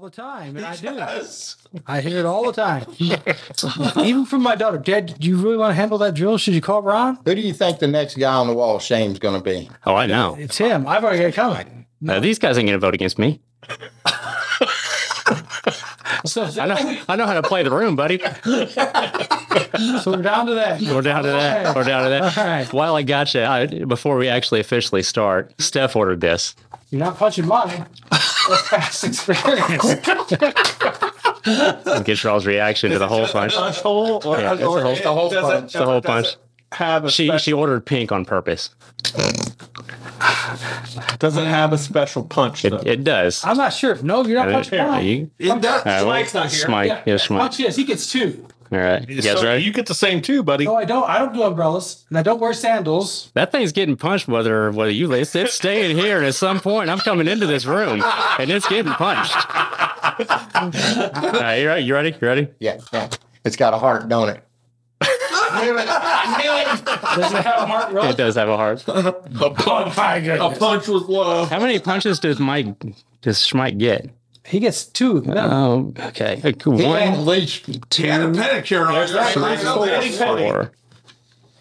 all 0.00 0.08
the 0.08 0.16
time, 0.16 0.56
and 0.56 0.64
I 0.64 0.76
do. 0.76 0.98
I 1.86 2.00
hear 2.00 2.20
it 2.20 2.24
all 2.24 2.50
the 2.50 2.54
time. 2.54 2.86
Even 4.02 4.24
from 4.24 4.42
my 4.42 4.54
daughter. 4.56 4.78
Dad, 4.78 5.14
do 5.18 5.28
you 5.28 5.36
really 5.36 5.58
want 5.58 5.72
to 5.72 5.74
handle 5.74 5.98
that 5.98 6.14
drill? 6.14 6.38
Should 6.38 6.54
you 6.54 6.62
call 6.62 6.80
Ron? 6.80 7.18
Who 7.26 7.34
do 7.34 7.40
you 7.42 7.52
think 7.52 7.80
the 7.80 7.86
next 7.86 8.16
guy 8.16 8.32
on 8.32 8.46
the 8.46 8.54
wall 8.54 8.76
of 8.76 8.82
shame 8.82 9.12
is 9.12 9.18
going 9.18 9.34
to 9.34 9.44
be? 9.44 9.68
Oh, 9.84 9.94
I 9.94 10.06
know. 10.06 10.36
It's 10.38 10.56
him. 10.56 10.86
I've 10.88 11.04
already 11.04 11.18
got 11.18 11.26
it 11.26 11.34
coming. 11.34 11.86
Uh, 12.08 12.18
these 12.18 12.38
guys 12.38 12.56
ain't 12.56 12.66
gonna 12.66 12.78
vote 12.78 12.94
against 12.94 13.18
me. 13.18 13.40
So, 16.26 16.44
I 16.44 16.66
know. 16.66 17.02
I 17.08 17.16
know 17.16 17.26
how 17.26 17.34
to 17.34 17.42
play 17.42 17.62
the 17.62 17.70
room, 17.70 17.96
buddy. 17.96 18.18
so 18.18 20.12
we're 20.12 20.22
down 20.22 20.46
to 20.46 20.54
that. 20.54 20.80
We're 20.80 21.02
down 21.02 21.24
to 21.24 21.30
that. 21.30 21.74
We're 21.76 21.84
down 21.84 22.04
to 22.04 22.10
that. 22.10 22.38
All 22.38 22.44
right. 22.44 22.72
While 22.72 22.94
I 22.96 23.02
got 23.02 23.34
you, 23.34 23.42
I, 23.42 23.66
before 23.66 24.16
we 24.16 24.28
actually 24.28 24.60
officially 24.60 25.02
start, 25.02 25.52
Steph 25.60 25.96
ordered 25.96 26.20
this. 26.20 26.54
You're 26.90 27.00
not 27.00 27.16
punching 27.18 27.46
mine. 27.46 27.86
That's 28.50 28.68
past 28.68 29.04
experience. 29.04 29.94
Get 32.04 32.22
y'all's 32.22 32.46
reaction 32.46 32.90
to 32.90 32.98
the 32.98 33.08
whole 33.08 33.26
punch. 33.26 33.54
Whole, 33.54 34.20
or, 34.24 34.38
Yeah, 34.40 34.52
it's 34.52 34.60
the 34.60 34.66
or- 34.66 34.82
whole- 34.82 34.94
the 34.94 35.12
whole 35.12 35.30
punch. 35.30 35.72
The 35.72 35.84
whole 35.84 36.00
punch. 36.02 36.26
Have 36.72 37.04
a 37.04 37.10
She 37.10 37.26
special, 37.26 37.38
she 37.42 37.52
ordered 37.52 37.84
pink 37.84 38.12
on 38.12 38.24
purpose. 38.24 38.70
does 41.18 41.36
it 41.36 41.44
have 41.46 41.72
a 41.72 41.78
special 41.78 42.22
punch? 42.22 42.64
It, 42.64 42.72
it 42.86 43.02
does. 43.04 43.44
I'm 43.44 43.56
not 43.56 43.72
sure. 43.72 43.96
No, 44.02 44.24
you're 44.24 44.38
not 44.44 44.52
punching 44.52 44.78
mine. 44.78 45.04
you- 45.04 45.30
It 45.38 45.60
does. 45.60 45.82
all 45.86 45.92
right, 45.92 46.02
well, 46.06 46.42
not 46.44 46.52
here. 46.52 46.66
Smike, 46.66 47.02
yeah, 47.06 47.16
Smike. 47.16 47.40
Punch 47.40 47.58
yes, 47.58 47.74
he 47.76 47.84
gets 47.84 48.10
two. 48.12 48.46
All 48.72 48.78
right, 48.78 49.08
you 49.08 49.20
So 49.20 49.42
ready? 49.42 49.64
You 49.64 49.72
get 49.72 49.86
the 49.86 49.94
same 49.94 50.22
too, 50.22 50.44
buddy. 50.44 50.64
No, 50.64 50.76
I 50.76 50.84
don't. 50.84 51.08
I 51.08 51.18
don't 51.18 51.34
do 51.34 51.42
umbrellas, 51.42 52.04
and 52.08 52.16
I 52.16 52.22
don't 52.22 52.40
wear 52.40 52.52
sandals. 52.52 53.32
That 53.34 53.50
thing's 53.50 53.72
getting 53.72 53.96
punched 53.96 54.28
whether 54.28 54.70
whether 54.70 54.92
you 54.92 55.12
it's, 55.12 55.34
it's 55.34 55.54
staying 55.54 55.96
here 55.96 56.18
and 56.18 56.26
at 56.26 56.36
some 56.36 56.60
point 56.60 56.88
I'm 56.88 57.00
coming 57.00 57.26
into 57.26 57.46
this 57.46 57.66
room 57.66 58.00
and 58.38 58.50
it's 58.50 58.68
getting 58.68 58.92
punched. 58.92 59.34
All 59.34 59.42
right, 61.32 61.56
you 61.56 61.66
ready? 61.66 61.84
You 61.84 61.94
ready? 61.94 62.10
You 62.10 62.28
ready? 62.28 62.48
Yeah, 62.60 62.78
yeah. 62.92 63.08
It's 63.44 63.56
got 63.56 63.74
a 63.74 63.78
heart, 63.78 64.08
don't 64.08 64.28
it? 64.28 64.44
Does 65.00 65.10
it 67.32 67.42
have 67.42 67.62
a 67.62 67.66
heart? 67.66 67.92
Really? 67.92 68.08
It 68.10 68.16
does 68.16 68.36
have 68.36 68.48
a 68.48 68.56
heart. 68.56 68.84
A 68.86 69.12
punch, 69.50 69.96
my 69.96 70.16
a 70.16 70.56
punch 70.56 70.86
with 70.86 71.04
love. 71.04 71.50
How 71.50 71.58
many 71.58 71.80
punches 71.80 72.20
does 72.20 72.38
Mike 72.38 72.66
does 73.22 73.38
Schmike 73.38 73.78
get? 73.78 74.10
He 74.50 74.58
gets 74.60 74.84
two. 74.84 75.20
No. 75.22 75.92
Oh, 75.98 76.06
okay. 76.08 76.36
He 76.36 76.40
had 76.42 76.64
One, 76.66 77.24
least 77.26 77.66
He 77.94 78.06
had 78.06 78.20
a 78.20 78.32
pedicure 78.32 78.86
on. 78.86 78.94
right. 78.94 80.12
four. 80.14 80.72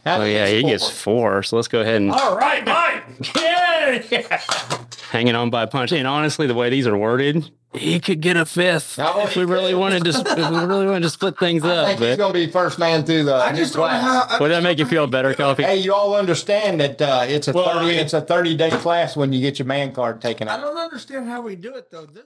Oh 0.06 0.24
yeah, 0.24 0.48
he 0.48 0.64
gets 0.64 0.90
four. 0.90 1.44
So 1.44 1.56
let's 1.56 1.68
go 1.68 1.82
ahead 1.82 1.98
and 1.98 2.12
All 2.12 2.36
right, 2.36 2.66
Mike. 2.66 3.36
Yeah. 3.36 4.42
hanging 5.12 5.36
on 5.36 5.50
by 5.50 5.64
a 5.64 5.68
punch. 5.68 5.92
And 5.92 6.08
honestly, 6.08 6.48
the 6.48 6.54
way 6.56 6.70
these 6.70 6.88
are 6.88 6.98
worded, 6.98 7.50
he 7.74 8.00
could 8.00 8.22
get 8.22 8.36
a 8.38 8.46
fifth 8.46 8.98
Oh, 9.00 9.24
if 9.24 9.36
we 9.36 9.44
really 9.46 9.76
wanted 9.76 10.04
to. 10.06 10.10
If 10.10 10.50
we 10.52 10.58
really 10.66 10.88
wanted 10.88 11.04
to 11.04 11.10
split 11.12 11.38
things 11.38 11.64
I 11.64 11.70
up. 11.76 11.88
think 11.90 12.00
he's 12.00 12.18
going 12.18 12.34
to 12.34 12.40
be 12.48 12.52
first 12.52 12.80
man 12.80 13.04
through 13.06 13.26
the 13.26 13.36
I 13.36 13.52
new 13.52 13.58
just 13.58 13.74
don't 13.74 13.84
know 13.84 14.00
class. 14.00 14.32
how. 14.32 14.40
would 14.40 14.50
that 14.52 14.64
make 14.64 14.80
you 14.80 14.86
feel 14.86 15.06
better, 15.06 15.34
Coffee? 15.36 15.64
Hey, 15.64 15.78
you 15.78 15.94
all 15.94 16.16
understand 16.16 16.80
that 16.80 17.00
uh, 17.02 17.26
it's 17.28 17.48
a 17.48 17.54
Well, 17.54 17.68
I 17.70 17.74
thirty 17.74 17.88
mean- 17.88 18.00
it's 18.00 18.14
a 18.14 18.22
thirty 18.22 18.56
day 18.58 18.72
class 18.72 19.16
when 19.16 19.32
you 19.34 19.42
get 19.42 19.60
your 19.60 19.68
man 19.68 19.92
card 19.92 20.22
taken 20.22 20.48
out. 20.48 20.60
I 20.60 20.64
don't 20.64 20.78
understand 20.78 21.28
how 21.30 21.42
we 21.42 21.56
do 21.56 21.76
it 21.76 21.92
though. 21.92 22.06
This 22.06 22.26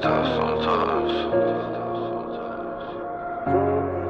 tough 0.00 0.26
sometimes, 0.36 1.12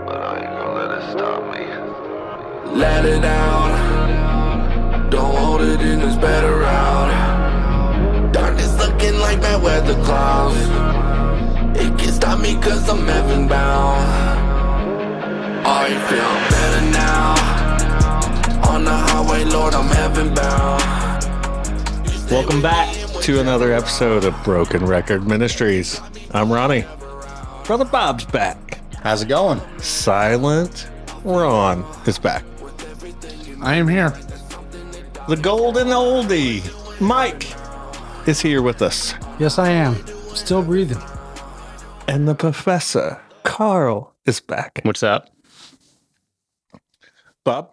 but 0.07 0.21
I 0.21 0.35
ain't 0.41 0.55
gonna 0.59 0.75
let 0.75 0.91
it 0.99 1.05
stop 1.13 1.41
me. 1.53 1.65
Let 2.79 3.05
it 3.05 3.25
out. 3.25 5.11
Don't 5.11 5.35
hold 5.35 5.63
it 5.63 5.81
in 5.81 6.01
this 6.01 6.17
bed 6.17 6.45
around. 6.45 8.33
Darkness 8.33 8.77
looking 8.79 9.19
like 9.19 9.41
bad 9.41 9.63
weather 9.63 9.95
clouds. 10.05 10.57
It 11.81 11.99
can't 11.99 12.15
stop 12.15 12.39
me 12.41 12.55
cause 12.57 12.89
I'm 12.89 13.07
heaven 13.07 13.49
bound. 13.49 14.07
I 15.67 15.89
feel 16.09 16.35
better 16.53 16.85
now. 17.03 18.73
On 18.73 18.85
the 18.85 18.97
highway, 19.09 19.45
Lord, 19.45 19.75
I'm 19.75 19.89
heaven 19.89 20.35
bound. 20.35 20.83
Welcome 22.31 22.61
back 22.61 22.98
to 23.29 23.41
another 23.41 23.75
episode 23.75 24.25
of 24.25 24.35
Broken 24.43 24.87
Record 24.87 25.27
Ministries. 25.27 26.01
I'm 26.31 26.51
Ronnie. 26.51 26.87
Brother 27.65 27.85
Bob's 27.85 28.25
back. 28.25 28.81
How's 29.03 29.21
it 29.21 29.29
going? 29.29 29.61
Silent 29.81 30.89
Ron 31.25 31.85
is 32.07 32.19
back. 32.19 32.43
I 33.61 33.75
am 33.75 33.87
here. 33.87 34.19
The 35.29 35.37
golden 35.37 35.89
oldie, 35.89 36.63
Mike, 37.03 37.53
is 38.27 38.41
here 38.41 38.63
with 38.63 38.81
us. 38.81 39.13
Yes, 39.39 39.59
I 39.59 39.73
am. 39.73 39.95
Still 40.35 40.63
breathing. 40.63 41.03
And 42.09 42.27
the 42.27 42.35
professor, 42.35 43.21
Carl, 43.43 44.17
is 44.25 44.41
back. 44.41 44.81
What's 44.85 45.03
up? 45.03 45.29
Bob, 47.45 47.73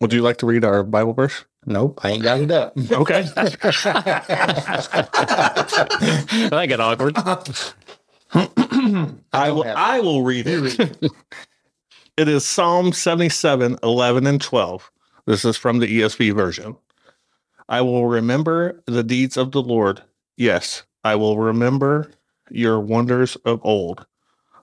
would 0.00 0.12
you 0.12 0.22
like 0.22 0.36
to 0.36 0.46
read 0.46 0.64
our 0.64 0.84
Bible 0.84 1.12
verse? 1.12 1.44
Nope, 1.66 2.00
I 2.02 2.12
ain't 2.12 2.22
got 2.22 2.40
it 2.40 2.50
up. 2.50 2.72
Okay. 2.92 3.26
That 6.50 6.66
got 6.68 6.80
awkward. 6.80 7.16
I 9.32 9.50
will, 9.50 9.64
I 9.64 10.00
will 10.00 10.22
read 10.22 10.46
it. 10.46 11.00
it 12.16 12.28
is 12.28 12.46
Psalm 12.46 12.92
77, 12.92 13.78
11, 13.82 14.26
and 14.26 14.40
12. 14.40 14.90
This 15.26 15.44
is 15.44 15.56
from 15.56 15.78
the 15.78 16.00
ESV 16.00 16.34
version. 16.34 16.76
I 17.68 17.80
will 17.82 18.06
remember 18.06 18.82
the 18.86 19.02
deeds 19.02 19.36
of 19.36 19.52
the 19.52 19.62
Lord. 19.62 20.02
Yes, 20.36 20.84
I 21.04 21.16
will 21.16 21.38
remember 21.38 22.10
your 22.50 22.80
wonders 22.80 23.36
of 23.44 23.60
old. 23.62 24.06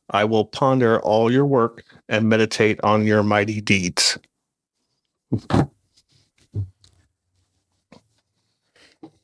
I 0.09 0.25
will 0.25 0.46
ponder 0.46 1.00
all 1.02 1.31
your 1.31 1.46
work 1.46 1.84
and 2.09 2.29
meditate 2.29 2.79
on 2.84 3.06
your 3.06 3.24
mighty 3.24 3.62
deeds. 3.62 4.18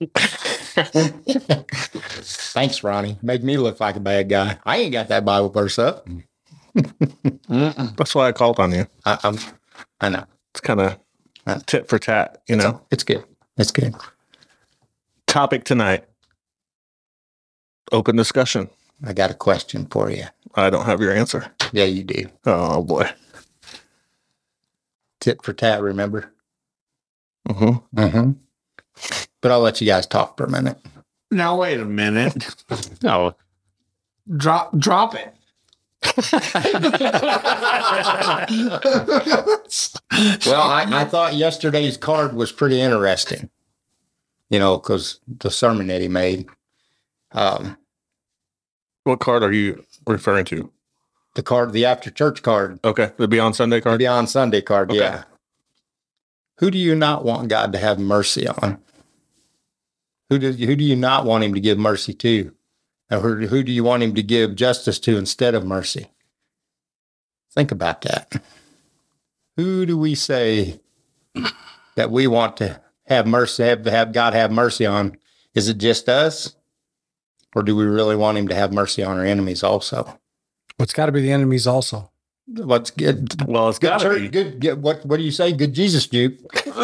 Thanks, 2.53 2.83
Ronnie. 2.83 3.17
Make 3.21 3.43
me 3.43 3.57
look 3.57 3.79
like 3.79 3.95
a 3.95 3.99
bad 3.99 4.29
guy. 4.29 4.57
I 4.65 4.77
ain't 4.77 4.93
got 4.93 5.09
that 5.09 5.25
Bible 5.25 5.49
verse 5.49 5.79
up. 5.79 6.07
That's 7.49 8.15
why 8.15 8.27
I 8.27 8.31
called 8.31 8.59
on 8.59 8.71
you. 8.73 8.87
I, 9.05 9.19
I'm, 9.23 9.37
I 10.01 10.09
know. 10.09 10.25
It's 10.51 10.61
kind 10.61 10.81
of 10.81 10.97
tit 11.65 11.89
for 11.89 11.99
tat, 11.99 12.41
you 12.47 12.55
know. 12.55 12.81
It's 12.91 13.03
good. 13.03 13.23
It's 13.57 13.71
good. 13.71 13.95
Topic 15.27 15.63
tonight 15.63 16.05
open 17.91 18.15
discussion. 18.15 18.69
I 19.05 19.13
got 19.13 19.31
a 19.31 19.35
question 19.35 19.85
for 19.85 20.09
you. 20.09 20.25
I 20.55 20.69
don't 20.69 20.85
have 20.85 21.01
your 21.01 21.13
answer. 21.13 21.45
Yeah, 21.71 21.85
you 21.85 22.03
do. 22.03 22.27
Oh 22.45 22.83
boy. 22.83 23.09
Tit 25.19 25.43
for 25.43 25.53
tat, 25.53 25.81
remember? 25.81 26.31
hmm 27.47 27.75
Mm-hmm. 27.95 28.31
But 29.41 29.51
I'll 29.51 29.59
let 29.59 29.81
you 29.81 29.87
guys 29.87 30.07
talk 30.07 30.37
for 30.37 30.45
a 30.45 30.49
minute. 30.49 30.77
Now 31.31 31.57
wait 31.57 31.79
a 31.79 31.85
minute. 31.85 32.55
No, 33.03 33.35
Drop 34.37 34.77
drop 34.77 35.15
it. 35.15 35.33
Well, 40.45 40.61
I, 40.61 40.85
I 40.91 41.05
thought 41.05 41.33
yesterday's 41.35 41.97
card 41.97 42.33
was 42.33 42.51
pretty 42.51 42.79
interesting. 42.79 43.49
You 44.49 44.59
know, 44.59 44.77
because 44.77 45.19
the 45.39 45.49
sermon 45.49 45.87
that 45.87 46.01
he 46.01 46.07
made, 46.07 46.47
um, 47.31 47.77
What 49.03 49.19
card 49.19 49.43
are 49.43 49.51
you 49.51 49.83
referring 50.05 50.45
to? 50.45 50.71
the 51.35 51.41
card, 51.41 51.73
the 51.73 51.83
after 51.85 52.11
church 52.11 52.43
card, 52.43 52.79
Okay, 52.85 53.11
the 53.17 53.27
Beyond 53.27 53.55
Sunday 53.55 53.77
the 53.77 53.81
card. 53.81 53.97
Beyond 53.99 54.29
Sunday 54.29 54.61
card. 54.61 54.91
Okay. 54.91 54.99
Yeah. 54.99 55.23
Who 56.57 56.71
do 56.71 56.77
you 56.77 56.95
not 56.95 57.25
want 57.25 57.49
God 57.49 57.71
to 57.73 57.79
have 57.79 57.99
mercy 57.99 58.47
on? 58.47 58.79
Who 60.29 60.39
do 60.39 60.51
who 60.51 60.75
do 60.75 60.83
you 60.83 60.95
not 60.95 61.25
want 61.25 61.43
Him 61.43 61.53
to 61.53 61.59
give 61.59 61.77
mercy 61.77 62.13
to? 62.13 62.53
Or 63.11 63.19
who, 63.19 63.47
who 63.47 63.63
do 63.63 63.71
you 63.71 63.83
want 63.83 64.03
Him 64.03 64.15
to 64.15 64.23
give 64.23 64.55
justice 64.55 64.99
to 65.01 65.17
instead 65.17 65.55
of 65.55 65.65
mercy? 65.65 66.11
Think 67.53 67.71
about 67.71 68.01
that. 68.01 68.41
Who 69.57 69.85
do 69.85 69.97
we 69.97 70.15
say 70.15 70.79
that 71.95 72.09
we 72.09 72.25
want 72.25 72.57
to 72.57 72.81
have 73.05 73.27
mercy, 73.27 73.63
have, 73.63 73.85
have 73.85 74.13
God 74.13 74.33
have 74.33 74.51
mercy 74.51 74.85
on? 74.85 75.17
Is 75.53 75.69
it 75.69 75.77
just 75.77 76.09
us? 76.09 76.55
Or 77.55 77.61
do 77.61 77.75
we 77.75 77.85
really 77.85 78.15
want 78.15 78.37
Him 78.37 78.47
to 78.47 78.55
have 78.55 78.73
mercy 78.73 79.03
on 79.03 79.17
our 79.17 79.25
enemies 79.25 79.61
also? 79.61 80.19
It's 80.79 80.93
got 80.93 81.05
to 81.05 81.11
be 81.11 81.21
the 81.21 81.31
enemies 81.31 81.67
also. 81.67 82.11
What's 82.47 82.91
good? 82.91 83.47
Well, 83.47 83.69
it's 83.69 83.79
Good, 83.79 83.87
got 83.87 84.01
to 84.01 84.19
be. 84.19 84.27
good, 84.27 84.59
good. 84.59 84.81
What 84.81 85.05
What 85.05 85.17
do 85.17 85.23
you 85.23 85.31
say? 85.31 85.53
Good 85.53 85.73
Jesus, 85.73 86.05
Duke. 86.07 86.33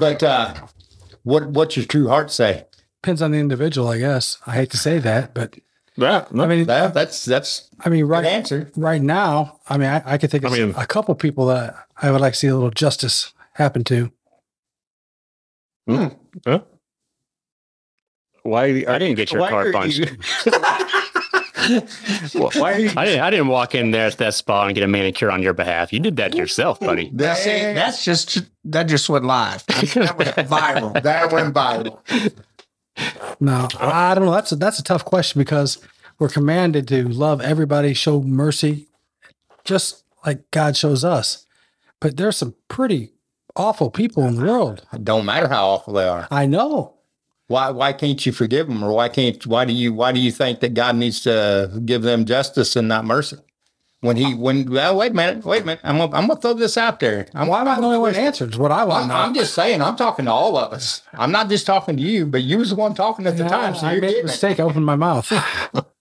but 0.00 0.22
uh, 0.22 0.54
what 1.22 1.48
What's 1.48 1.76
your 1.76 1.86
true 1.86 2.08
heart 2.08 2.30
say? 2.30 2.66
Depends 3.02 3.22
on 3.22 3.30
the 3.30 3.38
individual, 3.38 3.88
I 3.88 3.98
guess. 3.98 4.38
I 4.46 4.52
hate 4.54 4.70
to 4.70 4.76
say 4.76 4.98
that, 4.98 5.32
but 5.32 5.56
That, 5.96 6.32
no, 6.34 6.44
I 6.44 6.46
mean, 6.46 6.66
That, 6.66 6.92
that's 6.94 7.24
that's 7.24 7.70
I 7.80 7.88
mean, 7.88 8.04
right 8.04 8.24
answer. 8.24 8.70
right 8.76 9.00
now, 9.00 9.60
I 9.68 9.78
mean, 9.78 9.88
I, 9.88 10.02
I 10.04 10.18
could 10.18 10.30
think 10.30 10.44
of 10.44 10.52
I 10.52 10.58
mean- 10.58 10.74
a 10.76 10.86
couple 10.86 11.14
people 11.14 11.46
that 11.46 11.74
I 12.02 12.10
would 12.10 12.20
like 12.20 12.34
to 12.34 12.38
see 12.38 12.48
a 12.48 12.54
little 12.54 12.70
justice 12.70 13.32
happen 13.54 13.84
to. 13.84 14.12
Huh? 15.88 16.10
Why? 18.42 18.64
I 18.86 18.98
didn't 18.98 19.14
get 19.16 19.32
your 19.32 19.40
why 19.40 19.50
car 19.50 19.72
punched. 19.72 19.98
you- 19.98 20.06
why 22.32 22.72
are 22.72 22.78
you? 22.78 22.90
I 22.96 23.04
didn't. 23.04 23.20
I 23.20 23.30
didn't 23.30 23.48
walk 23.48 23.74
in 23.74 23.90
there 23.90 24.06
at 24.06 24.18
that 24.18 24.34
spa 24.34 24.66
and 24.66 24.74
get 24.74 24.84
a 24.84 24.88
manicure 24.88 25.30
on 25.30 25.42
your 25.42 25.52
behalf. 25.54 25.92
You 25.92 26.00
did 26.00 26.16
that 26.16 26.34
yourself, 26.34 26.80
buddy. 26.80 27.10
That's 27.12 27.46
it. 27.46 27.74
That's 27.74 28.04
just 28.04 28.42
that 28.64 28.84
just 28.84 29.08
went 29.08 29.24
live. 29.24 29.64
That 29.66 30.14
went 30.18 30.34
viral. 30.48 31.02
That 31.02 31.32
went 31.32 31.54
viral. 31.54 31.98
No, 33.40 33.68
I 33.78 34.14
don't 34.14 34.24
know. 34.24 34.32
That's 34.32 34.52
a, 34.52 34.56
that's 34.56 34.78
a 34.78 34.84
tough 34.84 35.04
question 35.04 35.38
because 35.38 35.78
we're 36.18 36.28
commanded 36.28 36.88
to 36.88 37.08
love 37.08 37.40
everybody, 37.40 37.94
show 37.94 38.20
mercy, 38.20 38.88
just 39.64 40.04
like 40.26 40.50
God 40.50 40.76
shows 40.76 41.04
us. 41.04 41.46
But 42.00 42.16
there's 42.16 42.36
some 42.36 42.54
pretty 42.68 43.12
awful 43.54 43.90
people 43.90 44.24
in 44.24 44.36
the 44.36 44.44
world. 44.44 44.84
It 44.92 45.04
don't 45.04 45.24
matter 45.24 45.48
how 45.48 45.68
awful 45.68 45.94
they 45.94 46.08
are. 46.08 46.26
I 46.30 46.46
know. 46.46 46.94
Why 47.48 47.70
why 47.70 47.92
can't 47.94 48.24
you 48.24 48.32
forgive 48.32 48.68
them, 48.68 48.84
or 48.84 48.92
why 48.92 49.08
can't 49.08 49.44
why 49.46 49.64
do 49.64 49.72
you 49.72 49.92
why 49.92 50.12
do 50.12 50.20
you 50.20 50.30
think 50.30 50.60
that 50.60 50.74
God 50.74 50.96
needs 50.96 51.20
to 51.22 51.80
give 51.84 52.02
them 52.02 52.24
justice 52.26 52.76
and 52.76 52.86
not 52.88 53.04
mercy? 53.04 53.38
When 54.00 54.16
he 54.16 54.34
when 54.34 54.70
well 54.70 54.96
wait 54.96 55.10
a 55.12 55.14
minute 55.14 55.44
wait 55.44 55.62
a 55.62 55.66
minute 55.66 55.80
I'm 55.82 55.98
gonna, 55.98 56.14
I'm 56.16 56.28
gonna 56.28 56.40
throw 56.40 56.52
this 56.52 56.76
out 56.76 57.00
there. 57.00 57.26
I'm, 57.34 57.48
Why 57.48 57.62
am 57.62 57.68
I 57.68 57.80
the 57.80 57.86
only 57.86 57.98
one 57.98 58.12
to 58.12 58.20
answer? 58.20 58.46
Is 58.48 58.56
what 58.58 58.70
I 58.70 58.84
want 58.84 59.10
I'm. 59.10 59.28
I'm 59.30 59.34
just 59.34 59.54
saying 59.54 59.80
I'm 59.82 59.96
talking 59.96 60.26
to 60.26 60.30
all 60.30 60.56
of 60.56 60.72
us. 60.72 61.02
I'm 61.14 61.32
not 61.32 61.48
just 61.48 61.66
talking 61.66 61.96
to 61.96 62.02
you, 62.02 62.26
but 62.26 62.42
you 62.42 62.58
was 62.58 62.70
the 62.70 62.76
one 62.76 62.94
talking 62.94 63.26
at 63.26 63.36
the 63.36 63.42
Yeah, 63.44 63.48
time, 63.48 63.74
so 63.74 63.86
I 63.86 63.92
you're 63.92 64.02
made 64.02 64.08
a 64.08 64.10
getting 64.10 64.24
it. 64.24 64.26
mistake. 64.26 64.60
I 64.60 64.64
opened 64.64 64.86
my 64.86 64.94
mouth. 64.96 65.32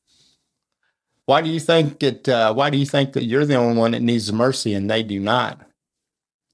Why 1.26 1.42
do 1.42 1.50
you 1.50 1.60
think 1.60 2.00
that? 2.00 2.30
Uh, 2.30 2.54
why 2.54 2.70
do 2.70 2.78
you 2.78 2.86
think 2.86 3.14
that 3.14 3.26
you're 3.26 3.46
the 3.46 3.56
only 3.56 3.78
one 3.78 3.92
that 3.92 4.02
needs 4.02 4.32
mercy 4.32 4.74
and 4.74 4.90
they 4.90 5.04
do 5.04 5.20
not? 5.20 5.60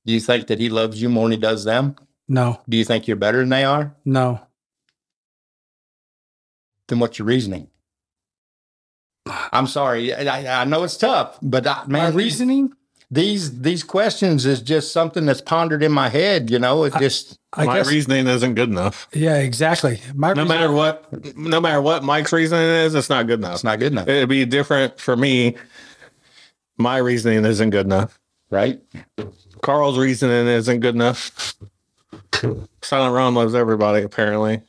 Do 0.05 0.13
you 0.13 0.19
think 0.19 0.47
that 0.47 0.59
he 0.59 0.67
loves 0.69 0.99
you 1.01 1.09
more 1.09 1.25
than 1.25 1.33
he 1.33 1.37
does 1.37 1.63
them? 1.63 1.95
No, 2.27 2.59
Do 2.67 2.77
you 2.77 2.83
think 2.85 3.07
you're 3.07 3.17
better 3.17 3.39
than 3.39 3.49
they 3.49 3.63
are? 3.65 3.95
no. 4.05 4.39
Then 6.93 6.99
what's 6.99 7.17
your 7.17 7.25
reasoning? 7.25 7.69
I'm 9.51 9.65
sorry. 9.65 10.13
I, 10.13 10.61
I 10.61 10.63
know 10.65 10.83
it's 10.83 10.95
tough, 10.95 11.39
but 11.41 11.65
I, 11.65 11.85
My 11.87 12.03
man, 12.03 12.13
reasoning? 12.15 12.71
these 13.09 13.61
these 13.61 13.83
questions 13.83 14.45
is 14.45 14.61
just 14.61 14.91
something 14.93 15.25
that's 15.25 15.41
pondered 15.41 15.81
in 15.81 15.91
my 15.91 16.09
head. 16.09 16.51
You 16.51 16.59
know, 16.59 16.83
it 16.83 16.93
just 16.99 17.39
I 17.51 17.65
my 17.65 17.77
guess. 17.77 17.87
reasoning 17.89 18.27
isn't 18.27 18.53
good 18.53 18.69
enough. 18.69 19.07
yeah, 19.11 19.37
exactly. 19.37 20.01
My 20.13 20.33
No 20.33 20.43
reason- 20.43 20.47
matter 20.55 20.71
what, 20.71 21.35
no 21.35 21.59
matter 21.59 21.81
what 21.81 22.03
Mike's 22.03 22.31
reasoning 22.31 22.63
is, 22.63 22.93
it's 22.93 23.09
not 23.09 23.25
good 23.25 23.39
enough. 23.39 23.55
it's 23.55 23.63
not 23.63 23.79
good 23.79 23.91
enough, 23.93 24.07
It'd 24.07 24.29
be 24.29 24.45
different 24.45 24.99
for 24.99 25.15
me. 25.17 25.55
My 26.77 26.97
reasoning 26.97 27.43
isn't 27.43 27.71
good 27.71 27.87
enough. 27.87 28.19
right? 28.51 28.79
Carl's 29.63 29.97
reasoning 29.97 30.45
isn't 30.45 30.81
good 30.81 30.93
enough. 30.93 31.55
Silent 32.83 33.15
Ron 33.15 33.33
loves 33.33 33.55
everybody, 33.55 34.03
apparently. 34.03 34.61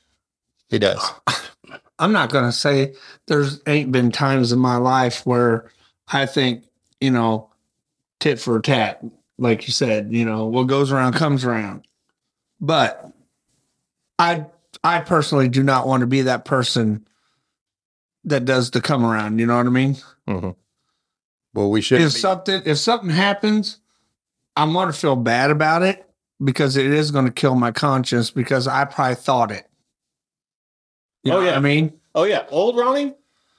He 0.71 0.79
does. 0.79 1.07
I'm 1.99 2.13
not 2.13 2.31
gonna 2.31 2.53
say 2.53 2.95
there's 3.27 3.61
ain't 3.67 3.93
been 3.93 4.11
times 4.11 4.53
in 4.53 4.59
my 4.59 4.77
life 4.77 5.25
where 5.25 5.71
I 6.09 6.27
think, 6.27 6.65
you 7.01 7.11
know, 7.11 7.51
tit 8.21 8.39
for 8.41 8.61
tat, 8.61 9.03
like 9.39 9.67
you 9.67 9.73
said, 9.73 10.13
you 10.13 10.25
know, 10.25 10.47
what 10.47 10.65
goes 10.65 10.91
around 10.91 11.15
comes 11.15 11.45
around. 11.45 11.87
But 12.61 13.13
I 14.19 14.47
I 14.83 15.01
personally 15.01 15.49
do 15.49 15.63
not 15.63 15.87
want 15.87 16.01
to 16.01 16.07
be 16.07 16.23
that 16.23 16.45
person 16.45 17.07
that 18.25 18.45
does 18.45 18.71
the 18.71 18.81
come 18.81 19.05
around, 19.05 19.39
you 19.39 19.47
know 19.47 19.57
what 19.57 19.67
I 19.67 19.71
mean? 19.71 19.97
Mhm. 20.29 20.57
Well, 21.53 21.71
we 21.71 21.81
should. 21.81 22.01
if 22.01 22.13
something 22.13 22.63
if 22.65 22.79
something 22.79 23.11
happens, 23.11 23.79
I'm 24.57 24.73
gonna 24.73 24.93
feel 24.93 25.17
bad 25.17 25.51
about 25.51 25.83
it 25.83 26.09
because 26.43 26.77
it 26.77 26.87
is 26.87 27.13
gonna 27.13 27.31
kill 27.31 27.55
my 27.55 27.71
conscience 27.71 28.31
because 28.31 28.67
I 28.67 28.85
probably 28.85 29.15
thought 29.15 29.53
it. 29.53 29.69
You 31.25 31.33
Oh, 31.33 31.37
know 31.37 31.41
what 31.45 31.51
yeah. 31.51 31.57
I 31.57 31.61
mean, 31.61 31.93
Oh 32.15 32.25
yeah, 32.25 32.45
old 32.51 32.77
Ronnie, 32.77 33.15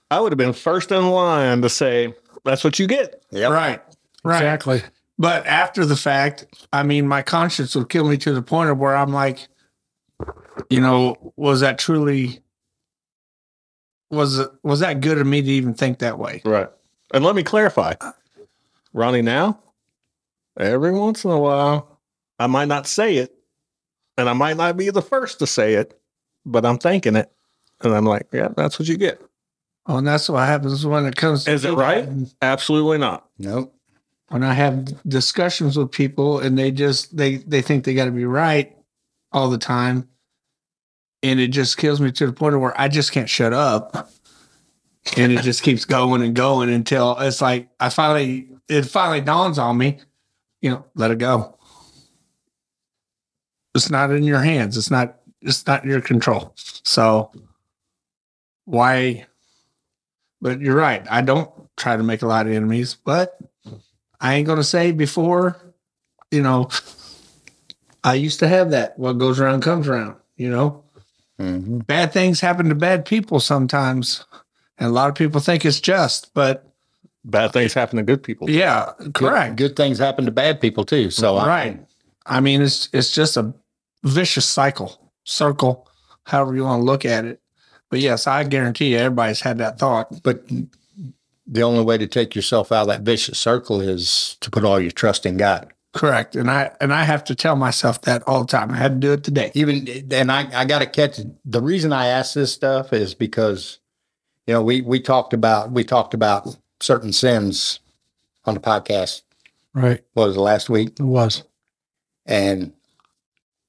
I 0.09 0.19
would 0.21 0.31
have 0.31 0.37
been 0.37 0.53
first 0.53 0.91
in 0.91 1.09
line 1.09 1.61
to 1.61 1.69
say 1.69 2.13
that's 2.45 2.63
what 2.63 2.79
you 2.79 2.87
get. 2.87 3.21
Yep. 3.31 3.51
right, 3.51 3.81
right. 4.23 4.35
Exactly. 4.37 4.81
But 5.17 5.45
after 5.47 5.85
the 5.85 5.95
fact, 5.95 6.45
I 6.73 6.83
mean, 6.83 7.07
my 7.07 7.21
conscience 7.21 7.75
would 7.75 7.89
kill 7.89 8.07
me 8.07 8.17
to 8.17 8.33
the 8.33 8.41
point 8.41 8.69
of 8.69 8.77
where 8.77 8.95
I'm 8.95 9.11
like, 9.13 9.47
you 10.69 10.79
know, 10.81 11.33
was 11.37 11.61
that 11.61 11.77
truly 11.79 12.39
was 14.11 14.39
it 14.39 14.49
was 14.63 14.79
that 14.81 15.01
good 15.01 15.17
of 15.17 15.25
me 15.27 15.41
to 15.41 15.47
even 15.49 15.73
think 15.73 15.99
that 15.99 16.19
way? 16.19 16.41
Right. 16.45 16.69
And 17.13 17.23
let 17.23 17.35
me 17.35 17.43
clarify, 17.43 17.93
Ronnie. 18.93 19.21
Now, 19.21 19.59
every 20.59 20.91
once 20.91 21.23
in 21.25 21.31
a 21.31 21.39
while, 21.39 21.99
I 22.39 22.47
might 22.47 22.67
not 22.67 22.87
say 22.87 23.17
it, 23.17 23.33
and 24.17 24.29
I 24.29 24.33
might 24.33 24.57
not 24.57 24.77
be 24.77 24.89
the 24.89 25.01
first 25.01 25.39
to 25.39 25.47
say 25.47 25.75
it, 25.75 25.99
but 26.45 26.65
I'm 26.65 26.77
thinking 26.77 27.15
it, 27.15 27.31
and 27.81 27.93
I'm 27.93 28.05
like, 28.05 28.27
yeah, 28.31 28.49
that's 28.55 28.79
what 28.79 28.87
you 28.87 28.97
get. 28.97 29.21
Oh, 29.87 29.97
and 29.97 30.07
that's 30.07 30.29
what 30.29 30.45
happens 30.47 30.85
when 30.85 31.05
it 31.05 31.15
comes. 31.15 31.47
Is 31.47 31.63
it 31.65 31.73
right? 31.73 32.07
Absolutely 32.41 32.97
not. 32.97 33.27
Nope. 33.37 33.75
when 34.29 34.43
I 34.43 34.53
have 34.53 35.07
discussions 35.07 35.77
with 35.77 35.91
people 35.91 36.39
and 36.39 36.57
they 36.57 36.71
just 36.71 37.15
they 37.15 37.37
they 37.37 37.61
think 37.61 37.83
they 37.85 37.93
got 37.93 38.05
to 38.05 38.11
be 38.11 38.25
right 38.25 38.75
all 39.31 39.49
the 39.49 39.57
time, 39.59 40.07
and 41.21 41.39
it 41.39 41.49
just 41.49 41.77
kills 41.77 42.01
me 42.01 42.11
to 42.13 42.25
the 42.25 42.33
point 42.33 42.55
of 42.55 42.61
where 42.61 42.79
I 42.79 42.87
just 42.87 43.11
can't 43.11 43.29
shut 43.29 43.53
up, 43.53 44.09
and 45.17 45.31
it 45.31 45.41
just 45.41 45.61
keeps 45.61 45.85
going 45.85 46.23
and 46.23 46.35
going 46.35 46.69
until 46.69 47.17
it's 47.19 47.41
like 47.41 47.69
I 47.79 47.89
finally 47.89 48.49
it 48.67 48.83
finally 48.83 49.21
dawns 49.21 49.59
on 49.59 49.77
me, 49.77 49.99
you 50.61 50.71
know, 50.71 50.83
let 50.95 51.11
it 51.11 51.19
go. 51.19 51.55
It's 53.75 53.91
not 53.91 54.09
in 54.09 54.23
your 54.23 54.41
hands. 54.41 54.77
It's 54.77 54.89
not. 54.89 55.19
It's 55.41 55.67
not 55.67 55.83
in 55.83 55.91
your 55.91 56.01
control. 56.01 56.53
So 56.55 57.31
why? 58.65 59.25
But 60.41 60.59
you're 60.61 60.75
right. 60.75 61.05
I 61.09 61.21
don't 61.21 61.49
try 61.77 61.95
to 61.97 62.03
make 62.03 62.21
a 62.21 62.27
lot 62.27 62.45
of 62.45 62.51
enemies, 62.53 62.95
but 62.95 63.37
I 64.19 64.35
ain't 64.35 64.47
gonna 64.47 64.63
say 64.63 64.91
before, 64.91 65.57
you 66.31 66.41
know, 66.41 66.69
I 68.03 68.15
used 68.15 68.39
to 68.39 68.47
have 68.47 68.71
that. 68.71 68.97
What 68.99 69.13
goes 69.13 69.39
around 69.39 69.61
comes 69.61 69.87
around, 69.87 70.17
you 70.37 70.49
know. 70.49 70.83
hmm 71.39 71.79
Bad 71.79 72.13
things 72.13 72.39
happen 72.41 72.69
to 72.69 72.75
bad 72.75 73.05
people 73.05 73.39
sometimes. 73.39 74.25
And 74.77 74.89
a 74.89 74.91
lot 74.93 75.09
of 75.09 75.15
people 75.15 75.39
think 75.41 75.65
it's 75.65 75.79
just, 75.79 76.33
but 76.33 76.69
Bad 77.23 77.53
things 77.53 77.73
happen 77.73 77.97
to 77.97 78.03
good 78.03 78.21
people. 78.21 78.49
yeah, 78.49 78.91
correct. 79.15 79.55
Good, 79.55 79.69
good 79.69 79.75
things 79.75 79.97
happen 79.97 80.25
to 80.25 80.31
bad 80.31 80.61
people 80.61 80.85
too. 80.85 81.09
So 81.09 81.37
I- 81.37 81.47
right. 81.47 81.85
I 82.27 82.39
mean, 82.39 82.61
it's 82.61 82.89
it's 82.93 83.11
just 83.11 83.37
a 83.37 83.53
vicious 84.03 84.45
cycle, 84.45 85.11
circle, 85.23 85.87
however 86.25 86.55
you 86.55 86.63
want 86.63 86.81
to 86.81 86.85
look 86.85 87.05
at 87.05 87.25
it. 87.25 87.39
But 87.89 87.99
yes, 87.99 88.27
I 88.27 88.43
guarantee 88.43 88.93
you 88.93 88.97
everybody's 88.97 89.41
had 89.41 89.57
that 89.59 89.79
thought. 89.79 90.23
But 90.23 90.43
the 91.47 91.63
only 91.63 91.83
way 91.83 91.97
to 91.97 92.07
take 92.07 92.35
yourself 92.35 92.71
out 92.71 92.83
of 92.83 92.87
that 92.87 93.01
vicious 93.01 93.39
circle 93.39 93.79
is 93.79 94.37
to 94.41 94.49
put 94.49 94.65
all 94.65 94.79
your 94.79 94.91
trust 94.91 95.25
in 95.25 95.37
God. 95.37 95.71
Correct. 95.93 96.35
And 96.35 96.51
I 96.51 96.71
and 96.81 96.93
I 96.93 97.03
have 97.03 97.23
to 97.25 97.35
tell 97.35 97.55
myself 97.55 98.01
that 98.01 98.21
all 98.27 98.41
the 98.41 98.47
time. 98.47 98.69
I 98.71 98.75
had 98.77 98.99
to 98.99 99.07
do 99.07 99.13
it 99.13 99.23
today. 99.23 99.51
Even 99.53 99.87
and 100.11 100.29
I, 100.29 100.49
I 100.53 100.65
got 100.65 100.79
to 100.79 100.85
catch 100.85 101.19
it. 101.19 101.27
The 101.45 101.61
reason 101.61 101.93
I 101.93 102.07
ask 102.07 102.33
this 102.33 102.51
stuff 102.51 102.91
is 102.91 103.15
because, 103.15 103.79
you 104.45 104.53
know, 104.53 104.61
we 104.61 104.81
we 104.81 104.99
talked 104.99 105.33
about 105.33 105.71
we 105.71 105.85
talked 105.85 106.13
about 106.13 106.57
certain 106.81 107.13
sins 107.13 107.79
on 108.43 108.55
the 108.55 108.59
podcast. 108.59 109.21
Right. 109.73 110.03
What 110.13 110.27
was 110.27 110.35
it 110.35 110.41
last 110.41 110.69
week? 110.69 110.99
It 110.99 111.03
was. 111.03 111.43
And 112.25 112.73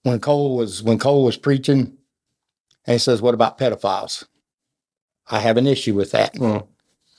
when 0.02 0.18
Cole 0.18 0.56
was 0.56 0.82
when 0.82 0.98
Cole 0.98 1.24
was 1.24 1.36
preaching, 1.36 1.95
and 2.86 2.94
he 2.94 2.98
says, 2.98 3.22
"What 3.22 3.34
about 3.34 3.58
pedophiles?" 3.58 4.24
I 5.28 5.40
have 5.40 5.56
an 5.56 5.66
issue 5.66 5.94
with 5.94 6.12
that. 6.12 6.34
Mm. 6.34 6.66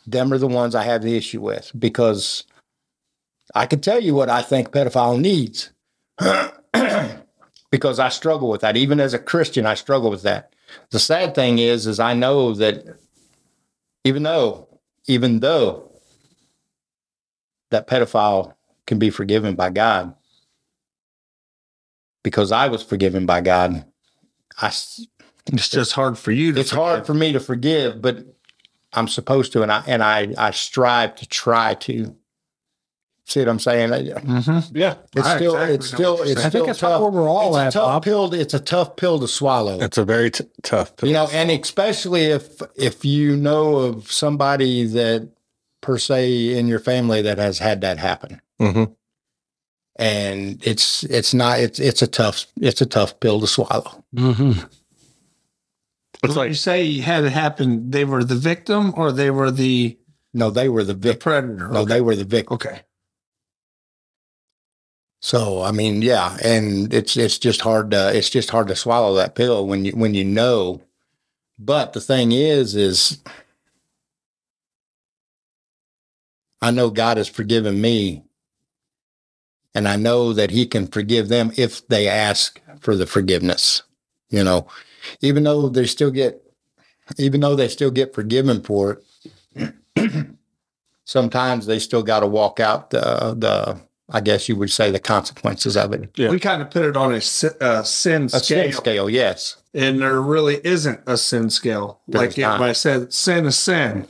Them 0.06 0.32
are 0.32 0.38
the 0.38 0.48
ones 0.48 0.76
I 0.76 0.84
have 0.84 1.02
the 1.02 1.18
issue 1.18 1.42
with 1.42 1.72
because 1.78 2.46
I 3.54 3.66
can 3.66 3.82
tell 3.82 4.00
you 4.00 4.14
what 4.14 4.30
I 4.30 4.42
think 4.42 4.72
pedophile 4.72 5.20
needs 5.20 5.72
because 7.72 8.00
I 8.00 8.10
struggle 8.10 8.50
with 8.50 8.62
that. 8.62 8.78
Even 8.78 9.00
as 9.00 9.14
a 9.14 9.20
Christian, 9.20 9.66
I 9.66 9.74
struggle 9.74 10.10
with 10.10 10.24
that. 10.24 10.54
The 10.92 11.00
sad 11.00 11.36
thing 11.36 11.60
is, 11.60 11.88
is 11.88 12.00
I 12.00 12.14
know 12.14 12.54
that 12.54 12.86
even 14.04 14.24
though, 14.24 14.68
even 15.08 15.40
though 15.40 15.92
that 17.72 17.88
pedophile 17.88 18.54
can 18.86 19.00
be 19.00 19.10
forgiven 19.10 19.56
by 19.56 19.70
God, 19.70 20.16
because 22.24 22.52
I 22.52 22.68
was 22.68 22.84
forgiven 22.84 23.26
by 23.26 23.42
God, 23.42 23.86
I, 24.62 24.72
It's 25.54 25.70
just 25.70 25.94
hard 25.94 26.18
for 26.18 26.32
you 26.32 26.54
to 26.54 26.60
it's 26.60 26.72
hard 26.72 27.06
for 27.06 27.14
me 27.14 27.32
to 27.34 27.40
forgive, 27.40 28.02
but 28.02 28.26
I'm 28.94 29.08
supposed 29.08 29.52
to, 29.54 29.62
and 29.64 29.72
I 29.72 29.84
and 29.88 30.04
I 30.04 30.34
I 30.38 30.52
strive 30.52 31.16
to 31.16 31.28
try 31.28 31.74
to. 31.76 32.16
See 33.26 33.42
what 33.42 33.50
I'm 33.50 33.60
saying? 33.60 33.90
Mm-hmm. 33.90 34.78
Yeah. 34.78 34.96
It's 35.14 35.28
I 35.28 35.36
still, 35.36 35.52
exactly 35.56 35.76
it's 35.76 35.88
still, 35.88 36.14
it's 36.22 36.24
saying. 36.28 36.38
I 36.38 36.40
still 36.40 36.52
think 36.52 36.66
that's 36.68 36.80
tough. 36.80 37.02
where 37.02 37.10
we're 37.12 37.28
all 37.30 37.58
it's 37.58 37.58
a 37.58 37.66
at, 37.66 37.74
tough 37.74 37.88
Bob. 37.96 38.04
pill. 38.06 38.30
to- 38.30 38.40
It's 38.40 38.54
a 38.54 38.60
tough 38.62 38.96
pill 38.96 39.20
to 39.20 39.28
swallow. 39.28 39.82
It's 39.82 39.98
a 39.98 40.06
very 40.06 40.32
t- 40.32 40.46
tough. 40.64 40.94
you 41.04 41.12
know, 41.12 41.28
and 41.34 41.52
especially 41.52 42.28
if 42.28 42.62
if 42.78 43.04
you 43.04 43.36
know 43.36 43.76
of 43.80 44.10
somebody 44.10 44.86
that 44.86 45.30
per 45.82 45.98
se 45.98 46.58
in 46.58 46.70
your 46.70 46.80
family 46.80 47.22
that 47.22 47.38
has 47.38 47.60
had 47.60 47.82
that 47.82 47.98
happen. 47.98 48.42
mm-hmm. 48.62 48.86
and 49.98 50.66
it's 50.66 51.04
it's 51.04 51.34
not 51.34 51.60
it's 51.60 51.80
it's 51.80 52.02
a 52.02 52.08
tough 52.08 52.46
it's 52.62 52.80
a 52.82 52.86
tough 52.86 53.20
pill 53.20 53.42
to 53.42 53.48
swallow. 53.48 54.06
hmm 54.16 54.54
It's 56.24 56.30
When 56.30 56.38
like 56.38 56.50
you 56.50 56.56
say 56.56 56.84
you 56.84 57.02
had 57.04 57.24
it 57.26 57.32
happen, 57.32 57.92
they 57.92 58.06
were 58.06 58.24
the 58.24 58.36
victim 58.36 58.94
or 58.98 59.12
they 59.12 59.30
were 59.30 59.52
the, 59.52 59.98
No, 60.34 60.50
they 60.50 60.68
were 60.70 60.84
the 60.84 60.94
the 60.94 61.14
predator. 61.16 61.68
No, 61.70 61.86
they 61.86 62.02
were 62.02 62.16
the 62.16 62.24
victim. 62.24 62.56
okay. 62.56 62.82
So 65.22 65.62
I 65.64 65.72
mean, 65.72 66.02
yeah, 66.02 66.38
and 66.44 66.94
it's 66.94 67.18
it's 67.18 67.38
just 67.40 67.62
hard 67.62 67.92
to 67.92 68.16
it's 68.16 68.30
just 68.30 68.50
hard 68.52 68.68
to 68.68 68.76
swallow 68.76 69.16
that 69.16 69.36
pill 69.36 69.66
when 69.68 69.86
you 69.86 69.92
when 69.94 70.14
you 70.14 70.24
know. 70.24 70.82
But 71.60 71.94
the 71.94 72.02
thing 72.02 72.32
is, 72.32 72.76
is 72.76 73.20
I 76.62 76.72
know 76.72 76.90
God 76.92 77.18
has 77.18 77.28
forgiven 77.28 77.82
me, 77.82 78.24
and 79.74 79.88
I 79.88 79.96
know 79.96 80.34
that 80.34 80.52
He 80.52 80.68
can 80.68 80.88
forgive 80.88 81.30
them 81.30 81.52
if 81.58 81.88
they 81.88 82.08
ask 82.08 82.62
for 82.80 82.96
the 82.96 83.08
forgiveness. 83.08 83.82
You 84.30 84.44
know, 84.44 84.68
even 85.22 85.44
though 85.44 85.70
they 85.70 85.86
still 85.86 86.12
get, 86.12 86.42
even 87.18 87.42
though 87.42 87.56
they 87.56 87.68
still 87.68 87.92
get 87.92 88.14
forgiven 88.14 88.62
for 88.62 89.02
it, 89.56 89.74
sometimes 91.06 91.66
they 91.66 91.80
still 91.80 92.04
got 92.04 92.20
to 92.22 92.28
walk 92.28 92.60
out 92.60 92.90
the 92.90 93.36
the 93.38 93.80
I 94.10 94.22
guess 94.22 94.48
you 94.48 94.56
would 94.56 94.72
say 94.72 94.90
the 94.90 95.00
consequences 95.00 95.76
of 95.76 95.92
it. 95.94 96.10
Yeah. 96.16 96.30
We 96.30 96.40
kind 96.40 96.62
of 96.62 96.72
put 96.72 96.86
it 96.86 96.96
on 96.96 97.14
a 97.14 97.20
si- 97.20 97.50
uh, 97.60 97.84
sin 97.84 98.26
A 98.26 98.30
scale, 98.30 98.64
sin 98.64 98.72
scale, 98.72 99.10
yes. 99.10 99.58
and 99.74 100.00
there 100.00 100.22
really 100.22 100.62
isn't 100.64 101.02
a 101.06 101.18
sin 101.18 101.50
scale. 101.50 102.00
There's 102.08 102.38
like 102.38 102.62
I 102.62 102.72
said, 102.72 103.14
sin 103.14 103.46
is 103.46 103.58
sin. 103.58 104.08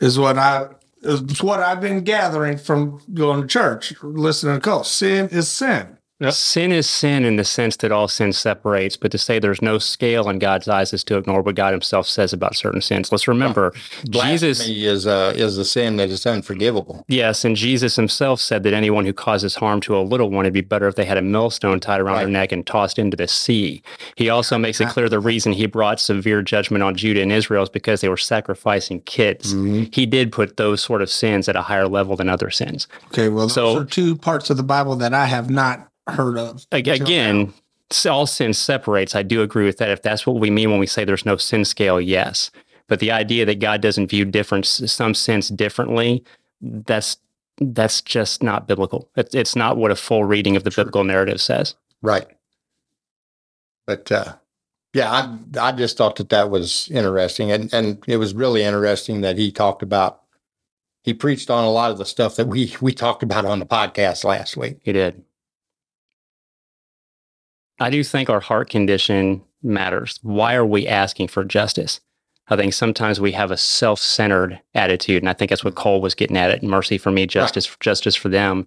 Is 0.00 0.18
what 0.18 0.38
I 0.38 0.68
is 1.02 1.42
what 1.42 1.60
I've 1.60 1.80
been 1.80 2.04
gathering 2.04 2.56
from 2.56 3.00
going 3.12 3.42
to 3.42 3.46
church, 3.46 3.94
listening 4.02 4.54
to 4.56 4.60
calls. 4.60 4.90
Sin 4.90 5.28
is 5.28 5.48
sin. 5.48 5.98
Yep. 6.20 6.32
Sin 6.34 6.72
is 6.72 6.88
sin 6.88 7.24
in 7.24 7.36
the 7.36 7.44
sense 7.44 7.76
that 7.78 7.90
all 7.90 8.08
sin 8.08 8.32
separates, 8.32 8.96
but 8.96 9.10
to 9.12 9.18
say 9.18 9.38
there's 9.38 9.62
no 9.62 9.78
scale 9.78 10.28
in 10.28 10.38
God's 10.38 10.68
eyes 10.68 10.92
is 10.92 11.02
to 11.04 11.16
ignore 11.16 11.42
what 11.42 11.54
God 11.54 11.72
Himself 11.72 12.06
says 12.06 12.32
about 12.32 12.54
certain 12.54 12.80
sins. 12.80 13.10
Let's 13.10 13.26
remember, 13.26 13.72
Jesus. 14.08 14.58
Blasphemy 14.58 14.84
is 14.84 15.06
a 15.06 15.30
is 15.36 15.58
a 15.58 15.64
sin 15.64 15.96
that 15.96 16.10
is 16.10 16.26
unforgivable. 16.26 17.04
Yes, 17.08 17.44
and 17.44 17.56
Jesus 17.56 17.96
himself 17.96 18.40
said 18.40 18.62
that 18.64 18.74
anyone 18.74 19.04
who 19.04 19.12
causes 19.12 19.54
harm 19.54 19.80
to 19.82 19.96
a 19.96 20.00
little 20.00 20.30
one, 20.30 20.44
it'd 20.44 20.52
be 20.52 20.60
better 20.60 20.88
if 20.88 20.94
they 20.94 21.04
had 21.04 21.16
a 21.16 21.22
millstone 21.22 21.80
tied 21.80 22.00
around 22.00 22.18
their 22.18 22.28
neck 22.28 22.52
and 22.52 22.66
tossed 22.66 22.98
into 22.98 23.16
the 23.16 23.28
sea. 23.28 23.82
He 24.16 24.28
also 24.28 24.58
makes 24.58 24.80
it 24.80 24.84
uh-huh. 24.84 24.92
clear 24.92 25.08
the 25.08 25.20
reason 25.20 25.52
he 25.52 25.66
brought 25.66 26.00
severe 26.00 26.42
judgment 26.42 26.82
on 26.82 26.96
Judah 26.96 27.22
and 27.22 27.32
Israel 27.32 27.62
is 27.62 27.68
because 27.68 28.00
they 28.00 28.08
were 28.08 28.16
sacrificing 28.16 29.00
kids. 29.02 29.54
Mm-hmm. 29.54 29.84
He 29.92 30.06
did 30.06 30.32
put 30.32 30.56
those 30.56 30.80
sort 30.82 31.02
of 31.02 31.10
sins 31.10 31.48
at 31.48 31.56
a 31.56 31.62
higher 31.62 31.88
level 31.88 32.16
than 32.16 32.28
other 32.28 32.50
sins. 32.50 32.88
Okay, 33.06 33.28
well, 33.28 33.46
those 33.46 33.54
So- 33.54 33.78
are 33.78 33.84
two 33.84 34.16
parts 34.16 34.50
of 34.50 34.56
the 34.56 34.62
Bible 34.62 34.96
that 34.96 35.14
I 35.14 35.26
have 35.26 35.50
not 35.50 35.89
heard 36.10 36.38
of. 36.38 36.66
Again, 36.72 37.52
all 38.08 38.26
sin 38.26 38.54
separates. 38.54 39.14
I 39.14 39.22
do 39.22 39.42
agree 39.42 39.66
with 39.66 39.78
that. 39.78 39.90
If 39.90 40.02
that's 40.02 40.26
what 40.26 40.38
we 40.38 40.50
mean 40.50 40.70
when 40.70 40.80
we 40.80 40.86
say 40.86 41.04
there's 41.04 41.26
no 41.26 41.36
sin 41.36 41.64
scale, 41.64 42.00
yes. 42.00 42.50
But 42.86 43.00
the 43.00 43.12
idea 43.12 43.44
that 43.46 43.60
God 43.60 43.80
doesn't 43.80 44.08
view 44.08 44.24
different 44.24 44.66
some 44.66 45.14
sins 45.14 45.48
differently, 45.48 46.24
that's 46.60 47.16
that's 47.60 48.00
just 48.00 48.42
not 48.42 48.66
biblical. 48.66 49.08
It's, 49.16 49.34
it's 49.34 49.54
not 49.54 49.76
what 49.76 49.90
a 49.90 49.96
full 49.96 50.24
reading 50.24 50.56
of 50.56 50.64
the 50.64 50.70
biblical 50.70 51.04
narrative 51.04 51.40
says. 51.40 51.74
Right. 52.00 52.26
But 53.86 54.10
uh, 54.10 54.34
yeah, 54.92 55.10
I 55.10 55.68
I 55.68 55.72
just 55.72 55.96
thought 55.96 56.16
that 56.16 56.30
that 56.30 56.50
was 56.50 56.88
interesting, 56.90 57.50
and 57.52 57.72
and 57.72 58.02
it 58.06 58.16
was 58.16 58.34
really 58.34 58.62
interesting 58.62 59.20
that 59.20 59.38
he 59.38 59.52
talked 59.52 59.82
about. 59.82 60.22
He 61.02 61.14
preached 61.14 61.48
on 61.48 61.64
a 61.64 61.70
lot 61.70 61.90
of 61.90 61.98
the 61.98 62.04
stuff 62.04 62.36
that 62.36 62.46
we 62.46 62.74
we 62.80 62.92
talked 62.92 63.22
about 63.22 63.44
on 63.44 63.58
the 63.58 63.66
podcast 63.66 64.24
last 64.24 64.56
week. 64.56 64.78
He 64.82 64.92
did. 64.92 65.24
I 67.80 67.90
do 67.90 68.04
think 68.04 68.30
our 68.30 68.40
heart 68.40 68.70
condition 68.70 69.42
matters. 69.62 70.18
Why 70.22 70.54
are 70.54 70.66
we 70.66 70.86
asking 70.86 71.28
for 71.28 71.44
justice? 71.44 72.00
I 72.48 72.56
think 72.56 72.74
sometimes 72.74 73.20
we 73.20 73.32
have 73.32 73.50
a 73.50 73.56
self-centered 73.56 74.60
attitude, 74.74 75.22
and 75.22 75.30
I 75.30 75.32
think 75.32 75.50
that's 75.50 75.64
what 75.64 75.76
Cole 75.76 76.00
was 76.00 76.14
getting 76.14 76.36
at. 76.36 76.50
It 76.50 76.62
mercy 76.62 76.98
for 76.98 77.10
me, 77.10 77.26
justice, 77.26 77.76
justice 77.80 78.16
for 78.16 78.28
them. 78.28 78.66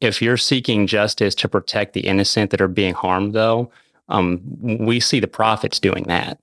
If 0.00 0.22
you're 0.22 0.36
seeking 0.36 0.86
justice 0.86 1.34
to 1.36 1.48
protect 1.48 1.92
the 1.92 2.06
innocent 2.06 2.50
that 2.50 2.60
are 2.60 2.68
being 2.68 2.94
harmed, 2.94 3.32
though, 3.32 3.70
um, 4.08 4.40
we 4.60 5.00
see 5.00 5.20
the 5.20 5.26
prophets 5.26 5.80
doing 5.80 6.04
that. 6.04 6.38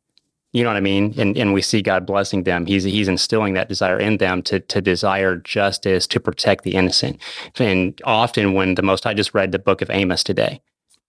You 0.51 0.63
know 0.63 0.69
what 0.69 0.77
I 0.77 0.81
mean? 0.81 1.15
And 1.17 1.35
and 1.35 1.51
we 1.51 1.63
see 1.63 1.81
God 1.81 2.05
blessing 2.05 2.43
them. 2.43 2.67
He's 2.67 2.83
he's 2.83 3.07
instilling 3.07 3.55
that 3.55 3.69
desire 3.69 3.97
in 3.97 4.17
them 4.17 4.43
to 4.43 4.59
to 4.59 4.81
desire 4.81 5.37
justice 5.37 6.05
to 6.07 6.19
protect 6.19 6.63
the 6.63 6.75
innocent. 6.75 7.19
And 7.57 7.99
often 8.03 8.53
when 8.53 8.75
the 8.75 8.83
most 8.83 9.07
I 9.07 9.15
just 9.15 9.33
read 9.33 9.51
the 9.51 9.57
book 9.57 9.81
of 9.81 9.89
Amos 9.89 10.23
today, 10.23 10.61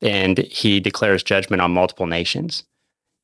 and 0.03 0.39
he 0.39 0.81
declares 0.81 1.23
judgment 1.23 1.63
on 1.63 1.73
multiple 1.73 2.07
nations. 2.07 2.65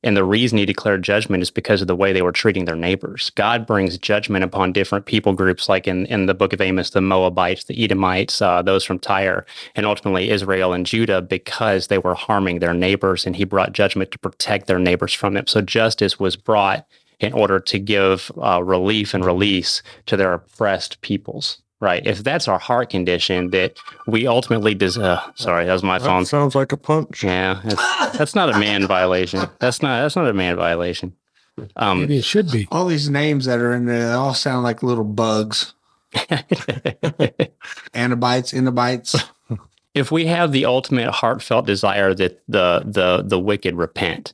And 0.03 0.17
the 0.17 0.23
reason 0.23 0.57
he 0.57 0.65
declared 0.65 1.03
judgment 1.03 1.43
is 1.43 1.51
because 1.51 1.81
of 1.81 1.87
the 1.87 1.95
way 1.95 2.11
they 2.11 2.23
were 2.23 2.31
treating 2.31 2.65
their 2.65 2.75
neighbors. 2.75 3.29
God 3.35 3.67
brings 3.67 3.99
judgment 3.99 4.43
upon 4.43 4.73
different 4.73 5.05
people 5.05 5.33
groups, 5.33 5.69
like 5.69 5.87
in, 5.87 6.07
in 6.07 6.25
the 6.25 6.33
book 6.33 6.53
of 6.53 6.61
Amos, 6.61 6.89
the 6.89 7.01
Moabites, 7.01 7.65
the 7.65 7.83
Edomites, 7.83 8.41
uh, 8.41 8.63
those 8.63 8.83
from 8.83 8.97
Tyre, 8.97 9.45
and 9.75 9.85
ultimately 9.85 10.31
Israel 10.31 10.73
and 10.73 10.87
Judah, 10.87 11.21
because 11.21 11.87
they 11.87 11.99
were 11.99 12.15
harming 12.15 12.59
their 12.59 12.73
neighbors. 12.73 13.27
And 13.27 13.35
he 13.35 13.43
brought 13.43 13.73
judgment 13.73 14.09
to 14.11 14.19
protect 14.19 14.65
their 14.65 14.79
neighbors 14.79 15.13
from 15.13 15.35
them. 15.35 15.45
So 15.45 15.61
justice 15.61 16.19
was 16.19 16.35
brought 16.35 16.87
in 17.19 17.33
order 17.33 17.59
to 17.59 17.77
give 17.77 18.31
uh, 18.41 18.63
relief 18.63 19.13
and 19.13 19.23
release 19.23 19.83
to 20.07 20.17
their 20.17 20.33
oppressed 20.33 20.99
peoples. 21.01 21.61
Right. 21.81 22.05
If 22.05 22.23
that's 22.23 22.47
our 22.47 22.59
heart 22.59 22.91
condition, 22.91 23.49
that 23.49 23.77
we 24.05 24.27
ultimately 24.27 24.75
des- 24.75 25.01
uh, 25.01 25.19
sorry, 25.33 25.65
that 25.65 25.73
was 25.73 25.81
my 25.81 25.97
phone. 25.97 26.21
that 26.21 26.27
sounds 26.27 26.53
like 26.53 26.71
a 26.71 26.77
punch. 26.77 27.23
Yeah, 27.23 27.59
that's, 27.63 28.17
that's 28.17 28.35
not 28.35 28.55
a 28.55 28.59
man 28.59 28.85
violation. 28.85 29.49
That's 29.59 29.81
not 29.81 30.03
that's 30.03 30.15
not 30.15 30.27
a 30.27 30.33
man 30.33 30.55
violation. 30.57 31.15
Um, 31.75 32.01
Maybe 32.01 32.17
it 32.17 32.23
should 32.23 32.51
be. 32.51 32.67
All 32.71 32.85
these 32.85 33.09
names 33.09 33.45
that 33.45 33.59
are 33.59 33.73
in 33.73 33.85
there, 33.87 34.07
they 34.09 34.13
all 34.13 34.35
sound 34.35 34.63
like 34.63 34.83
little 34.83 35.03
bugs. 35.03 35.73
Anabites, 37.93 38.53
Anabites. 38.53 39.23
if 39.93 40.11
we 40.11 40.25
have 40.27 40.51
the 40.51 40.65
ultimate 40.65 41.09
heartfelt 41.09 41.65
desire 41.65 42.13
that 42.13 42.41
the 42.47 42.83
the 42.85 43.23
the 43.25 43.39
wicked 43.39 43.75
repent, 43.75 44.33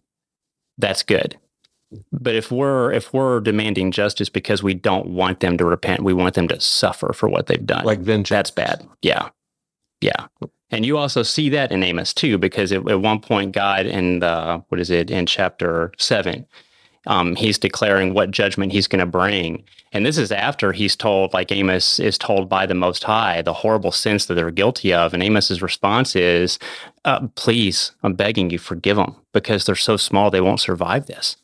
that's 0.77 1.01
good. 1.03 1.37
But 2.11 2.35
if 2.35 2.51
we're 2.51 2.91
if 2.91 3.13
we're 3.13 3.39
demanding 3.39 3.91
justice 3.91 4.29
because 4.29 4.61
we 4.61 4.73
don't 4.73 5.07
want 5.07 5.39
them 5.39 5.57
to 5.57 5.65
repent, 5.65 6.03
we 6.03 6.13
want 6.13 6.35
them 6.35 6.47
to 6.49 6.59
suffer 6.59 7.13
for 7.13 7.29
what 7.29 7.47
they've 7.47 7.65
done. 7.65 7.85
Like 7.85 7.99
vengeance. 7.99 8.29
That's 8.29 8.51
bad. 8.51 8.87
Yeah. 9.01 9.29
Yeah. 10.01 10.27
And 10.69 10.85
you 10.85 10.97
also 10.97 11.23
see 11.23 11.49
that 11.49 11.71
in 11.71 11.81
Amos 11.81 12.13
too, 12.13 12.37
because 12.37 12.71
at, 12.71 12.87
at 12.89 13.01
one 13.01 13.21
point, 13.21 13.53
God 13.53 13.85
in 13.85 14.19
the, 14.19 14.63
what 14.67 14.81
is 14.81 14.89
it, 14.89 15.09
in 15.09 15.25
chapter 15.25 15.93
seven, 15.97 16.45
um, 17.05 17.35
he's 17.37 17.57
declaring 17.57 18.13
what 18.13 18.31
judgment 18.31 18.73
he's 18.73 18.87
going 18.87 18.99
to 18.99 19.05
bring. 19.05 19.63
And 19.93 20.05
this 20.05 20.17
is 20.17 20.29
after 20.29 20.73
he's 20.73 20.97
told, 20.97 21.33
like 21.33 21.53
Amos 21.53 22.01
is 22.01 22.17
told 22.17 22.49
by 22.49 22.65
the 22.65 22.75
Most 22.75 23.05
High, 23.05 23.41
the 23.41 23.53
horrible 23.53 23.93
sins 23.93 24.25
that 24.25 24.33
they're 24.33 24.51
guilty 24.51 24.93
of. 24.93 25.13
And 25.13 25.23
Amos's 25.23 25.61
response 25.61 26.17
is, 26.17 26.59
uh, 27.05 27.27
please, 27.35 27.93
I'm 28.03 28.13
begging 28.13 28.49
you, 28.49 28.59
forgive 28.59 28.97
them 28.97 29.15
because 29.33 29.65
they're 29.65 29.75
so 29.75 29.95
small, 29.95 30.29
they 30.29 30.41
won't 30.41 30.59
survive 30.59 31.05
this. 31.05 31.37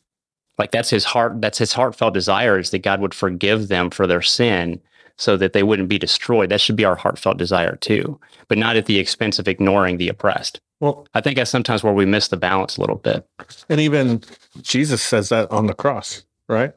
Like 0.58 0.70
that's 0.70 0.90
his 0.90 1.04
heart, 1.04 1.40
that's 1.40 1.58
his 1.58 1.72
heartfelt 1.72 2.14
desire 2.14 2.58
is 2.58 2.70
that 2.70 2.80
God 2.80 3.00
would 3.00 3.14
forgive 3.14 3.68
them 3.68 3.90
for 3.90 4.06
their 4.06 4.22
sin 4.22 4.80
so 5.16 5.36
that 5.36 5.52
they 5.52 5.62
wouldn't 5.62 5.88
be 5.88 5.98
destroyed. 5.98 6.50
That 6.50 6.60
should 6.60 6.76
be 6.76 6.84
our 6.84 6.96
heartfelt 6.96 7.36
desire 7.38 7.76
too, 7.76 8.18
but 8.48 8.58
not 8.58 8.76
at 8.76 8.86
the 8.86 8.98
expense 8.98 9.38
of 9.38 9.48
ignoring 9.48 9.96
the 9.96 10.08
oppressed. 10.08 10.60
Well, 10.80 11.06
I 11.14 11.20
think 11.20 11.36
that's 11.36 11.50
sometimes 11.50 11.82
where 11.82 11.92
we 11.92 12.04
miss 12.06 12.28
the 12.28 12.36
balance 12.36 12.76
a 12.76 12.80
little 12.80 12.96
bit. 12.96 13.26
and 13.68 13.80
even 13.80 14.22
Jesus 14.62 15.02
says 15.02 15.28
that 15.30 15.50
on 15.50 15.66
the 15.66 15.74
cross, 15.74 16.24
right? 16.48 16.72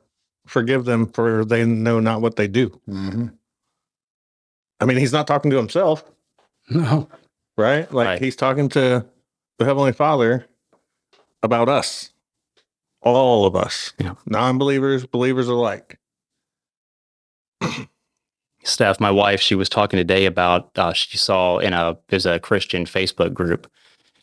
Forgive 0.46 0.86
them 0.86 1.08
for 1.08 1.44
they 1.46 1.66
know 1.66 2.00
not 2.00 2.22
what 2.22 2.36
they 2.36 2.48
do. 2.48 2.70
hmm 2.88 3.28
I 4.80 4.86
mean, 4.86 4.98
he's 4.98 5.12
not 5.14 5.26
talking 5.28 5.50
to 5.52 5.58
himself, 5.58 6.04
No. 6.70 7.10
right? 7.58 7.92
Like 7.92 8.06
Right. 8.06 8.20
he's 8.22 8.36
talking 8.36 8.70
to 8.70 9.04
the 9.58 9.66
Heavenly 9.66 9.92
Father 9.94 10.46
about 11.42 11.68
us, 11.70 12.12
all 13.02 13.46
of 13.46 13.56
us, 13.56 13.94
Yeah. 14.00 14.16
non 14.26 14.58
believers, 14.58 15.06
believers 15.06 15.48
alike. 15.48 16.00
Steph, 18.64 19.00
my 19.00 19.12
wife, 19.12 19.40
she 19.40 19.56
was 19.56 19.70
talking 19.70 19.98
today 19.98 20.26
about 20.26 20.72
uh, 20.78 20.92
she 20.94 21.18
saw 21.18 21.58
in 21.58 21.74
a 21.74 21.98
there's 22.10 22.26
a 22.26 22.40
Christian 22.40 22.86
Facebook 22.86 23.34
group, 23.34 23.70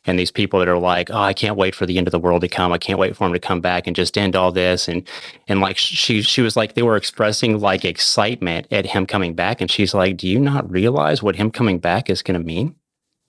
and 0.04 0.18
these 0.18 0.30
people 0.30 0.58
that 0.58 0.68
are 0.68 0.78
like, 0.78 1.10
oh, 1.10 1.16
I 1.18 1.32
can't 1.32 1.56
wait 1.56 1.74
for 1.74 1.86
the 1.86 1.96
end 1.96 2.06
of 2.06 2.12
the 2.12 2.18
world 2.18 2.42
to 2.42 2.48
come. 2.48 2.70
I 2.72 2.78
can't 2.78 2.98
wait 2.98 3.16
for 3.16 3.26
him 3.26 3.32
to 3.32 3.38
come 3.38 3.60
back 3.62 3.86
and 3.86 3.96
just 3.96 4.18
end 4.18 4.36
all 4.36 4.52
this. 4.52 4.86
And 4.86 5.08
and 5.48 5.60
like 5.60 5.78
she 5.78 6.20
she 6.20 6.42
was 6.42 6.56
like 6.56 6.74
they 6.74 6.82
were 6.82 6.96
expressing 6.96 7.58
like 7.60 7.84
excitement 7.86 8.66
at 8.70 8.86
him 8.86 9.06
coming 9.06 9.34
back, 9.34 9.60
and 9.62 9.70
she's 9.70 9.94
like, 9.94 10.18
do 10.18 10.28
you 10.28 10.38
not 10.38 10.70
realize 10.70 11.22
what 11.22 11.36
him 11.36 11.50
coming 11.50 11.78
back 11.78 12.10
is 12.10 12.20
going 12.22 12.38
to 12.38 12.44
mean 12.44 12.74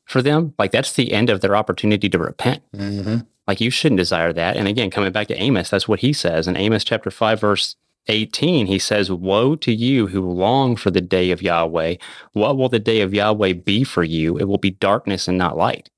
for 0.05 0.21
them? 0.21 0.53
Like 0.59 0.71
that's 0.71 0.93
the 0.93 1.13
end 1.13 1.29
of 1.29 1.39
their 1.39 1.55
opportunity 1.55 2.09
to 2.09 2.19
repent. 2.19 2.61
hmm 2.75 3.17
Like 3.47 3.61
you 3.61 3.69
shouldn't 3.69 3.99
desire 3.99 4.33
that. 4.33 4.57
And 4.57 4.67
again, 4.67 4.89
coming 4.89 5.11
back 5.11 5.27
to 5.27 5.41
Amos, 5.41 5.69
that's 5.69 5.87
what 5.87 5.99
he 5.99 6.13
says 6.13 6.47
in 6.47 6.57
Amos 6.57 6.83
chapter 6.83 7.11
five, 7.11 7.39
verse 7.39 7.75
18, 8.07 8.67
he 8.67 8.79
says, 8.79 9.11
Woe 9.11 9.55
to 9.55 9.73
you 9.73 10.07
who 10.07 10.21
long 10.21 10.75
for 10.75 10.91
the 10.91 11.01
day 11.01 11.31
of 11.31 11.41
Yahweh. 11.41 11.95
What 12.33 12.57
will 12.57 12.69
the 12.69 12.79
day 12.79 13.01
of 13.01 13.13
Yahweh 13.13 13.53
be 13.53 13.83
for 13.83 14.03
you? 14.03 14.37
It 14.37 14.47
will 14.47 14.57
be 14.57 14.71
darkness 14.71 15.27
and 15.27 15.37
not 15.37 15.57
light. 15.57 15.89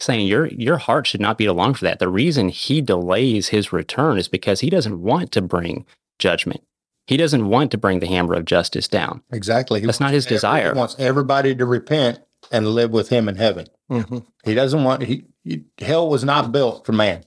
Saying 0.00 0.26
your 0.26 0.46
your 0.48 0.78
heart 0.78 1.06
should 1.06 1.20
not 1.20 1.38
be 1.38 1.44
to 1.44 1.52
long 1.52 1.74
for 1.74 1.84
that. 1.84 1.98
The 1.98 2.08
reason 2.08 2.48
he 2.48 2.80
delays 2.80 3.48
his 3.48 3.72
return 3.72 4.18
is 4.18 4.26
because 4.26 4.60
he 4.60 4.68
doesn't 4.68 5.00
want 5.00 5.30
to 5.32 5.42
bring 5.42 5.86
judgment. 6.18 6.62
He 7.06 7.16
doesn't 7.16 7.46
want 7.46 7.70
to 7.70 7.78
bring 7.78 8.00
the 8.00 8.06
hammer 8.06 8.34
of 8.34 8.44
justice 8.44 8.88
down. 8.88 9.22
Exactly. 9.30 9.80
He 9.80 9.86
That's 9.86 10.00
not 10.00 10.12
his 10.12 10.26
desire. 10.26 10.72
He 10.72 10.78
wants 10.78 10.96
everybody 10.98 11.54
to 11.54 11.66
repent 11.66 12.20
and 12.52 12.68
live 12.68 12.90
with 12.90 13.08
him 13.08 13.28
in 13.28 13.36
heaven. 13.36 13.66
Mhm. 13.90 14.24
He 14.44 14.54
doesn't 14.54 14.84
want 14.84 15.02
he, 15.02 15.24
he 15.44 15.64
hell 15.78 16.08
was 16.08 16.24
not 16.24 16.52
built 16.52 16.84
for 16.86 16.92
man. 16.92 17.24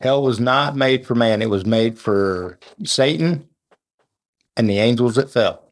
Hell 0.00 0.22
was 0.22 0.40
not 0.40 0.76
made 0.76 1.06
for 1.06 1.14
man. 1.14 1.42
It 1.42 1.50
was 1.50 1.66
made 1.66 1.98
for 1.98 2.58
Satan 2.84 3.48
and 4.56 4.68
the 4.68 4.78
angels 4.78 5.16
that 5.16 5.30
fell. 5.30 5.62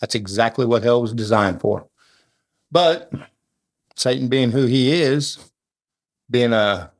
That's 0.00 0.14
exactly 0.14 0.66
what 0.66 0.82
hell 0.82 1.02
was 1.02 1.12
designed 1.12 1.60
for. 1.60 1.86
But 2.72 3.12
Satan 3.96 4.28
being 4.28 4.50
who 4.50 4.66
he 4.66 4.92
is, 5.02 5.38
being 6.30 6.52
a 6.52 6.90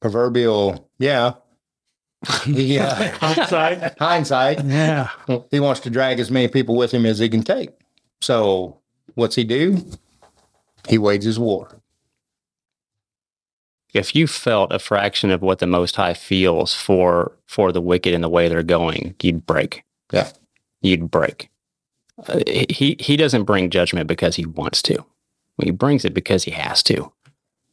proverbial, 0.00 0.88
yeah, 0.98 1.34
he, 2.44 2.78
uh, 2.78 2.94
Hindsight. 3.20 3.98
hindsight, 3.98 4.64
Yeah. 4.64 5.10
he 5.50 5.60
wants 5.60 5.80
to 5.80 5.90
drag 5.90 6.18
as 6.18 6.30
many 6.30 6.48
people 6.48 6.76
with 6.76 6.90
him 6.92 7.06
as 7.06 7.18
he 7.18 7.28
can 7.28 7.42
take. 7.42 7.70
So 8.20 8.78
what's 9.14 9.36
he 9.36 9.44
do? 9.44 9.84
He 10.88 10.98
wages 10.98 11.38
war. 11.38 11.80
If 13.94 14.14
you 14.14 14.26
felt 14.26 14.72
a 14.72 14.78
fraction 14.78 15.30
of 15.30 15.42
what 15.42 15.58
the 15.58 15.66
Most 15.66 15.96
High 15.96 16.14
feels 16.14 16.74
for 16.74 17.32
for 17.46 17.72
the 17.72 17.80
wicked 17.80 18.12
and 18.12 18.22
the 18.22 18.28
way 18.28 18.48
they're 18.48 18.62
going, 18.62 19.14
you'd 19.22 19.46
break. 19.46 19.84
Yeah. 20.12 20.30
you'd 20.82 21.10
break. 21.10 21.48
Uh, 22.28 22.40
he 22.46 22.96
he 23.00 23.16
doesn't 23.16 23.44
bring 23.44 23.70
judgment 23.70 24.06
because 24.06 24.36
he 24.36 24.46
wants 24.46 24.82
to. 24.82 25.04
He 25.62 25.70
brings 25.70 26.04
it 26.04 26.12
because 26.12 26.44
he 26.44 26.50
has 26.50 26.82
to, 26.84 27.12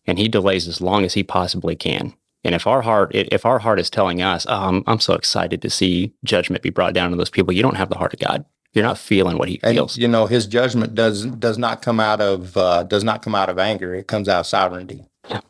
and 0.05 0.17
he 0.17 0.27
delays 0.29 0.67
as 0.67 0.81
long 0.81 1.03
as 1.03 1.13
he 1.13 1.23
possibly 1.23 1.75
can. 1.75 2.13
And 2.45 2.55
if 2.55 2.67
our 2.67 2.81
heart 2.81 3.11
if 3.13 3.45
our 3.45 3.59
heart 3.59 3.79
is 3.79 3.89
telling 3.89 4.21
us, 4.21 4.45
oh, 4.47 4.67
I'm 4.67 4.83
I'm 4.87 4.99
so 4.99 5.13
excited 5.13 5.61
to 5.61 5.69
see 5.69 6.13
judgment 6.23 6.63
be 6.63 6.69
brought 6.69 6.93
down 6.93 7.11
on 7.11 7.17
those 7.17 7.29
people, 7.29 7.53
you 7.53 7.61
don't 7.61 7.77
have 7.77 7.89
the 7.89 7.97
heart 7.97 8.13
of 8.13 8.19
God. 8.19 8.45
You're 8.73 8.83
not 8.85 8.97
feeling 8.97 9.37
what 9.37 9.49
he 9.49 9.59
And 9.63 9.75
feels. 9.75 9.97
you 9.97 10.07
know 10.07 10.25
his 10.25 10.47
judgment 10.47 10.95
does 10.95 11.25
does 11.25 11.57
not 11.57 11.81
come 11.81 11.99
out 11.99 12.21
of 12.21 12.57
uh, 12.57 12.83
does 12.83 13.03
not 13.03 13.21
come 13.21 13.35
out 13.35 13.49
of 13.49 13.59
anger. 13.59 13.93
It 13.95 14.07
comes 14.07 14.27
out 14.27 14.41
of 14.41 14.47
sovereignty. 14.47 15.05
Yeah. 15.29 15.41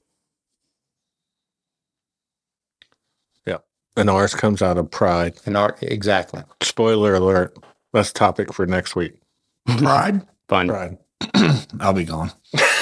Yeah. 3.45 3.57
And 3.95 4.09
ours 4.09 4.33
comes 4.35 4.61
out 4.61 4.77
of 4.77 4.91
pride. 4.91 5.35
And 5.45 5.55
our, 5.57 5.75
exactly. 5.81 6.43
Spoiler 6.61 7.15
alert. 7.15 7.57
That's 7.93 8.11
topic 8.11 8.53
for 8.53 8.65
next 8.65 8.95
week. 8.95 9.13
Pride. 9.77 10.25
Fun. 10.49 10.67
Pride. 10.67 10.97
I'll 11.79 11.93
be 11.93 12.05
gone. 12.05 12.31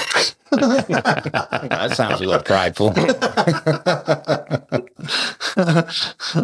that 0.52 1.94
sounds 1.96 2.22
a 2.22 2.26
little 2.26 2.44
prideful. 2.44 2.92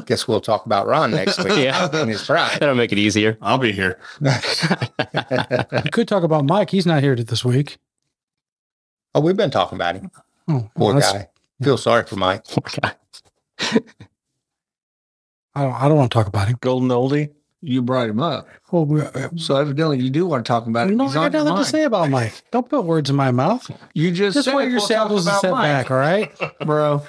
Guess 0.06 0.28
we'll 0.28 0.42
talk 0.42 0.66
about 0.66 0.88
Ron 0.88 1.12
next 1.12 1.44
week. 1.44 1.58
Yeah. 1.60 1.90
and 1.94 2.10
his 2.10 2.26
pride. 2.26 2.60
That'll 2.60 2.76
make 2.76 2.92
it 2.92 2.98
easier. 2.98 3.38
I'll 3.42 3.58
be 3.58 3.72
here. 3.72 4.00
We 4.22 4.30
could 5.92 6.08
talk 6.08 6.24
about 6.24 6.46
Mike. 6.46 6.70
He's 6.70 6.86
not 6.86 7.02
here 7.04 7.16
this 7.16 7.44
week. 7.46 7.78
Oh, 9.16 9.22
we've 9.22 9.38
been 9.38 9.52
talking 9.52 9.78
about 9.78 9.96
him. 9.96 10.12
Oh, 10.48 10.70
Poor 10.76 10.94
that's- 10.94 11.14
guy. 11.14 11.30
Feel 11.64 11.78
sorry 11.78 12.04
for 12.06 12.18
Mike. 12.18 12.46
I 13.60 13.74
don't, 15.64 15.74
I 15.74 15.88
don't 15.88 15.98
want 15.98 16.12
to 16.12 16.16
talk 16.16 16.28
about 16.28 16.48
him. 16.48 16.58
Golden 16.62 16.90
oldie. 16.90 17.32
You 17.62 17.82
brought 17.82 18.08
him 18.10 18.20
up. 18.22 18.48
Well, 18.72 18.86
we, 18.86 19.02
uh, 19.02 19.30
So 19.36 19.56
evidently 19.58 20.00
you 20.00 20.10
do 20.12 20.28
want 20.28 20.46
to 20.46 20.48
talk 20.48 20.68
about 20.68 20.90
it. 20.90 20.96
no, 20.96 21.06
He's 21.06 21.16
I 21.16 21.30
got 21.30 21.34
your 21.34 21.44
nothing 21.44 21.64
to 21.64 21.70
say 21.70 21.84
about 21.86 22.10
Mike. 22.10 22.44
Don't 22.52 22.70
put 22.70 22.84
words 22.84 23.10
in 23.10 23.16
my 23.16 23.32
mouth. 23.32 23.68
You 23.96 24.12
just, 24.12 24.36
Just 24.36 24.46
said 24.46 24.56
wait 24.56 24.66
your 24.66 24.74
we'll 24.74 24.80
talk 24.82 24.88
saddles 24.88 25.26
and 25.26 25.34
about 25.34 25.42
sit 25.42 25.52
Mike, 25.52 25.62
back, 25.88 25.92
all 25.92 25.98
right? 25.98 26.32
bro. 26.66 27.02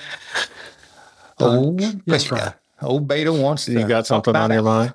Old, 1.38 1.80
Yes, 2.06 2.24
beta. 2.24 2.34
Ron. 2.80 2.90
old 2.90 3.06
beta 3.08 3.32
wants 3.32 3.66
to. 3.66 3.72
You 3.72 3.86
got 3.86 4.06
something 4.06 4.34
on 4.34 4.50
your 4.50 4.62
mind? 4.62 4.94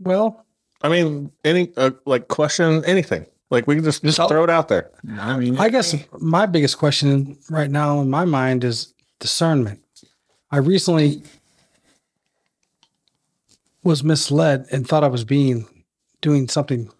Well, 0.00 0.46
I 0.82 0.88
mean, 0.88 1.32
any 1.44 1.72
uh, 1.76 1.90
like 2.06 2.28
question, 2.28 2.84
anything. 2.84 3.26
Like 3.50 3.66
we 3.66 3.74
can 3.76 3.84
just, 3.84 4.02
just 4.04 4.18
Just- 4.18 4.28
throw 4.30 4.44
it 4.44 4.50
out 4.50 4.68
there. 4.68 4.90
I 5.18 5.36
mean, 5.38 5.58
I 5.58 5.68
guess 5.70 5.94
my 6.20 6.46
biggest 6.46 6.78
question 6.78 7.38
right 7.50 7.70
now 7.70 8.00
in 8.00 8.10
my 8.10 8.24
mind 8.24 8.62
is 8.62 8.94
discernment. 9.20 9.80
I 10.50 10.58
recently 10.58 11.22
was 13.82 14.02
misled 14.02 14.66
and 14.70 14.86
thought 14.86 15.04
I 15.04 15.08
was 15.08 15.24
being 15.24 15.66
doing 16.20 16.48
something 16.48 16.90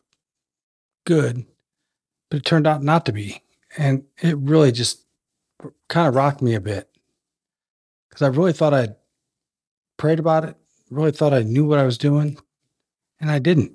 good, 1.04 1.44
but 2.30 2.38
it 2.38 2.44
turned 2.44 2.66
out 2.66 2.82
not 2.82 3.06
to 3.06 3.12
be. 3.12 3.42
And 3.76 4.04
it 4.22 4.36
really 4.38 4.72
just 4.72 5.04
kind 5.88 6.08
of 6.08 6.14
rocked 6.14 6.42
me 6.42 6.54
a 6.54 6.60
bit 6.60 6.88
because 8.08 8.22
I 8.22 8.28
really 8.28 8.52
thought 8.52 8.74
I'd 8.74 8.96
prayed 9.96 10.18
about 10.18 10.44
it, 10.44 10.56
really 10.90 11.12
thought 11.12 11.34
I 11.34 11.42
knew 11.42 11.66
what 11.66 11.78
I 11.78 11.84
was 11.84 11.98
doing, 11.98 12.38
and 13.20 13.30
I 13.30 13.38
didn't. 13.38 13.72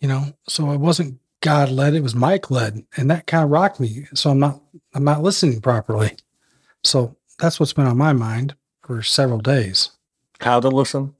You 0.00 0.08
know, 0.08 0.24
so 0.48 0.70
it 0.70 0.78
wasn't 0.78 1.18
God 1.40 1.70
led, 1.70 1.94
it 1.94 2.02
was 2.02 2.14
Mike 2.14 2.50
led, 2.50 2.84
and 2.96 3.10
that 3.10 3.26
kind 3.26 3.44
of 3.44 3.50
rocked 3.50 3.80
me. 3.80 4.06
So 4.14 4.30
I'm 4.30 4.38
not 4.38 4.62
I'm 4.94 5.04
not 5.04 5.22
listening 5.22 5.60
properly. 5.60 6.16
So 6.84 7.16
that's 7.38 7.58
what's 7.60 7.72
been 7.72 7.86
on 7.86 7.96
my 7.96 8.12
mind 8.12 8.54
for 8.82 9.02
several 9.02 9.38
days. 9.40 9.90
How 10.40 10.60
to 10.60 10.68
listen, 10.68 11.14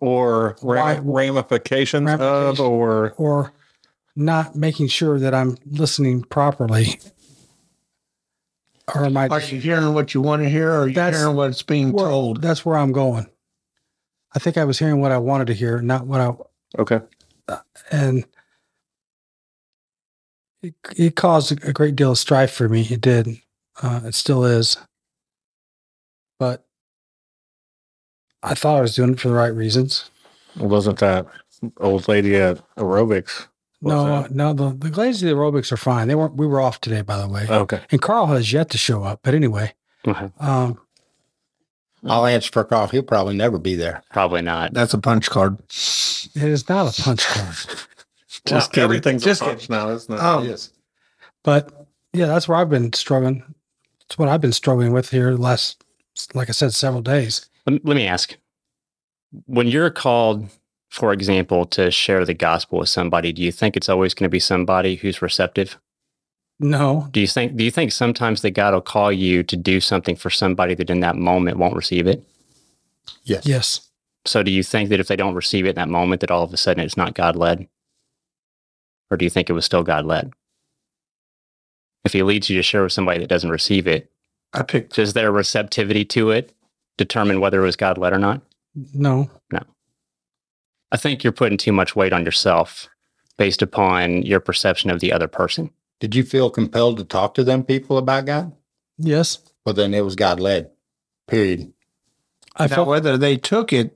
or 0.00 0.56
ra- 0.62 0.82
Why- 0.82 0.98
ramifications 1.02 2.08
of, 2.10 2.60
or 2.60 3.12
Or 3.16 3.52
not 4.16 4.56
making 4.56 4.88
sure 4.88 5.18
that 5.18 5.34
I'm 5.34 5.56
listening 5.70 6.22
properly. 6.24 6.98
Or 8.94 9.04
am 9.04 9.16
I 9.18 9.28
are 9.28 9.40
you 9.40 9.60
hearing 9.60 9.92
what 9.92 10.14
you 10.14 10.22
want 10.22 10.42
to 10.42 10.48
hear, 10.48 10.70
or 10.72 10.80
are 10.84 10.88
you 10.88 10.94
hearing 10.98 11.36
what's 11.36 11.62
being 11.62 11.92
Well, 11.92 12.06
told? 12.08 12.40
That's 12.42 12.64
where 12.64 12.76
I'm 12.78 12.90
going. 12.92 13.26
I 14.34 14.38
think 14.38 14.56
I 14.56 14.64
was 14.64 14.78
hearing 14.78 15.00
what 15.00 15.12
I 15.12 15.18
wanted 15.18 15.46
to 15.48 15.54
hear, 15.54 15.80
not 15.82 16.06
what 16.06 16.20
I 16.22 16.32
okay. 16.78 17.00
and 17.90 18.24
it, 20.62 20.74
it 20.96 21.16
caused 21.16 21.52
a 21.52 21.72
great 21.72 21.96
deal 21.96 22.12
of 22.12 22.18
strife 22.18 22.50
for 22.50 22.68
me. 22.68 22.82
It 22.90 23.00
did. 23.00 23.28
Uh, 23.82 24.00
it 24.06 24.14
still 24.14 24.44
is. 24.44 24.76
I 28.42 28.54
thought 28.54 28.76
I 28.78 28.80
was 28.80 28.94
doing 28.94 29.12
it 29.12 29.20
for 29.20 29.28
the 29.28 29.34
right 29.34 29.54
reasons. 29.54 30.10
Wasn't 30.56 30.98
that 31.00 31.26
old 31.78 32.08
lady 32.08 32.36
at 32.36 32.58
aerobics? 32.76 33.46
What's 33.80 33.94
no, 33.94 34.22
that? 34.22 34.30
no, 34.34 34.52
the, 34.52 34.70
the 34.76 34.90
glazed 34.90 35.22
aerobics 35.22 35.70
are 35.70 35.76
fine. 35.76 36.08
They 36.08 36.14
weren't, 36.14 36.34
we 36.34 36.46
were 36.46 36.60
off 36.60 36.80
today, 36.80 37.02
by 37.02 37.16
the 37.18 37.28
way. 37.28 37.46
Okay. 37.48 37.80
and 37.90 38.02
Carl 38.02 38.26
has 38.26 38.52
yet 38.52 38.70
to 38.70 38.78
show 38.78 39.04
up. 39.04 39.20
But 39.22 39.34
anyway, 39.34 39.74
Okay. 40.06 40.30
um, 40.40 40.78
I'll 42.04 42.26
answer 42.26 42.50
for 42.52 42.64
Carl. 42.64 42.88
He'll 42.88 43.02
probably 43.02 43.36
never 43.36 43.58
be 43.58 43.74
there. 43.74 44.02
Probably 44.12 44.42
not. 44.42 44.72
That's 44.72 44.94
a 44.94 44.98
punch 44.98 45.30
card. 45.30 45.58
it 45.60 46.42
is 46.42 46.68
not 46.68 46.98
a 46.98 47.02
punch 47.02 47.26
card. 47.26 47.54
Just 48.46 48.50
Well, 48.50 48.60
kidding. 48.68 48.84
Everything's 48.84 49.24
Just 49.24 49.42
a 49.42 49.46
punch 49.46 49.68
now, 49.68 49.90
isn't 49.90 50.12
it? 50.14 50.20
Um, 50.20 50.44
yes. 50.44 50.70
But 51.42 51.86
yeah, 52.12 52.26
that's 52.26 52.48
where 52.48 52.58
I've 52.58 52.70
been 52.70 52.92
struggling. 52.92 53.42
It's 54.06 54.16
what 54.18 54.28
I've 54.28 54.40
been 54.40 54.52
struggling 54.52 54.92
with 54.92 55.10
here 55.10 55.32
the 55.32 55.40
last, 55.40 55.84
like 56.34 56.48
I 56.48 56.52
said, 56.52 56.72
several 56.72 57.02
days. 57.02 57.47
Let, 57.68 57.84
let 57.84 57.96
me 57.96 58.06
ask 58.06 58.36
when 59.46 59.66
you're 59.66 59.90
called, 59.90 60.48
for 60.90 61.12
example, 61.12 61.66
to 61.66 61.90
share 61.90 62.24
the 62.24 62.34
gospel 62.34 62.78
with 62.78 62.88
somebody, 62.88 63.32
do 63.32 63.42
you 63.42 63.52
think 63.52 63.76
it's 63.76 63.88
always 63.88 64.14
going 64.14 64.24
to 64.24 64.30
be 64.32 64.40
somebody 64.40 64.96
who's 64.96 65.22
receptive? 65.22 65.78
No, 66.60 67.08
Do 67.12 67.20
you 67.20 67.28
think 67.28 67.54
do 67.56 67.62
you 67.62 67.70
think 67.70 67.92
sometimes 67.92 68.42
that 68.42 68.50
God 68.50 68.74
will 68.74 68.80
call 68.80 69.12
you 69.12 69.44
to 69.44 69.56
do 69.56 69.80
something 69.80 70.16
for 70.16 70.28
somebody 70.28 70.74
that 70.74 70.90
in 70.90 70.98
that 71.00 71.14
moment 71.14 71.56
won't 71.56 71.76
receive 71.76 72.08
it? 72.08 72.24
Yes. 73.22 73.46
yes, 73.46 73.88
So 74.24 74.42
do 74.42 74.50
you 74.50 74.64
think 74.64 74.88
that 74.88 74.98
if 74.98 75.06
they 75.06 75.14
don't 75.14 75.36
receive 75.36 75.66
it 75.66 75.70
in 75.70 75.74
that 75.76 75.88
moment 75.88 76.20
that 76.20 76.32
all 76.32 76.42
of 76.42 76.52
a 76.52 76.56
sudden 76.56 76.82
it's 76.82 76.96
not 76.96 77.14
God 77.14 77.36
led? 77.36 77.68
Or 79.08 79.16
do 79.16 79.24
you 79.24 79.30
think 79.30 79.48
it 79.48 79.52
was 79.52 79.64
still 79.64 79.84
God 79.84 80.04
led? 80.04 80.32
If 82.04 82.12
he 82.12 82.24
leads 82.24 82.50
you 82.50 82.56
to 82.56 82.62
share 82.62 82.82
with 82.82 82.92
somebody 82.92 83.20
that 83.20 83.28
doesn't 83.28 83.50
receive 83.50 83.86
it, 83.86 84.10
I 84.52 84.62
picked. 84.62 84.96
does 84.96 85.12
their 85.12 85.30
receptivity 85.30 86.04
to 86.06 86.30
it 86.30 86.52
determine 86.98 87.40
whether 87.40 87.62
it 87.62 87.64
was 87.66 87.76
God 87.76 87.96
led 87.96 88.12
or 88.12 88.18
not? 88.18 88.42
no, 88.92 89.30
No. 89.50 89.60
I 90.92 90.96
think 90.98 91.24
you're 91.24 91.32
putting 91.32 91.58
too 91.58 91.72
much 91.72 91.96
weight 91.96 92.12
on 92.12 92.24
yourself 92.24 92.88
based 93.38 93.60
upon 93.62 94.22
your 94.22 94.40
perception 94.40 94.90
of 94.90 95.00
the 95.00 95.12
other 95.12 95.28
person. 95.28 95.70
Did 96.00 96.14
you 96.14 96.22
feel 96.22 96.48
compelled 96.50 96.96
to 96.98 97.04
talk 97.04 97.34
to 97.34 97.44
them 97.44 97.64
people 97.64 97.96
about 97.98 98.26
God? 98.26 98.52
yes. 98.98 99.38
Well, 99.64 99.74
then 99.74 99.92
it 99.92 100.00
was 100.04 100.16
God 100.16 100.40
led. 100.40 100.70
Period. 101.26 101.72
I 102.56 102.66
now, 102.68 102.74
felt 102.76 102.88
whether 102.88 103.18
they 103.18 103.36
took 103.36 103.70
it, 103.72 103.94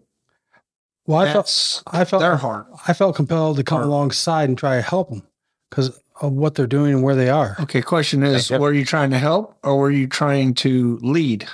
well. 1.06 1.20
I 1.20 1.32
felt 1.32 1.82
I 1.86 2.04
felt 2.04 2.20
their 2.20 2.36
heart. 2.36 2.66
I 2.86 2.92
felt 2.92 3.16
compelled 3.16 3.56
to 3.56 3.64
come 3.64 3.80
Or- 3.80 3.84
alongside 3.84 4.50
and 4.50 4.58
try 4.58 4.76
to 4.76 4.82
help 4.82 5.08
them 5.08 5.22
because 5.70 5.98
of 6.20 6.32
what 6.32 6.54
they're 6.56 6.66
doing 6.66 6.92
and 6.92 7.02
where 7.02 7.14
they 7.16 7.30
are. 7.30 7.56
Okay, 7.60 7.80
question 7.80 8.22
is, 8.22 8.50
Yep. 8.50 8.60
were 8.60 8.72
you 8.74 8.84
trying 8.84 9.10
to 9.10 9.18
help 9.18 9.56
or 9.64 9.78
were 9.78 9.90
you 9.90 10.06
trying 10.06 10.52
to 10.54 10.98
lead? 11.02 11.48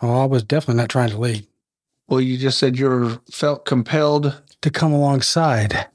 Oh, 0.00 0.22
I 0.22 0.24
was 0.26 0.42
definitely 0.42 0.80
not 0.80 0.90
trying 0.90 1.10
to 1.10 1.18
lead. 1.18 1.46
Well, 2.08 2.20
you 2.20 2.38
just 2.38 2.58
said 2.58 2.78
you 2.78 2.88
were 2.88 3.20
felt 3.30 3.64
compelled. 3.64 4.42
To 4.62 4.70
come 4.70 4.92
alongside. 4.92 5.86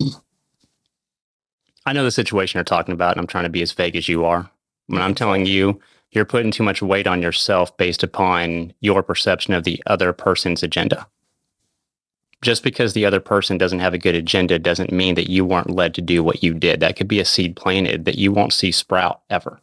I 1.86 1.92
know 1.92 2.06
the 2.06 2.12
situation 2.12 2.58
you're 2.58 2.64
talking 2.64 2.94
about, 2.94 3.12
and 3.12 3.20
I'm 3.20 3.28
trying 3.28 3.44
to 3.44 3.50
be 3.50 3.62
as 3.62 3.74
vague 3.74 3.98
as 3.98 4.08
you 4.08 4.24
are. 4.24 4.50
When 4.88 5.02
I'm 5.02 5.14
telling 5.14 5.46
you, 5.46 5.82
you're 6.12 6.24
putting 6.24 6.52
too 6.52 6.64
much 6.64 6.82
weight 6.82 7.08
on 7.08 7.22
yourself 7.22 7.76
based 7.76 8.02
upon 8.02 8.74
your 8.80 9.04
perception 9.04 9.54
of 9.54 9.66
the 9.66 9.84
other 9.86 10.14
person's 10.14 10.64
agenda. 10.64 11.06
Just 12.42 12.64
because 12.64 12.94
the 12.94 13.06
other 13.06 13.20
person 13.20 13.58
doesn't 13.58 13.80
have 13.80 13.94
a 13.94 13.98
good 13.98 14.16
agenda 14.16 14.60
doesn't 14.60 14.94
mean 14.94 15.16
that 15.16 15.30
you 15.30 15.44
weren't 15.44 15.70
led 15.70 15.94
to 15.96 16.02
do 16.02 16.24
what 16.24 16.42
you 16.42 16.54
did. 16.54 16.80
That 16.80 16.96
could 16.96 17.10
be 17.10 17.20
a 17.20 17.26
seed 17.26 17.56
planted 17.58 18.06
that 18.06 18.18
you 18.18 18.32
won't 18.32 18.54
see 18.54 18.72
sprout 18.72 19.22
ever. 19.30 19.60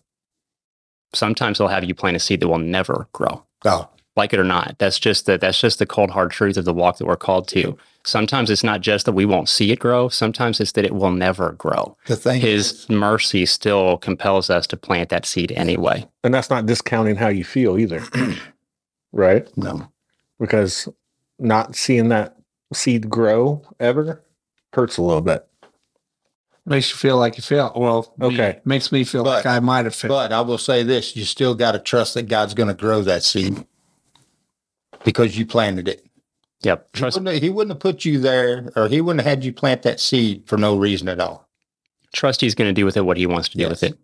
Sometimes 1.15 1.59
they'll 1.59 1.69
have 1.69 1.85
you 1.85 1.95
plant 1.95 2.17
a 2.17 2.21
seed 2.21 2.41
that 2.41 2.49
will 2.49 2.59
never 2.59 3.09
grow 3.13 3.45
Oh, 3.65 3.89
like 4.17 4.33
it 4.33 4.41
or 4.41 4.45
not. 4.45 4.77
That's 4.79 4.99
just 4.99 5.27
the 5.27 5.39
that's 5.39 5.61
just 5.61 5.79
the 5.79 5.87
cold 5.87 6.11
hard 6.11 6.31
truth 6.31 6.57
of 6.57 6.65
the 6.65 6.75
walk 6.75 6.99
that 6.99 7.07
we're 7.07 7.17
called 7.17 7.49
to. 7.49 7.77
Sometimes 8.05 8.49
it's 8.51 8.65
not 8.65 8.81
just 8.81 9.05
that 9.07 9.13
we 9.13 9.25
won't 9.27 9.49
see 9.49 9.71
it 9.73 9.79
grow. 9.79 10.09
Sometimes 10.09 10.59
it's 10.59 10.73
that 10.73 10.85
it 10.87 10.95
will 10.95 11.11
never 11.11 11.53
grow. 11.53 11.97
the 12.07 12.17
thing 12.17 12.41
His 12.41 12.89
mercy 12.89 13.45
still 13.47 13.99
compels 13.99 14.49
us 14.51 14.67
to 14.69 14.77
plant 14.77 15.11
that 15.11 15.27
seed 15.27 15.53
anyway. 15.53 16.09
And 16.25 16.33
that's 16.33 16.49
not 16.51 16.67
discounting 16.67 17.17
how 17.17 17.29
you 17.29 17.45
feel 17.45 17.79
either. 17.79 18.03
right? 19.13 19.49
no. 19.57 19.91
Because 20.39 20.89
not 21.39 21.77
seeing 21.77 22.09
that 22.09 22.37
seed 22.73 23.11
grow 23.11 23.63
ever 23.79 24.25
hurts 24.73 24.97
a 24.97 25.03
little 25.03 25.21
bit. 25.21 25.47
Makes 26.65 26.91
you 26.91 26.97
feel 26.97 27.17
like 27.19 27.37
you 27.37 27.43
feel. 27.43 27.73
Well, 27.77 28.15
me- 28.19 28.27
Okay. 28.29 28.61
makes 28.65 28.93
me 28.93 29.05
feel 29.05 29.25
like 29.25 29.45
I 29.47 29.61
might 29.61 29.85
have 29.85 29.95
failed. 29.95 30.11
But 30.11 30.33
I 30.33 30.41
will 30.43 30.59
say 30.59 30.83
this: 30.83 31.17
you 31.17 31.25
still 31.25 31.55
got 31.55 31.73
to 31.73 31.79
trust 31.79 32.15
that 32.15 32.25
God's 32.29 32.55
going 32.55 32.69
to 32.69 32.75
grow 32.75 33.03
that 33.03 33.23
seed 33.23 33.67
because 35.05 35.39
you 35.39 35.47
planted 35.47 35.89
it. 35.89 36.05
Yep. 36.63 36.89
He 36.97 37.05
wouldn't, 37.05 37.43
he 37.43 37.49
wouldn't 37.51 37.73
have 37.73 37.81
put 37.81 38.05
you 38.05 38.19
there, 38.19 38.71
or 38.77 38.89
he 38.89 39.01
wouldn't 39.01 39.25
have 39.25 39.31
had 39.39 39.45
you 39.45 39.53
plant 39.53 39.83
that 39.83 39.99
seed 40.01 40.43
for 40.47 40.59
no 40.59 40.77
reason 40.77 41.09
at 41.09 41.19
all. 41.21 41.49
trust 42.13 42.41
he's 42.41 42.55
going 42.55 42.69
to 42.69 42.79
do 42.79 42.85
with 42.85 42.97
it 42.97 43.03
what 43.07 43.17
he 43.17 43.27
wants 43.27 43.49
to 43.51 43.57
do 43.57 43.63
Yes. 43.63 43.71
with 43.71 43.83
it. 43.85 43.99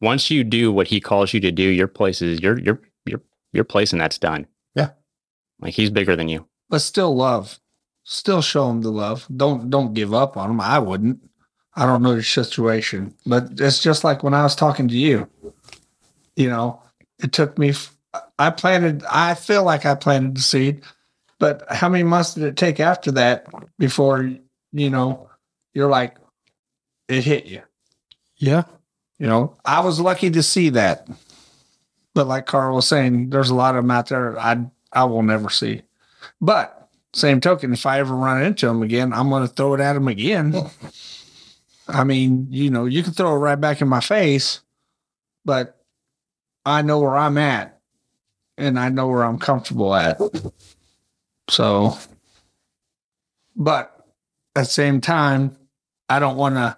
Once 0.00 0.30
you 0.30 0.44
do 0.44 0.70
what 0.72 0.88
he 0.88 1.00
calls 1.00 1.32
you 1.32 1.40
to 1.40 1.50
do, 1.50 1.62
your 1.62 1.88
place 1.88 2.20
is 2.22 2.40
your 2.40 2.58
your 2.60 2.80
your 3.06 3.20
your 3.52 3.64
place 3.64 3.92
and 3.92 4.00
that's 4.00 4.18
done. 4.18 4.46
Yeah. 4.74 4.90
Like 5.60 5.74
he's 5.74 5.90
bigger 5.90 6.14
than 6.14 6.28
you. 6.28 6.46
but 6.68 6.80
still 6.80 7.16
love. 7.16 7.58
Still 8.04 8.40
show 8.42 8.70
him 8.70 8.82
the 8.82 8.90
love. 8.90 9.26
Don't 9.34 9.70
don't 9.70 9.94
give 9.94 10.14
up 10.14 10.36
on 10.36 10.50
him. 10.50 10.60
I 10.60 10.78
wouldn't. 10.78 11.20
I 11.74 11.84
don't 11.86 12.02
know 12.02 12.12
your 12.12 12.22
situation, 12.22 13.14
but 13.26 13.48
it's 13.60 13.82
just 13.82 14.02
like 14.04 14.22
when 14.22 14.34
I 14.34 14.42
was 14.42 14.54
talking 14.56 14.88
to 14.88 14.96
you. 14.96 15.28
You 16.36 16.48
know, 16.48 16.82
it 17.18 17.32
took 17.32 17.58
me. 17.58 17.70
f- 17.70 17.94
I 18.38 18.50
planted. 18.50 19.04
I 19.10 19.34
feel 19.34 19.64
like 19.64 19.86
I 19.86 19.94
planted 19.94 20.36
the 20.36 20.42
seed, 20.42 20.82
but 21.38 21.64
how 21.70 21.88
many 21.88 22.04
months 22.04 22.34
did 22.34 22.44
it 22.44 22.56
take 22.56 22.80
after 22.80 23.12
that 23.12 23.46
before 23.78 24.30
you 24.72 24.90
know 24.90 25.28
you're 25.74 25.88
like 25.88 26.16
it 27.08 27.24
hit 27.24 27.46
you? 27.46 27.62
Yeah. 28.36 28.64
You 29.18 29.26
know, 29.26 29.56
I 29.64 29.80
was 29.80 30.00
lucky 30.00 30.30
to 30.30 30.42
see 30.42 30.70
that. 30.70 31.08
But 32.14 32.26
like 32.26 32.46
Carl 32.46 32.76
was 32.76 32.86
saying, 32.86 33.30
there's 33.30 33.50
a 33.50 33.54
lot 33.54 33.76
of 33.76 33.82
them 33.82 33.90
out 33.90 34.08
there 34.08 34.38
I 34.38 34.66
I 34.92 35.04
will 35.04 35.22
never 35.22 35.50
see. 35.50 35.82
But 36.40 36.88
same 37.14 37.40
token, 37.40 37.72
if 37.72 37.86
I 37.86 37.98
ever 38.00 38.14
run 38.14 38.42
into 38.42 38.66
them 38.66 38.82
again, 38.82 39.12
I'm 39.12 39.30
going 39.30 39.46
to 39.46 39.52
throw 39.52 39.74
it 39.74 39.80
at 39.80 39.94
them 39.94 40.08
again. 40.08 40.54
I 41.88 42.04
mean, 42.04 42.48
you 42.50 42.70
know, 42.70 42.84
you 42.84 43.02
can 43.02 43.12
throw 43.12 43.34
it 43.34 43.38
right 43.38 43.60
back 43.60 43.80
in 43.80 43.88
my 43.88 44.00
face, 44.00 44.60
but 45.44 45.80
I 46.64 46.82
know 46.82 47.00
where 47.00 47.16
I'm 47.16 47.38
at 47.38 47.77
and 48.58 48.78
I 48.78 48.88
know 48.88 49.08
where 49.08 49.24
I'm 49.24 49.38
comfortable 49.38 49.94
at. 49.94 50.20
So, 51.48 51.96
but 53.56 54.06
at 54.54 54.62
the 54.62 54.70
same 54.70 55.00
time, 55.00 55.56
I 56.08 56.18
don't 56.18 56.36
want 56.36 56.56
to 56.56 56.76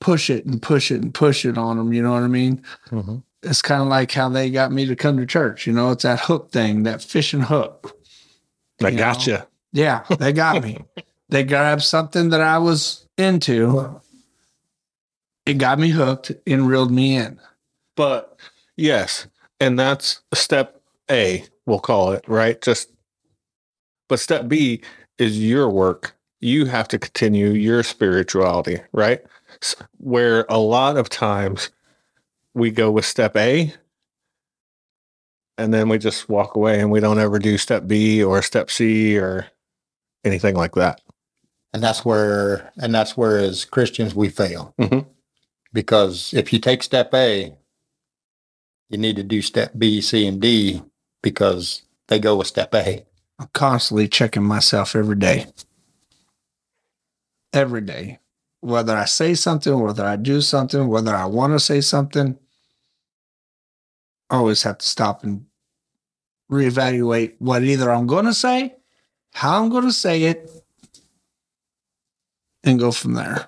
push 0.00 0.30
it 0.30 0.44
and 0.46 0.60
push 0.60 0.90
it 0.90 1.02
and 1.02 1.14
push 1.14 1.44
it 1.44 1.56
on 1.56 1.76
them. 1.76 1.92
You 1.92 2.02
know 2.02 2.12
what 2.12 2.22
I 2.22 2.28
mean? 2.28 2.62
Mhm. 2.90 3.22
It's 3.42 3.62
kind 3.62 3.82
of 3.82 3.88
like 3.88 4.10
how 4.12 4.28
they 4.30 4.50
got 4.50 4.72
me 4.72 4.86
to 4.86 4.96
come 4.96 5.18
to 5.18 5.26
church. 5.26 5.66
You 5.66 5.74
know, 5.74 5.90
it's 5.90 6.02
that 6.04 6.20
hook 6.20 6.50
thing, 6.50 6.82
that 6.84 7.02
fishing 7.02 7.42
hook. 7.42 7.96
I 8.82 8.88
You 8.88 8.98
gotcha. 8.98 9.46
Yeah, 9.72 10.04
they 10.18 10.32
got 10.32 10.62
me. 10.62 10.84
they 11.28 11.44
grabbed 11.44 11.82
something 11.82 12.30
that 12.30 12.40
I 12.40 12.58
was 12.58 13.06
into. 13.18 14.00
It 15.46 15.54
got 15.58 15.78
me 15.78 15.90
hooked 15.90 16.32
and 16.46 16.66
reeled 16.66 16.90
me 16.90 17.16
in. 17.16 17.38
But 17.96 18.38
yes, 18.76 19.26
and 19.60 19.78
that's 19.78 20.22
a 20.32 20.36
step 20.36 20.73
A, 21.10 21.44
we'll 21.66 21.80
call 21.80 22.12
it, 22.12 22.24
right? 22.26 22.60
Just 22.60 22.90
but 24.08 24.20
step 24.20 24.48
B 24.48 24.82
is 25.18 25.38
your 25.38 25.68
work. 25.70 26.14
You 26.40 26.66
have 26.66 26.88
to 26.88 26.98
continue 26.98 27.50
your 27.50 27.82
spirituality, 27.82 28.80
right? 28.92 29.22
Where 29.96 30.44
a 30.48 30.58
lot 30.58 30.96
of 30.96 31.08
times 31.08 31.70
we 32.54 32.70
go 32.70 32.90
with 32.90 33.06
step 33.06 33.36
A 33.36 33.72
and 35.56 35.72
then 35.72 35.88
we 35.88 35.98
just 35.98 36.28
walk 36.28 36.54
away 36.54 36.80
and 36.80 36.90
we 36.90 37.00
don't 37.00 37.18
ever 37.18 37.38
do 37.38 37.56
step 37.56 37.86
B 37.86 38.22
or 38.22 38.42
step 38.42 38.70
C 38.70 39.16
or 39.18 39.46
anything 40.24 40.54
like 40.54 40.74
that. 40.74 41.00
And 41.72 41.82
that's 41.82 42.04
where, 42.04 42.72
and 42.76 42.94
that's 42.94 43.16
where 43.16 43.38
as 43.38 43.64
Christians 43.64 44.14
we 44.14 44.28
fail. 44.28 44.74
Mhm. 44.78 45.06
Because 45.72 46.32
if 46.34 46.52
you 46.52 46.58
take 46.58 46.82
step 46.82 47.12
A, 47.14 47.56
you 48.90 48.98
need 48.98 49.16
to 49.16 49.22
do 49.22 49.42
step 49.42 49.72
B, 49.76 50.00
C, 50.00 50.26
and 50.26 50.40
D 50.40 50.82
because 51.24 51.82
they 52.08 52.18
go 52.18 52.36
with 52.36 52.46
step 52.46 52.74
A. 52.74 53.06
I'm 53.38 53.48
constantly 53.54 54.06
checking 54.06 54.44
myself 54.44 54.94
every 54.94 55.16
day. 55.16 55.46
Every 57.52 57.80
day. 57.80 58.18
Whether 58.60 58.94
I 58.94 59.06
say 59.06 59.34
something, 59.34 59.80
whether 59.80 60.04
I 60.04 60.16
do 60.16 60.42
something, 60.42 60.86
whether 60.86 61.14
I 61.14 61.24
want 61.24 61.54
to 61.54 61.60
say 61.60 61.80
something, 61.80 62.38
I 64.28 64.36
always 64.36 64.62
have 64.64 64.78
to 64.78 64.86
stop 64.86 65.24
and 65.24 65.46
reevaluate 66.52 67.34
what 67.38 67.62
either 67.62 67.90
I'm 67.90 68.06
going 68.06 68.26
to 68.26 68.34
say, 68.34 68.74
how 69.32 69.62
I'm 69.62 69.70
going 69.70 69.84
to 69.84 69.92
say 69.92 70.24
it, 70.24 70.50
and 72.62 72.78
go 72.78 72.92
from 72.92 73.14
there. 73.14 73.46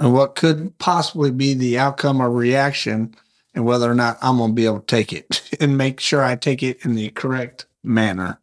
And 0.00 0.12
what 0.12 0.34
could 0.34 0.76
possibly 0.78 1.30
be 1.30 1.54
the 1.54 1.78
outcome 1.78 2.20
or 2.20 2.30
reaction, 2.30 3.14
and 3.58 3.66
whether 3.66 3.90
or 3.90 3.94
not 3.94 4.16
I'm 4.22 4.38
going 4.38 4.52
to 4.52 4.54
be 4.54 4.66
able 4.66 4.78
to 4.78 4.86
take 4.86 5.12
it 5.12 5.42
and 5.60 5.76
make 5.76 5.98
sure 5.98 6.22
I 6.22 6.36
take 6.36 6.62
it 6.62 6.84
in 6.84 6.94
the 6.94 7.10
correct 7.10 7.66
manner. 7.82 8.38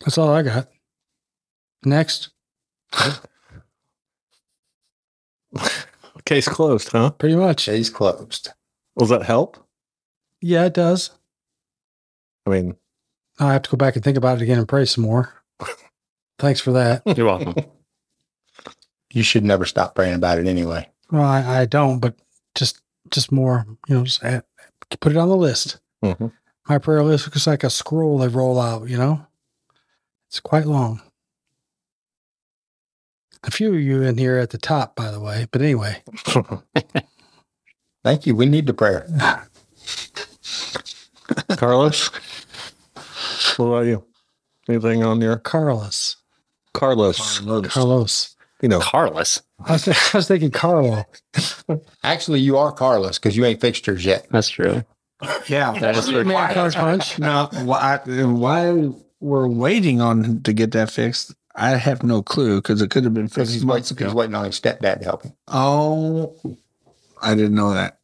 That's 0.00 0.16
all 0.16 0.32
I 0.32 0.42
got. 0.42 0.68
Next. 1.84 2.28
Case 6.24 6.46
closed, 6.46 6.90
huh? 6.90 7.10
Pretty 7.10 7.34
much. 7.34 7.66
Case 7.66 7.90
closed. 7.90 8.50
Will 8.94 9.06
that 9.06 9.24
help? 9.24 9.56
Yeah, 10.40 10.66
it 10.66 10.74
does. 10.74 11.10
I 12.46 12.50
mean, 12.50 12.76
I 13.40 13.52
have 13.52 13.62
to 13.62 13.70
go 13.70 13.76
back 13.76 13.96
and 13.96 14.04
think 14.04 14.16
about 14.16 14.36
it 14.38 14.42
again 14.42 14.58
and 14.58 14.68
pray 14.68 14.84
some 14.84 15.02
more. 15.02 15.42
Thanks 16.38 16.60
for 16.60 16.70
that. 16.70 17.02
You're 17.16 17.26
welcome. 17.26 17.56
You 19.16 19.22
should 19.22 19.44
never 19.44 19.64
stop 19.64 19.94
praying 19.94 20.16
about 20.16 20.38
it 20.38 20.46
anyway. 20.46 20.90
Well, 21.10 21.22
I, 21.24 21.60
I 21.60 21.64
don't, 21.64 22.00
but 22.00 22.16
just 22.54 22.82
just 23.10 23.32
more, 23.32 23.64
you 23.88 23.94
know, 23.96 24.04
just 24.04 24.22
add, 24.22 24.44
put 25.00 25.12
it 25.12 25.16
on 25.16 25.30
the 25.30 25.36
list. 25.38 25.78
Mhm. 26.04 26.32
My 26.68 26.76
prayer 26.76 27.02
list 27.02 27.24
looks 27.26 27.46
like 27.46 27.64
a 27.64 27.70
scroll 27.70 28.18
they 28.18 28.28
roll 28.28 28.60
out, 28.60 28.90
you 28.90 28.98
know? 28.98 29.26
It's 30.28 30.38
quite 30.38 30.66
long. 30.66 31.00
A 33.42 33.50
few 33.50 33.72
of 33.72 33.80
you 33.80 34.02
in 34.02 34.18
here 34.18 34.36
at 34.36 34.50
the 34.50 34.58
top, 34.58 34.94
by 34.94 35.10
the 35.10 35.20
way. 35.20 35.46
But 35.50 35.62
anyway, 35.62 36.02
Thank 38.04 38.26
you. 38.26 38.36
We 38.36 38.44
need 38.44 38.66
the 38.66 38.74
prayer. 38.74 39.08
Carlos, 41.56 42.10
what 43.56 43.66
about 43.66 43.86
you? 43.86 44.04
Anything 44.68 45.04
on 45.04 45.22
your 45.22 45.38
Carlos. 45.38 46.16
Carlos? 46.74 47.40
Carlos. 47.72 48.35
You 48.62 48.68
know, 48.68 48.80
Carlos. 48.80 49.42
I 49.64 49.72
was, 49.72 49.88
I 49.88 50.16
was 50.16 50.28
thinking 50.28 50.50
Carlo. 50.50 51.04
Actually, 52.02 52.40
you 52.40 52.56
are 52.56 52.72
Carlos 52.72 53.18
because 53.18 53.36
you 53.36 53.44
ain't 53.44 53.60
fixed 53.60 53.86
yours 53.86 54.04
yet. 54.04 54.26
That's 54.30 54.48
true. 54.48 54.82
Yeah. 55.48 55.72
That 55.78 55.96
is 55.96 56.08
true. 56.08 56.24
Man, 56.24 56.54
card 56.54 56.74
punch. 56.74 57.18
Now, 57.18 57.48
why, 57.64 57.98
why 58.04 58.90
we're 59.20 59.48
waiting 59.48 60.00
on 60.00 60.42
to 60.42 60.52
get 60.52 60.72
that 60.72 60.90
fixed, 60.90 61.34
I 61.54 61.70
have 61.70 62.02
no 62.02 62.22
clue 62.22 62.60
because 62.60 62.82
it 62.82 62.90
could 62.90 63.04
have 63.04 63.14
been 63.14 63.28
fixed 63.28 63.52
he's, 63.52 63.64
months 63.64 63.92
wait, 63.92 64.00
he's 64.00 64.14
waiting 64.14 64.34
on 64.34 64.44
his 64.44 64.60
stepdad 64.60 64.98
to 64.98 65.04
help 65.04 65.22
him. 65.22 65.32
Oh, 65.48 66.36
I 67.20 67.34
didn't 67.34 67.54
know 67.54 67.72
that. 67.72 67.98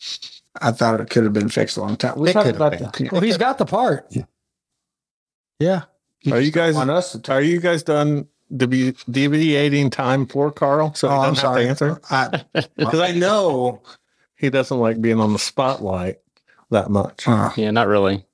I 0.61 0.73
thought 0.73 1.01
it 1.01 1.11
could 1.11 1.25
have 1.25 1.33
been 1.33 1.49
fixed 1.49 1.77
a 1.77 1.81
long 1.81 1.97
time. 1.97 2.19
We 2.19 2.31
It 2.31 2.33
talked 2.33 2.49
about 2.49 2.73
been. 2.73 2.83
that. 2.83 3.13
Well, 3.13 3.21
he's 3.21 3.39
got 3.39 3.59
the 3.59 3.67
part. 3.67 4.07
Yeah. 4.11 4.25
yeah. 5.59 5.83
are 6.33 6.41
you 6.41 6.51
guys 6.51 6.77
on 6.77 6.91
us 6.91 7.13
to 7.13 7.33
are 7.33 7.43
you 7.43 7.61
guys 7.61 7.83
done 7.83 8.27
devi- 8.57 8.97
deviating 9.11 9.91
time 9.91 10.27
for 10.27 10.51
Carl? 10.51 10.95
So 10.95 11.09
Oh, 11.09 11.13
I'm 11.21 11.35
doesn't 11.35 11.37
have 11.37 11.39
sorry. 11.39 11.69
answer 11.69 12.01
I, 12.11 12.45
because 12.77 13.01
I 13.01 13.13
know 13.13 13.83
he 14.37 14.51
doesn't 14.51 14.79
like 14.79 15.01
being 15.01 15.21
on 15.21 15.33
the 15.33 15.39
spotlight. 15.39 16.19
that 16.71 16.91
much. 16.91 17.27
Uh, 17.29 17.51
Yeah, 17.57 17.71
not 17.71 17.87
really. 17.89 18.25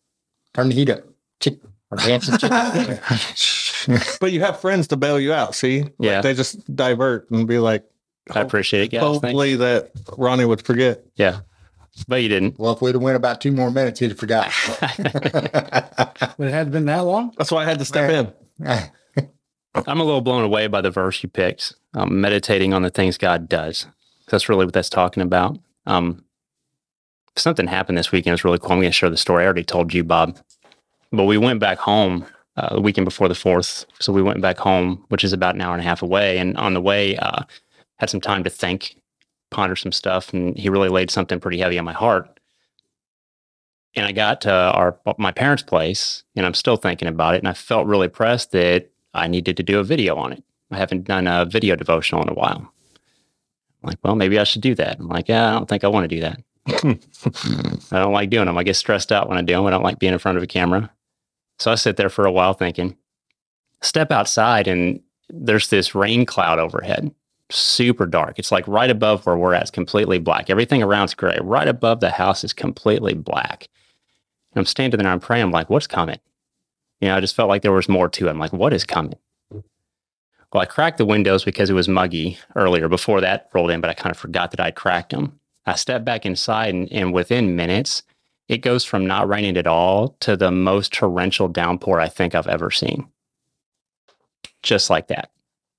Turn 0.55 0.69
the 0.69 0.75
heat 0.75 0.91
up. 0.91 1.01
Chick 1.41 1.59
or 1.91 1.99
dancing 1.99 2.39
chick. 2.39 2.51
But 4.21 4.33
you 4.33 4.41
have 4.41 4.61
friends 4.61 4.89
to 4.89 4.97
bail 4.97 5.19
you 5.21 5.33
out. 5.33 5.55
See, 5.55 5.83
Like, 5.83 5.93
Yeah. 5.99 6.21
they 6.21 6.35
just 6.35 6.75
divert 6.77 7.31
and 7.31 7.47
be 7.49 7.59
like, 7.59 7.85
I 8.31 8.41
appreciate 8.41 8.83
it, 8.83 8.89
guys. 8.89 9.01
Thanks. 9.01 9.15
hopefully 9.25 9.57
that 9.57 9.93
Ronnie 10.19 10.45
would 10.45 10.61
forget. 10.61 11.03
Yeah, 11.15 11.41
but 12.07 12.17
you 12.23 12.29
didn't. 12.29 12.59
well, 12.59 12.73
if 12.73 12.83
we'd 12.83 12.95
have 12.95 13.01
went 13.03 13.17
about 13.17 13.41
two 13.41 13.51
more 13.53 13.71
minutes, 13.71 14.01
he'd 14.01 14.11
have 14.11 14.19
forgot. 14.19 14.53
But 14.79 16.37
it 16.39 16.53
had 16.53 16.71
been 16.71 16.85
that 16.87 17.01
long. 17.01 17.33
That's 17.39 17.51
why 17.51 17.63
I 17.63 17.65
had 17.65 17.79
to 17.79 17.85
step 17.87 18.11
in. 18.11 18.33
I'm 19.75 20.01
a 20.01 20.05
little 20.05 20.21
blown 20.21 20.45
away 20.45 20.67
by 20.67 20.81
the 20.81 20.91
verse 20.91 21.23
you 21.23 21.29
picked. 21.29 21.75
Um, 21.95 22.21
meditating 22.21 22.75
on 22.75 22.83
the 22.83 22.91
things 22.91 23.19
God 23.19 23.49
does. 23.49 23.87
That's 24.29 24.49
really 24.49 24.65
what 24.65 24.75
that's 24.75 24.91
talking 24.91 25.23
about. 25.23 25.59
Um, 25.87 26.25
something 27.37 27.67
happened 27.67 27.97
this 27.97 28.13
weekend. 28.13 28.33
It 28.33 28.35
was 28.35 28.45
really 28.45 28.59
cool. 28.59 28.73
I'm 28.73 28.79
going 28.79 28.91
to 28.91 28.93
share 28.93 29.11
the 29.11 29.17
story. 29.17 29.43
I 29.43 29.47
already 29.47 29.65
told 29.65 29.95
you, 29.95 30.05
Bob. 30.05 30.39
But 31.13 31.25
we 31.25 31.39
went 31.39 31.61
back 31.61 31.79
home 31.79 32.27
uh, 32.57 32.75
the 32.75 32.81
weekend 32.81 33.05
before 33.05 33.29
the 33.29 33.35
fourth. 33.35 33.87
So 34.01 34.13
we 34.13 34.23
went 34.23 34.43
back 34.43 34.59
home, 34.59 35.05
which 35.09 35.25
is 35.25 35.33
about 35.33 35.55
an 35.55 35.61
hour 35.61 35.73
and 35.73 35.81
a 35.81 35.85
half 35.85 36.03
away. 36.03 36.39
And 36.39 36.57
on 36.57 36.75
the 36.75 36.81
way, 36.81 37.17
uh, 37.17 37.43
had 37.99 38.11
some 38.11 38.21
time 38.21 38.45
to 38.45 38.51
think, 38.51 38.97
ponder 39.51 39.77
some 39.77 39.93
stuff, 39.93 40.33
and 40.33 40.57
he 40.59 40.69
really 40.69 40.89
laid 40.89 41.11
something 41.11 41.41
pretty 41.41 41.59
heavy 41.59 41.79
on 41.79 41.85
my 41.85 41.93
heart. 41.93 42.39
And 43.95 44.05
I 44.05 44.13
got 44.13 44.43
to 44.43 44.53
our 44.53 44.99
my 45.17 45.33
parents' 45.33 45.63
place, 45.63 46.23
and 46.37 46.45
I'm 46.45 46.55
still 46.55 46.77
thinking 46.77 47.09
about 47.09 47.35
it. 47.35 47.39
And 47.39 47.49
I 47.49 47.55
felt 47.55 47.87
really 47.87 48.09
pressed 48.09 48.53
that 48.53 48.91
I 49.19 49.27
needed 49.27 49.57
to 49.57 49.63
do 49.63 49.79
a 49.79 49.85
video 49.85 50.17
on 50.17 50.33
it. 50.33 50.43
I 50.71 50.77
haven't 50.77 51.05
done 51.05 51.27
a 51.27 51.45
video 51.45 51.77
devotional 51.77 52.23
in 52.23 52.29
a 52.29 52.35
while. 52.35 52.73
I'm 53.83 53.89
like, 53.91 53.99
well, 54.03 54.17
maybe 54.17 54.39
I 54.39 54.45
should 54.45 54.63
do 54.63 54.75
that. 54.75 54.99
I'm 54.99 55.09
like, 55.09 55.29
yeah, 55.29 55.51
I 55.51 55.53
don't 55.53 55.69
think 55.69 55.85
I 55.85 55.89
want 55.89 56.09
to 56.09 56.17
do 56.17 56.21
that. 56.21 56.41
I 57.93 57.99
don't 58.01 58.13
like 58.13 58.31
doing 58.31 58.47
them. 58.47 58.59
I 58.59 58.65
get 58.65 58.77
stressed 58.77 59.13
out 59.13 59.29
when 59.29 59.39
I 59.39 59.43
do 59.43 59.55
them. 59.55 59.67
I 59.67 59.71
don't 59.71 59.83
like 59.83 59.99
being 59.99 60.13
in 60.13 60.19
front 60.19 60.37
of 60.37 60.43
a 60.43 60.49
camera. 60.49 60.91
So 61.59 61.73
I 61.73 61.77
sit 61.77 61.97
there 61.97 62.11
for 62.11 62.27
a 62.27 62.33
while 62.33 62.53
thinking, 62.53 62.97
step 63.81 64.13
outside, 64.13 64.69
and 64.69 65.01
there's 65.29 65.69
this 65.69 65.95
rain 65.95 66.27
cloud 66.27 66.59
overhead, 66.59 67.13
super 67.51 68.07
dark. 68.07 68.39
It's 68.39 68.53
like 68.53 68.67
right 68.69 68.91
above 68.91 69.25
where 69.27 69.37
we're 69.37 69.55
at, 69.55 69.63
it's 69.63 69.71
completely 69.71 70.19
black. 70.19 70.51
Everything 70.51 70.83
around's 70.83 71.15
gray. 71.15 71.39
Right 71.41 71.69
above 71.69 72.01
the 72.01 72.11
house 72.11 72.45
is 72.45 72.53
completely 72.53 73.15
black. 73.15 73.69
And 74.53 74.61
I'm 74.61 74.67
standing 74.67 74.99
there 74.99 75.07
and 75.07 75.13
I'm 75.13 75.21
praying. 75.21 75.45
I'm 75.45 75.51
like, 75.51 75.71
what's 75.71 75.87
coming? 75.87 76.19
You 77.01 77.09
know, 77.09 77.17
I 77.17 77.21
just 77.21 77.37
felt 77.37 77.49
like 77.49 77.63
there 77.63 77.73
was 77.73 77.89
more 77.89 78.09
to 78.09 78.27
it. 78.27 78.31
I'm 78.31 78.39
like, 78.39 78.53
what 78.53 78.73
is 78.73 78.85
coming? 78.85 79.19
Well, 79.51 80.63
I 80.63 80.65
cracked 80.65 80.99
the 80.99 81.05
windows 81.05 81.45
because 81.45 81.69
it 81.69 81.75
was 81.75 81.89
muggy 81.89 82.39
earlier 82.57 82.89
before 82.89 83.21
that 83.21 83.51
rolled 83.53 83.71
in, 83.71 83.81
but 83.81 83.91
I 83.91 83.95
kind 83.95 84.11
of 84.11 84.19
forgot 84.19 84.51
that 84.51 84.61
I'd 84.61 84.77
cracked 84.77 85.11
them. 85.11 85.39
I 85.67 85.75
stepped 85.75 86.07
back 86.07 86.25
inside, 86.25 86.75
and, 86.75 86.91
and 86.91 87.13
within 87.13 87.55
minutes, 87.55 88.03
it 88.49 88.59
goes 88.59 88.83
from 88.83 89.07
not 89.07 89.29
raining 89.29 89.59
at 89.59 89.67
all 89.67 90.17
to 90.21 90.37
the 90.37 90.51
most 90.51 90.93
torrential 90.93 91.49
downpour 91.49 92.01
I 92.01 92.09
think 92.09 92.35
I've 92.35 92.47
ever 92.47 92.71
seen. 92.71 93.07
Just 94.63 94.89
like 94.89 95.09
that. 95.09 95.31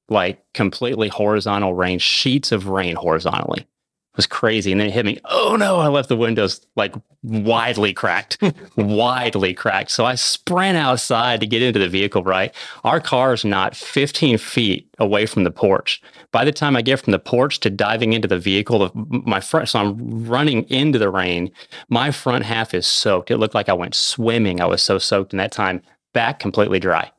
Like 0.07 0.43
completely 0.53 1.07
horizontal 1.07 1.73
rain, 1.73 1.97
sheets 1.97 2.51
of 2.51 2.67
rain 2.67 2.95
horizontally. 2.95 3.67
Was 4.15 4.27
crazy. 4.27 4.71
And 4.71 4.81
then 4.81 4.87
it 4.87 4.93
hit 4.93 5.05
me. 5.05 5.19
Oh 5.25 5.55
no, 5.55 5.77
I 5.77 5.87
left 5.87 6.09
the 6.09 6.17
windows 6.17 6.65
like 6.75 6.93
widely 7.23 7.93
cracked, 7.93 8.41
widely 8.75 9.53
cracked. 9.53 9.91
So 9.91 10.05
I 10.05 10.15
sprint 10.15 10.77
outside 10.77 11.39
to 11.39 11.47
get 11.47 11.61
into 11.61 11.79
the 11.79 11.87
vehicle, 11.87 12.23
right? 12.23 12.53
Our 12.83 12.99
car 12.99 13.33
is 13.33 13.45
not 13.45 13.75
15 13.75 14.37
feet 14.37 14.89
away 14.97 15.25
from 15.25 15.43
the 15.43 15.51
porch. 15.51 16.01
By 16.31 16.43
the 16.43 16.51
time 16.51 16.75
I 16.75 16.81
get 16.81 16.99
from 16.99 17.11
the 17.11 17.19
porch 17.19 17.59
to 17.61 17.69
diving 17.69 18.13
into 18.13 18.27
the 18.27 18.39
vehicle, 18.39 18.91
my 18.93 19.39
front, 19.39 19.69
so 19.69 19.79
I'm 19.79 20.25
running 20.27 20.63
into 20.69 20.99
the 20.99 21.09
rain. 21.09 21.51
My 21.89 22.11
front 22.11 22.45
half 22.45 22.73
is 22.73 22.87
soaked. 22.87 23.31
It 23.31 23.37
looked 23.37 23.55
like 23.55 23.69
I 23.69 23.73
went 23.73 23.95
swimming. 23.95 24.59
I 24.59 24.65
was 24.65 24.81
so 24.81 24.97
soaked 24.97 25.33
in 25.33 25.37
that 25.37 25.51
time. 25.51 25.81
Back 26.13 26.39
completely 26.39 26.79
dry, 26.79 27.11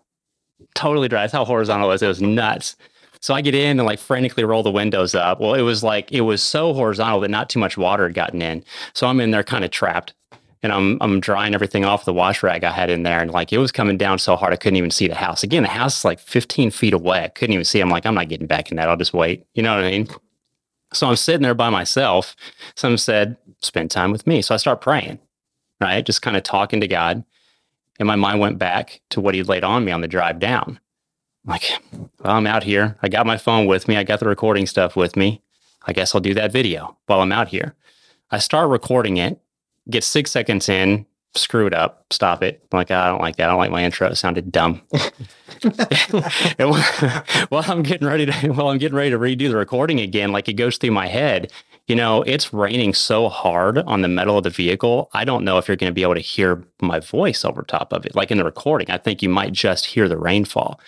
totally 0.74 1.08
dry. 1.08 1.22
That's 1.22 1.32
how 1.32 1.44
horizontal 1.44 1.88
it 1.88 1.92
was. 1.92 2.02
It 2.02 2.08
was 2.08 2.20
nuts. 2.20 2.76
So 3.20 3.34
I 3.34 3.42
get 3.42 3.54
in 3.54 3.78
and 3.78 3.86
like 3.86 3.98
frantically 3.98 4.44
roll 4.44 4.62
the 4.62 4.70
windows 4.70 5.14
up. 5.14 5.40
Well, 5.40 5.54
it 5.54 5.62
was 5.62 5.82
like 5.82 6.10
it 6.10 6.22
was 6.22 6.42
so 6.42 6.72
horizontal 6.72 7.20
that 7.20 7.30
not 7.30 7.50
too 7.50 7.58
much 7.58 7.76
water 7.76 8.04
had 8.04 8.14
gotten 8.14 8.40
in. 8.42 8.64
So 8.94 9.06
I'm 9.06 9.20
in 9.20 9.30
there 9.30 9.44
kind 9.44 9.64
of 9.64 9.70
trapped. 9.70 10.14
And 10.62 10.72
I'm 10.72 10.98
I'm 11.00 11.20
drying 11.20 11.54
everything 11.54 11.86
off 11.86 12.04
the 12.04 12.12
wash 12.12 12.42
rag 12.42 12.64
I 12.64 12.70
had 12.72 12.90
in 12.90 13.02
there. 13.02 13.20
And 13.20 13.30
like 13.30 13.50
it 13.52 13.58
was 13.58 13.72
coming 13.72 13.96
down 13.96 14.18
so 14.18 14.36
hard 14.36 14.52
I 14.52 14.56
couldn't 14.56 14.76
even 14.76 14.90
see 14.90 15.08
the 15.08 15.14
house. 15.14 15.42
Again, 15.42 15.62
the 15.62 15.70
house 15.70 16.00
is 16.00 16.04
like 16.04 16.18
15 16.18 16.70
feet 16.70 16.92
away. 16.92 17.24
I 17.24 17.28
couldn't 17.28 17.54
even 17.54 17.64
see. 17.64 17.80
I'm 17.80 17.88
like, 17.88 18.04
I'm 18.04 18.14
not 18.14 18.28
getting 18.28 18.46
back 18.46 18.70
in 18.70 18.76
that. 18.76 18.88
I'll 18.88 18.96
just 18.96 19.14
wait. 19.14 19.46
You 19.54 19.62
know 19.62 19.74
what 19.74 19.84
I 19.84 19.90
mean? 19.90 20.08
So 20.92 21.08
I'm 21.08 21.16
sitting 21.16 21.42
there 21.42 21.54
by 21.54 21.70
myself. 21.70 22.36
Someone 22.74 22.98
said, 22.98 23.36
spend 23.60 23.90
time 23.90 24.12
with 24.12 24.26
me. 24.26 24.42
So 24.42 24.54
I 24.54 24.58
start 24.58 24.80
praying, 24.80 25.18
right? 25.80 26.04
Just 26.04 26.22
kind 26.22 26.36
of 26.36 26.42
talking 26.42 26.80
to 26.80 26.88
God. 26.88 27.24
And 27.98 28.06
my 28.06 28.16
mind 28.16 28.40
went 28.40 28.58
back 28.58 29.00
to 29.10 29.20
what 29.20 29.34
he'd 29.34 29.44
laid 29.44 29.64
on 29.64 29.84
me 29.84 29.92
on 29.92 30.00
the 30.00 30.08
drive 30.08 30.40
down. 30.40 30.80
Like, 31.46 31.82
well, 31.92 32.36
I'm 32.36 32.46
out 32.46 32.64
here. 32.64 32.96
I 33.02 33.08
got 33.08 33.26
my 33.26 33.36
phone 33.38 33.66
with 33.66 33.88
me. 33.88 33.96
I 33.96 34.04
got 34.04 34.20
the 34.20 34.28
recording 34.28 34.66
stuff 34.66 34.96
with 34.96 35.16
me. 35.16 35.42
I 35.86 35.92
guess 35.92 36.14
I'll 36.14 36.20
do 36.20 36.34
that 36.34 36.52
video 36.52 36.96
while 37.06 37.20
I'm 37.20 37.32
out 37.32 37.48
here. 37.48 37.74
I 38.30 38.38
start 38.38 38.68
recording 38.68 39.16
it, 39.16 39.40
get 39.88 40.04
six 40.04 40.30
seconds 40.30 40.68
in, 40.68 41.06
screw 41.34 41.66
it 41.66 41.74
up, 41.74 42.04
stop 42.10 42.42
it. 42.42 42.62
I'm 42.70 42.76
like, 42.76 42.90
ah, 42.90 43.04
I 43.04 43.08
don't 43.08 43.20
like 43.20 43.36
that. 43.36 43.44
I 43.44 43.48
don't 43.48 43.58
like 43.58 43.70
my 43.70 43.84
intro. 43.84 44.08
It 44.08 44.16
sounded 44.16 44.52
dumb. 44.52 44.82
while 47.48 47.64
I'm 47.66 47.82
getting 47.82 48.06
ready 48.06 48.26
to 48.26 48.32
while 48.52 48.68
I'm 48.68 48.78
getting 48.78 48.96
ready 48.96 49.10
to 49.10 49.18
redo 49.18 49.48
the 49.48 49.56
recording 49.56 50.00
again, 50.00 50.32
like 50.32 50.48
it 50.48 50.54
goes 50.54 50.76
through 50.78 50.92
my 50.92 51.06
head. 51.08 51.50
You 51.86 51.96
know, 51.96 52.22
it's 52.22 52.52
raining 52.52 52.94
so 52.94 53.28
hard 53.28 53.78
on 53.78 54.02
the 54.02 54.08
metal 54.08 54.38
of 54.38 54.44
the 54.44 54.50
vehicle. 54.50 55.10
I 55.12 55.24
don't 55.24 55.44
know 55.44 55.58
if 55.58 55.66
you're 55.66 55.76
going 55.76 55.90
to 55.90 55.94
be 55.94 56.02
able 56.02 56.14
to 56.14 56.20
hear 56.20 56.62
my 56.80 57.00
voice 57.00 57.44
over 57.44 57.62
top 57.62 57.92
of 57.92 58.06
it. 58.06 58.14
Like 58.14 58.30
in 58.30 58.38
the 58.38 58.44
recording, 58.44 58.88
I 58.90 58.98
think 58.98 59.22
you 59.22 59.28
might 59.28 59.52
just 59.52 59.86
hear 59.86 60.08
the 60.08 60.18
rainfall. 60.18 60.78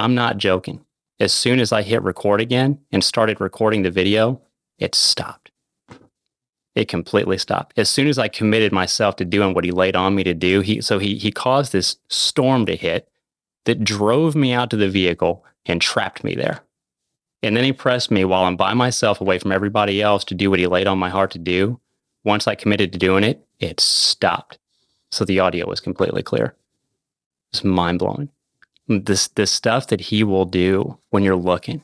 I'm 0.00 0.14
not 0.14 0.38
joking. 0.38 0.84
As 1.20 1.32
soon 1.32 1.60
as 1.60 1.72
I 1.72 1.82
hit 1.82 2.02
record 2.02 2.40
again 2.40 2.78
and 2.90 3.04
started 3.04 3.40
recording 3.40 3.82
the 3.82 3.90
video, 3.90 4.40
it 4.78 4.94
stopped. 4.94 5.50
It 6.74 6.88
completely 6.88 7.36
stopped. 7.36 7.78
As 7.78 7.90
soon 7.90 8.06
as 8.08 8.18
I 8.18 8.28
committed 8.28 8.72
myself 8.72 9.16
to 9.16 9.24
doing 9.24 9.52
what 9.52 9.64
he 9.64 9.70
laid 9.70 9.96
on 9.96 10.14
me 10.14 10.24
to 10.24 10.32
do, 10.32 10.60
he 10.60 10.80
so 10.80 10.98
he 10.98 11.16
he 11.16 11.30
caused 11.30 11.72
this 11.72 11.96
storm 12.08 12.64
to 12.66 12.76
hit 12.76 13.08
that 13.66 13.84
drove 13.84 14.34
me 14.34 14.52
out 14.52 14.70
to 14.70 14.76
the 14.76 14.88
vehicle 14.88 15.44
and 15.66 15.80
trapped 15.82 16.24
me 16.24 16.34
there. 16.34 16.60
And 17.42 17.56
then 17.56 17.64
he 17.64 17.72
pressed 17.72 18.10
me 18.10 18.24
while 18.24 18.44
I'm 18.44 18.56
by 18.56 18.72
myself 18.72 19.20
away 19.20 19.38
from 19.38 19.52
everybody 19.52 20.00
else 20.00 20.24
to 20.24 20.34
do 20.34 20.48
what 20.48 20.58
he 20.58 20.66
laid 20.66 20.86
on 20.86 20.98
my 20.98 21.10
heart 21.10 21.32
to 21.32 21.38
do. 21.38 21.80
Once 22.24 22.46
I 22.46 22.54
committed 22.54 22.92
to 22.92 22.98
doing 22.98 23.24
it, 23.24 23.46
it 23.58 23.80
stopped. 23.80 24.58
So 25.10 25.24
the 25.24 25.40
audio 25.40 25.66
was 25.68 25.80
completely 25.80 26.22
clear. 26.22 26.54
It's 27.52 27.64
mind 27.64 27.98
blowing. 27.98 28.30
This 28.90 29.28
this 29.28 29.52
stuff 29.52 29.86
that 29.86 30.00
he 30.00 30.24
will 30.24 30.44
do 30.46 30.98
when 31.10 31.22
you're 31.22 31.36
looking. 31.36 31.82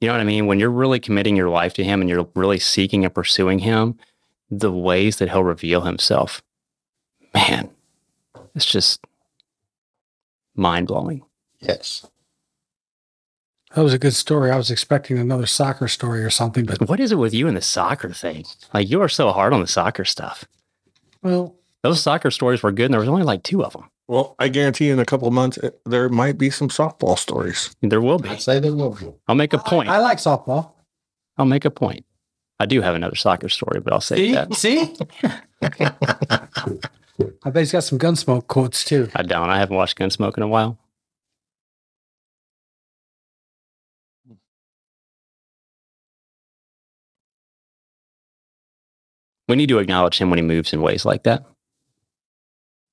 You 0.00 0.06
know 0.06 0.14
what 0.14 0.20
I 0.20 0.24
mean? 0.24 0.46
When 0.46 0.60
you're 0.60 0.70
really 0.70 1.00
committing 1.00 1.34
your 1.36 1.48
life 1.50 1.74
to 1.74 1.84
him 1.84 2.00
and 2.00 2.08
you're 2.08 2.28
really 2.36 2.60
seeking 2.60 3.04
and 3.04 3.12
pursuing 3.12 3.58
him, 3.58 3.98
the 4.48 4.70
ways 4.70 5.16
that 5.16 5.30
he'll 5.30 5.42
reveal 5.44 5.80
himself. 5.82 6.40
Man, 7.34 7.70
it's 8.54 8.64
just 8.66 9.04
mind 10.54 10.86
blowing. 10.88 11.22
yes. 11.60 12.06
That 13.74 13.82
was 13.82 13.94
a 13.94 13.98
good 13.98 14.14
story. 14.14 14.50
I 14.50 14.56
was 14.58 14.70
expecting 14.70 15.18
another 15.18 15.46
soccer 15.46 15.88
story 15.88 16.22
or 16.22 16.28
something, 16.28 16.66
but 16.66 16.86
What 16.90 17.00
is 17.00 17.10
it 17.10 17.16
with 17.16 17.32
you 17.32 17.48
and 17.48 17.56
the 17.56 17.62
soccer 17.62 18.10
thing? 18.12 18.44
Like 18.74 18.90
you 18.90 19.00
are 19.00 19.08
so 19.08 19.32
hard 19.32 19.54
on 19.54 19.60
the 19.62 19.66
soccer 19.66 20.04
stuff. 20.04 20.44
well, 21.22 21.56
Those 21.82 22.02
soccer 22.02 22.30
stories 22.30 22.62
were 22.62 22.70
good, 22.70 22.84
and 22.84 22.92
there 22.94 23.00
was 23.00 23.08
only 23.08 23.22
like 23.22 23.42
two 23.42 23.64
of 23.64 23.72
them. 23.72 23.88
Well, 24.12 24.34
I 24.38 24.48
guarantee 24.48 24.88
you 24.88 24.92
in 24.92 24.98
a 24.98 25.06
couple 25.06 25.26
of 25.26 25.32
months, 25.32 25.56
it- 25.56 25.80
there 25.86 26.10
might 26.10 26.36
be 26.36 26.50
some 26.50 26.68
softball 26.68 27.18
stories. 27.18 27.74
There 27.80 28.02
will 28.02 28.18
be. 28.18 28.28
I'd 28.28 28.42
say 28.42 28.60
there 28.60 28.74
will 28.74 28.90
be. 28.94 29.10
I'll 29.26 29.34
make 29.34 29.54
a 29.54 29.58
point. 29.58 29.88
I 29.88 30.00
like 30.00 30.18
softball. 30.18 30.72
I'll 31.38 31.46
make 31.46 31.64
a 31.64 31.70
point. 31.70 32.04
I 32.60 32.66
do 32.66 32.82
have 32.82 32.94
another 32.94 33.16
soccer 33.16 33.48
story, 33.48 33.80
but 33.80 33.94
I'll 33.94 34.02
say 34.02 34.16
See, 34.16 34.32
that. 34.32 34.52
see. 34.54 34.94
I 37.42 37.48
bet 37.50 37.56
he's 37.62 37.72
got 37.72 37.84
some 37.84 37.98
gunsmoke 37.98 38.48
quotes 38.48 38.84
too. 38.84 39.08
I 39.16 39.22
don't. 39.22 39.48
I 39.48 39.56
haven't 39.58 39.76
watched 39.76 39.96
Gunsmoke 39.96 40.36
in 40.36 40.42
a 40.42 40.48
while. 40.48 40.78
We 49.48 49.56
need 49.56 49.68
to 49.68 49.78
acknowledge 49.78 50.18
him 50.18 50.30
when 50.30 50.38
he 50.38 50.42
moves 50.42 50.72
in 50.72 50.82
ways 50.82 51.04
like 51.04 51.24
that. 51.24 51.44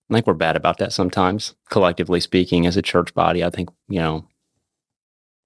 I 0.10 0.14
think 0.16 0.28
we're 0.28 0.34
bad 0.34 0.56
about 0.56 0.78
that 0.80 0.92
sometimes, 0.94 1.54
collectively 1.70 2.20
speaking, 2.20 2.66
as 2.66 2.76
a 2.76 2.82
church 2.82 3.14
body. 3.14 3.44
I 3.44 3.50
think, 3.50 3.70
you 3.88 4.00
know, 4.00 4.26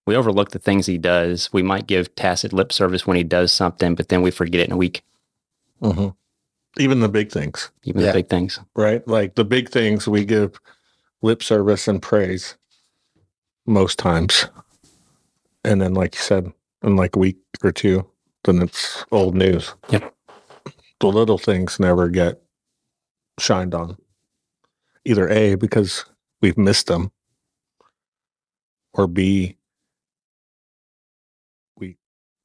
we 0.08 0.16
overlook 0.16 0.52
the 0.52 0.60
things 0.60 0.86
he 0.86 0.98
does. 0.98 1.52
We 1.52 1.64
might 1.64 1.88
give 1.88 2.14
tacit 2.16 2.54
lip 2.54 2.72
service 2.72 3.06
when 3.06 3.18
he 3.18 3.24
does 3.24 3.52
something, 3.52 3.96
but 3.96 4.08
then 4.10 4.22
we 4.22 4.32
forget 4.32 4.62
it 4.62 4.68
in 4.68 4.74
a 4.74 4.78
week, 4.78 5.04
Mm-hmm. 5.82 6.10
Even 6.82 7.02
the 7.02 7.10
big 7.10 7.30
things, 7.32 7.72
even 7.84 8.02
Yeah. 8.02 8.08
the 8.08 8.14
big 8.20 8.30
things. 8.30 8.60
right? 8.76 9.06
Like 9.08 9.36
the 9.36 9.44
big 9.46 9.70
things, 9.70 10.08
we 10.08 10.24
give 10.26 10.60
lip 11.22 11.44
service 11.44 11.88
and 11.90 12.02
praise 12.02 12.56
most 13.68 14.00
times. 14.00 14.48
And 15.66 15.82
then, 15.82 15.94
like 15.94 16.16
you 16.16 16.22
said, 16.22 16.52
in 16.82 16.96
like 16.96 17.16
a 17.16 17.20
week 17.20 17.38
or 17.64 17.72
two, 17.72 18.06
then 18.46 18.62
it's 18.62 19.06
old 19.12 19.36
news. 19.36 19.74
Yep. 19.90 20.14
The 21.00 21.08
little 21.08 21.38
things 21.38 21.80
never 21.80 22.10
get 22.10 22.42
shined 23.40 23.76
on. 23.76 23.98
Either 25.06 25.30
A, 25.30 25.56
because 25.56 26.06
we've 26.42 26.58
missed 26.58 26.88
them, 26.88 27.12
or 28.94 29.08
B, 29.08 29.58
we 31.78 31.98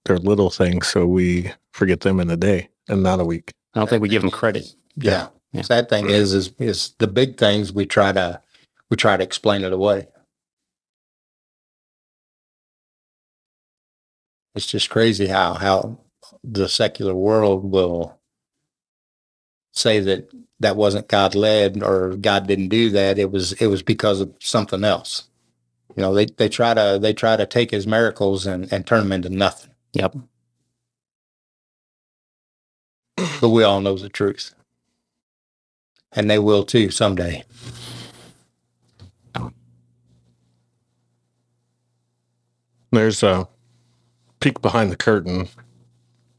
they're 0.04 0.18
little 0.18 0.50
things, 0.50 0.88
so 0.88 1.06
we 1.06 1.52
forget 1.72 2.00
them 2.00 2.18
in 2.20 2.30
a 2.30 2.36
day 2.36 2.68
and 2.88 3.02
not 3.02 3.20
a 3.20 3.24
week. 3.24 3.52
I 3.74 3.80
don't 3.80 3.88
think 3.88 4.02
we 4.02 4.08
give 4.08 4.22
them 4.22 4.30
credit. 4.30 4.74
Yeah. 4.96 5.28
Yeah. 5.52 5.62
Sad 5.62 5.88
thing 5.88 6.10
is, 6.10 6.34
is, 6.34 6.52
is 6.58 6.94
the 6.98 7.06
big 7.06 7.38
things 7.38 7.72
we 7.72 7.86
try 7.86 8.12
to, 8.12 8.42
we 8.90 8.96
try 8.96 9.16
to 9.16 9.22
explain 9.22 9.62
it 9.62 9.72
away. 9.72 10.08
It's 14.54 14.66
just 14.66 14.90
crazy 14.90 15.28
how, 15.28 15.54
how 15.54 15.98
the 16.42 16.68
secular 16.68 17.14
world 17.14 17.70
will 17.70 18.18
say 19.72 20.00
that 20.00 20.28
that 20.60 20.76
wasn't 20.76 21.08
God 21.08 21.34
led 21.34 21.82
or 21.82 22.16
God 22.16 22.46
didn't 22.48 22.68
do 22.68 22.90
that. 22.90 23.18
It 23.18 23.30
was, 23.32 23.52
it 23.54 23.68
was 23.68 23.82
because 23.82 24.20
of 24.20 24.34
something 24.40 24.84
else. 24.84 25.24
You 25.96 26.02
know, 26.02 26.14
they, 26.14 26.26
they 26.26 26.48
try 26.48 26.74
to, 26.74 26.98
they 27.00 27.12
try 27.14 27.36
to 27.36 27.46
take 27.46 27.70
his 27.72 27.86
miracles 27.86 28.46
and, 28.46 28.72
and 28.72 28.86
turn 28.86 29.00
them 29.04 29.12
into 29.12 29.30
nothing, 29.30 29.72
Yep. 29.94 30.16
but 33.40 33.50
we 33.50 33.64
all 33.64 33.80
know 33.80 33.96
the 33.98 34.08
truth. 34.10 34.54
And 36.12 36.30
they 36.30 36.38
will 36.38 36.64
too 36.64 36.90
someday. 36.90 37.44
There's 42.92 43.22
a 43.22 43.48
peek 44.40 44.62
behind 44.62 44.92
the 44.92 44.96
curtain. 44.96 45.48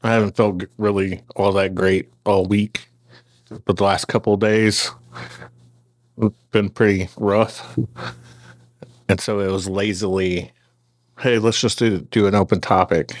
I 0.02 0.12
haven't 0.12 0.36
felt 0.36 0.64
really 0.78 1.22
all 1.36 1.52
that 1.54 1.74
great 1.76 2.10
all 2.26 2.46
week, 2.46 2.89
but 3.64 3.76
the 3.76 3.84
last 3.84 4.06
couple 4.08 4.34
of 4.34 4.40
days 4.40 4.90
been 6.50 6.70
pretty 6.70 7.08
rough. 7.16 7.78
And 9.08 9.20
so 9.20 9.40
it 9.40 9.50
was 9.50 9.68
lazily, 9.68 10.52
hey, 11.20 11.38
let's 11.38 11.60
just 11.60 11.78
do, 11.78 12.00
do 12.00 12.26
an 12.26 12.34
open 12.34 12.60
topic. 12.60 13.12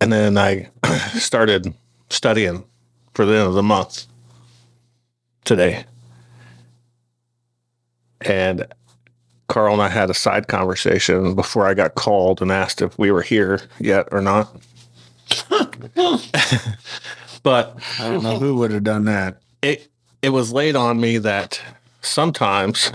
And 0.00 0.12
then 0.12 0.38
I 0.38 0.70
started 1.14 1.74
studying 2.10 2.64
for 3.14 3.24
the 3.24 3.34
end 3.34 3.48
of 3.48 3.54
the 3.54 3.62
month 3.62 4.06
today. 5.44 5.84
And 8.22 8.66
Carl 9.48 9.74
and 9.74 9.82
I 9.82 9.88
had 9.88 10.10
a 10.10 10.14
side 10.14 10.48
conversation 10.48 11.34
before 11.34 11.66
I 11.66 11.74
got 11.74 11.94
called 11.94 12.42
and 12.42 12.52
asked 12.52 12.82
if 12.82 12.98
we 12.98 13.10
were 13.10 13.22
here 13.22 13.60
yet 13.78 14.08
or 14.12 14.20
not. 14.20 14.54
but 17.42 17.78
I 17.98 18.08
don't 18.10 18.22
know 18.22 18.38
who 18.38 18.56
would 18.56 18.70
have 18.70 18.84
done 18.84 19.04
that. 19.06 19.40
it 19.62 19.88
it 20.22 20.30
was 20.30 20.52
laid 20.52 20.76
on 20.76 21.00
me 21.00 21.18
that 21.18 21.60
sometimes 22.00 22.88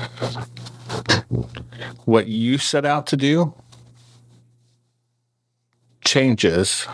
what 2.06 2.28
you 2.28 2.58
set 2.58 2.86
out 2.86 3.08
to 3.08 3.18
do 3.18 3.54
changes 6.04 6.88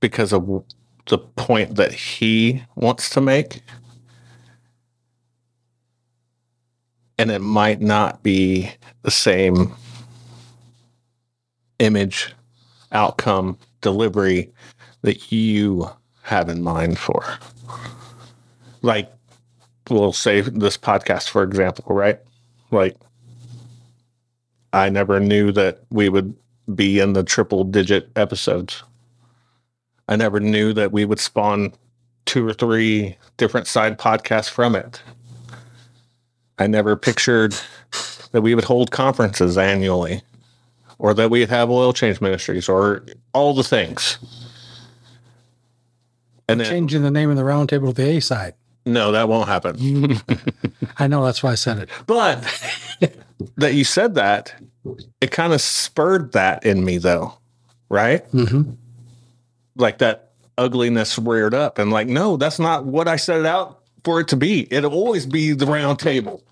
because 0.00 0.32
of 0.32 0.64
the 1.06 1.18
point 1.18 1.76
that 1.76 1.92
he 1.92 2.64
wants 2.74 3.10
to 3.10 3.20
make 3.20 3.62
and 7.18 7.30
it 7.30 7.40
might 7.40 7.80
not 7.80 8.22
be 8.22 8.70
the 9.02 9.10
same 9.10 9.72
image 11.78 12.34
outcome 12.92 13.58
delivery 13.80 14.50
that 15.02 15.32
you 15.32 15.88
have 16.22 16.48
in 16.48 16.62
mind 16.62 16.98
for. 16.98 17.24
Like 18.82 19.12
we'll 19.90 20.12
say 20.12 20.40
this 20.40 20.76
podcast 20.76 21.28
for 21.28 21.42
example 21.42 21.94
right? 21.94 22.20
Like 22.70 22.96
i 24.72 24.88
never 24.88 25.20
knew 25.20 25.52
that 25.52 25.80
we 25.90 26.08
would 26.08 26.34
be 26.74 26.98
in 27.00 27.12
the 27.12 27.24
triple 27.24 27.64
digit 27.64 28.10
episodes. 28.16 28.82
I 30.08 30.16
never 30.16 30.40
knew 30.40 30.72
that 30.72 30.92
we 30.92 31.04
would 31.04 31.20
spawn 31.20 31.72
two 32.24 32.46
or 32.46 32.52
three 32.52 33.16
different 33.36 33.66
side 33.66 33.98
podcasts 33.98 34.48
from 34.48 34.74
it. 34.76 35.02
I 36.58 36.66
never 36.66 36.96
pictured 36.96 37.54
that 38.32 38.42
we 38.42 38.54
would 38.54 38.64
hold 38.64 38.90
conferences 38.90 39.58
annually 39.58 40.22
or 41.02 41.12
that 41.14 41.30
we'd 41.30 41.48
have 41.50 41.68
oil 41.68 41.92
change 41.92 42.20
ministries 42.20 42.68
or 42.68 43.04
all 43.34 43.52
the 43.52 43.64
things 43.64 44.18
and 46.48 46.60
then, 46.60 46.68
Changing 46.68 47.02
the 47.02 47.10
name 47.10 47.28
of 47.30 47.36
the 47.36 47.42
roundtable 47.42 47.88
to 47.88 47.92
the 47.92 48.08
A 48.16 48.20
side. 48.20 48.54
no 48.86 49.12
that 49.12 49.28
won't 49.28 49.48
happen 49.48 49.76
I 50.98 51.06
know 51.08 51.24
that's 51.24 51.42
why 51.42 51.52
I 51.52 51.54
said 51.56 51.78
it. 51.78 51.88
But 52.06 52.42
that 53.56 53.74
you 53.74 53.84
said 53.84 54.14
that, 54.14 54.54
it 55.20 55.30
kind 55.30 55.52
of 55.52 55.60
spurred 55.60 56.32
that 56.32 56.64
in 56.66 56.84
me, 56.84 56.98
though, 56.98 57.34
right? 57.88 58.24
hmm 58.26 58.62
Like 59.76 59.98
that 59.98 60.30
ugliness 60.58 61.18
reared 61.18 61.54
up, 61.54 61.78
and 61.78 61.90
like, 61.90 62.06
no, 62.08 62.36
that's 62.36 62.58
not 62.58 62.84
what 62.84 63.08
I 63.08 63.16
set 63.16 63.40
it 63.40 63.46
out 63.46 63.80
for 64.04 64.20
it 64.20 64.28
to 64.28 64.36
be. 64.36 64.66
It'll 64.72 64.92
always 64.94 65.24
be 65.26 65.52
the 65.52 65.66
round 65.66 65.98
table. 65.98 66.42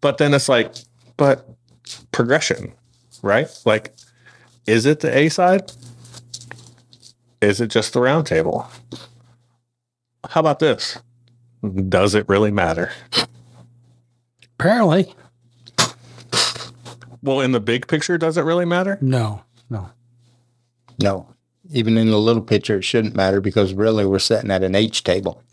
But 0.00 0.18
then 0.18 0.32
it's 0.34 0.48
like, 0.48 0.72
but 1.16 1.48
progression, 2.12 2.72
right? 3.22 3.48
Like, 3.64 3.94
is 4.66 4.86
it 4.86 5.00
the 5.00 5.16
A 5.16 5.28
side? 5.28 5.72
Is 7.40 7.60
it 7.60 7.68
just 7.68 7.92
the 7.92 8.00
round 8.00 8.26
table? 8.26 8.68
How 10.28 10.40
about 10.40 10.58
this? 10.58 10.98
Does 11.88 12.14
it 12.14 12.28
really 12.28 12.50
matter? 12.50 12.92
Apparently, 14.58 15.14
Well, 17.22 17.40
in 17.40 17.52
the 17.52 17.60
big 17.60 17.86
picture, 17.88 18.16
does 18.18 18.36
it 18.36 18.42
really 18.42 18.64
matter? 18.64 18.98
no, 19.00 19.42
no. 19.70 19.90
No, 21.00 21.28
even 21.72 21.96
in 21.96 22.10
the 22.10 22.18
little 22.18 22.42
picture, 22.42 22.78
it 22.78 22.82
shouldn't 22.82 23.14
matter 23.14 23.40
because 23.40 23.72
really 23.72 24.04
we're 24.04 24.18
sitting 24.18 24.50
at 24.50 24.64
an 24.64 24.74
H 24.74 25.04
table. 25.04 25.42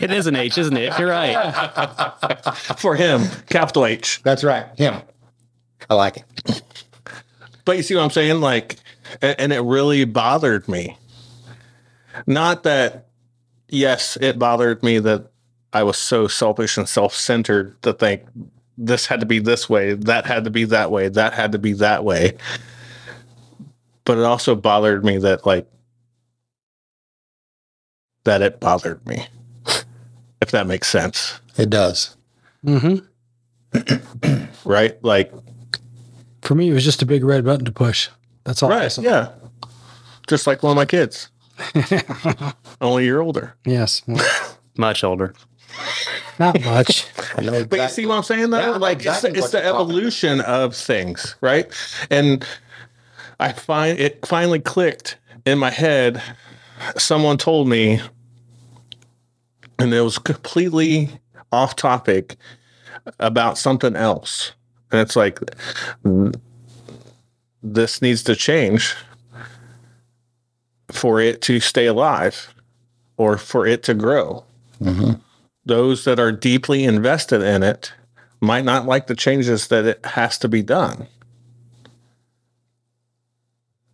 It 0.00 0.12
is 0.12 0.28
an 0.28 0.36
H, 0.36 0.56
isn't 0.58 0.76
it? 0.76 0.96
You're 0.98 1.08
right. 1.08 1.34
For 2.78 2.94
him, 2.94 3.22
capital 3.50 3.84
H. 3.84 4.20
That's 4.22 4.44
right. 4.44 4.66
Him. 4.78 5.02
I 5.88 5.94
like 5.94 6.18
it. 6.18 6.62
But 7.64 7.76
you 7.76 7.82
see 7.82 7.94
what 7.94 8.02
I'm 8.02 8.10
saying? 8.10 8.40
Like, 8.40 8.76
and 9.20 9.52
it 9.52 9.60
really 9.60 10.04
bothered 10.04 10.68
me. 10.68 10.96
Not 12.26 12.62
that, 12.64 13.08
yes, 13.68 14.16
it 14.20 14.38
bothered 14.38 14.82
me 14.82 14.98
that 14.98 15.30
I 15.72 15.82
was 15.82 15.98
so 15.98 16.26
selfish 16.28 16.76
and 16.76 16.88
self 16.88 17.14
centered 17.14 17.80
to 17.82 17.92
think 17.92 18.22
this 18.76 19.06
had 19.06 19.20
to 19.20 19.26
be 19.26 19.38
this 19.38 19.68
way, 19.68 19.94
that 19.94 20.24
had 20.24 20.44
to 20.44 20.50
be 20.50 20.64
that 20.64 20.90
way, 20.90 21.08
that 21.08 21.34
had 21.34 21.52
to 21.52 21.58
be 21.58 21.74
that 21.74 22.04
way. 22.04 22.36
But 24.04 24.18
it 24.18 24.24
also 24.24 24.54
bothered 24.54 25.04
me 25.04 25.18
that, 25.18 25.44
like, 25.44 25.68
that 28.24 28.40
it 28.40 28.60
bothered 28.60 29.06
me, 29.06 29.26
if 30.40 30.50
that 30.52 30.66
makes 30.66 30.88
sense. 30.88 31.40
It 31.56 31.70
does. 31.70 32.16
hmm 32.64 32.96
Right? 34.64 35.02
Like, 35.02 35.32
For 36.42 36.54
me, 36.54 36.70
it 36.70 36.72
was 36.72 36.84
just 36.84 37.02
a 37.02 37.06
big 37.06 37.24
red 37.24 37.44
button 37.44 37.64
to 37.64 37.72
push. 37.72 38.08
That's 38.44 38.62
all. 38.62 38.70
right. 38.70 38.96
Yeah. 38.98 39.30
Just 40.26 40.46
like 40.46 40.62
one 40.62 40.70
of 40.72 40.76
my 40.76 40.84
kids, 40.84 41.30
only 42.80 43.02
a 43.02 43.06
year 43.06 43.20
older. 43.20 43.54
Yes. 43.64 44.02
Much 44.76 45.02
older. 45.02 45.34
Not 46.38 46.60
much. 46.64 47.06
I 47.36 47.42
know 47.42 47.64
But 47.64 47.80
you 47.80 47.88
see 47.88 48.06
what 48.06 48.16
I'm 48.16 48.22
saying? 48.22 48.50
Though, 48.50 48.60
Yeah, 48.60 48.70
like 48.76 48.98
exactly 48.98 49.30
it's, 49.30 49.38
it's 49.38 49.50
the 49.50 49.58
you're 49.58 49.72
talking 49.72 49.90
evolution 49.90 50.40
of 50.42 50.74
things, 50.74 51.34
right? 51.40 51.66
And 52.10 52.46
I 53.40 53.52
find 53.52 53.98
it 53.98 54.24
finally 54.24 54.60
clicked 54.60 55.16
in 55.44 55.58
my 55.58 55.70
head. 55.70 56.22
Someone 56.96 57.38
told 57.38 57.68
me, 57.68 58.00
and 59.80 59.92
it 59.92 60.00
was 60.00 60.18
completely 60.18 61.10
off 61.50 61.74
topic 61.74 62.36
about 63.18 63.58
something 63.58 63.96
else, 63.96 64.52
and 64.90 65.00
it's 65.00 65.16
like 65.16 65.38
this 67.62 68.00
needs 68.02 68.22
to 68.24 68.34
change 68.36 68.94
for 70.90 71.20
it 71.20 71.42
to 71.42 71.60
stay 71.60 71.86
alive 71.86 72.54
or 73.16 73.36
for 73.36 73.66
it 73.66 73.82
to 73.84 73.94
grow 73.94 74.44
Mhm. 74.80 75.20
those 75.66 76.04
that 76.04 76.18
are 76.20 76.32
deeply 76.32 76.84
invested 76.84 77.42
in 77.42 77.62
it 77.62 77.92
might 78.40 78.64
not 78.64 78.86
like 78.86 79.06
the 79.08 79.16
changes 79.16 79.68
that 79.68 79.84
it 79.84 80.04
has 80.06 80.38
to 80.38 80.48
be 80.48 80.62
done. 80.62 81.06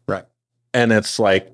Right. 0.07 0.27
And 0.75 0.93
it's 0.93 1.19
like, 1.19 1.51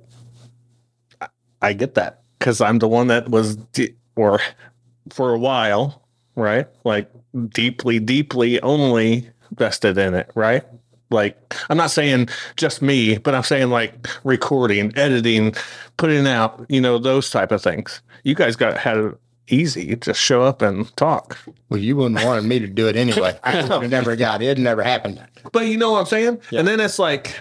I- 1.20 1.28
I 1.62 1.72
get 1.72 1.95
that 1.95 2.22
because 2.38 2.61
I'm 2.61 2.80
the 2.80 2.88
one 2.88 3.07
that 3.07 3.28
was, 3.28 3.57
de- 3.57 3.95
or 4.16 4.41
for 5.11 5.32
a 5.32 5.38
while, 5.38 6.00
right? 6.37 6.66
Like 6.85 7.11
deeply, 7.51 7.99
deeply 7.99 8.61
only 8.61 9.31
vested 9.57 9.99
in 9.99 10.14
it, 10.14 10.31
right? 10.35 10.64
Like, 11.11 11.55
I'm 11.68 11.76
not 11.76 11.91
saying 11.91 12.28
just 12.57 12.83
me, 12.83 13.18
but 13.18 13.35
I'm 13.35 13.43
saying 13.43 13.70
like 13.70 14.07
recording, 14.22 14.97
editing, 14.97 15.55
putting 15.97 16.26
out, 16.26 16.64
you 16.68 16.81
know, 16.81 16.99
those 16.99 17.31
type 17.31 17.51
of 17.51 17.61
things. 17.61 18.01
You 18.22 18.35
guys 18.35 18.55
got 18.55 18.78
had 18.78 18.97
it 18.97 19.18
easy. 19.49 19.97
Just 19.97 20.20
show 20.20 20.43
up 20.43 20.62
and 20.62 20.95
talk. 20.97 21.37
Well, 21.68 21.81
you 21.81 21.97
wouldn't 21.97 22.24
want 22.24 22.45
me 22.45 22.61
to 22.61 22.68
do 22.68 22.89
it 22.89 22.97
anyway. 22.97 23.39
I 23.45 23.87
never 23.87 24.14
got 24.14 24.43
it. 24.43 24.59
It 24.59 24.62
never 24.62 24.83
happened. 24.83 25.20
But 25.53 25.66
you 25.66 25.76
know 25.76 25.93
what 25.93 26.01
I'm 26.01 26.07
saying? 26.07 26.41
And 26.53 26.66
then 26.66 26.78
it's 26.78 26.99
like, 26.99 27.41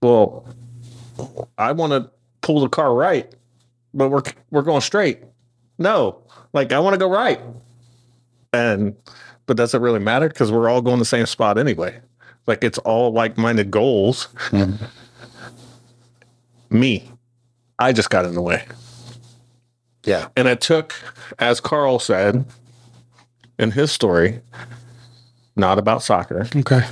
well, 0.00 0.46
I 1.58 1.72
want 1.72 1.92
to 1.92 2.10
pull 2.40 2.60
the 2.60 2.68
car 2.68 2.94
right, 2.94 3.30
but 3.92 4.08
we're 4.08 4.22
we're 4.50 4.62
going 4.62 4.80
straight. 4.80 5.20
No, 5.78 6.22
like 6.52 6.72
I 6.72 6.78
want 6.80 6.94
to 6.94 6.98
go 6.98 7.08
right, 7.10 7.40
and 8.52 8.94
but 9.46 9.56
does 9.56 9.74
it 9.74 9.80
really 9.80 9.98
matter? 10.00 10.28
Because 10.28 10.50
we're 10.50 10.68
all 10.68 10.82
going 10.82 10.98
the 10.98 11.04
same 11.04 11.26
spot 11.26 11.58
anyway. 11.58 12.00
Like 12.46 12.62
it's 12.64 12.78
all 12.78 13.12
like-minded 13.12 13.70
goals. 13.70 14.28
Mm-hmm. 14.50 14.84
Me, 16.70 17.10
I 17.78 17.92
just 17.92 18.10
got 18.10 18.24
in 18.24 18.34
the 18.34 18.42
way, 18.42 18.64
Yeah. 20.04 20.28
and 20.36 20.48
it 20.48 20.60
took, 20.60 20.94
as 21.38 21.60
Carl 21.60 21.98
said 22.00 22.44
in 23.58 23.70
his 23.70 23.92
story, 23.92 24.40
not 25.54 25.78
about 25.78 26.02
soccer. 26.02 26.46
Okay. 26.56 26.82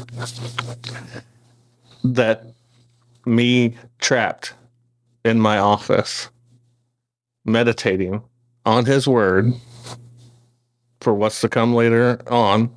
that 2.04 2.44
me 3.26 3.76
trapped 3.98 4.54
in 5.24 5.40
my 5.40 5.58
office 5.58 6.28
meditating 7.44 8.22
on 8.64 8.86
his 8.86 9.06
word 9.06 9.52
for 11.00 11.14
what's 11.14 11.40
to 11.42 11.48
come 11.48 11.74
later 11.74 12.20
on 12.30 12.70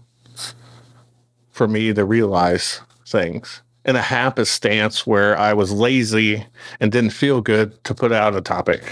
for 1.49 1.67
me 1.67 1.93
to 1.93 2.05
realize 2.05 2.81
things 3.07 3.61
in 3.85 3.95
a 3.95 4.01
hapless 4.01 4.51
stance 4.51 5.07
where 5.07 5.38
I 5.38 5.53
was 5.53 5.71
lazy 5.71 6.45
and 6.79 6.91
didn't 6.91 7.11
feel 7.11 7.41
good 7.41 7.83
to 7.85 7.95
put 7.95 8.11
out 8.11 8.35
a 8.35 8.41
topic. 8.41 8.83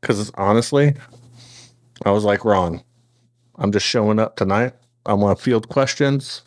Because 0.00 0.30
honestly, 0.34 0.94
I 2.04 2.10
was 2.10 2.24
like, 2.24 2.44
Ron, 2.44 2.82
I'm 3.56 3.72
just 3.72 3.86
showing 3.86 4.18
up 4.18 4.36
tonight. 4.36 4.74
I 5.06 5.14
want 5.14 5.38
to 5.38 5.44
field 5.44 5.68
questions. 5.68 6.42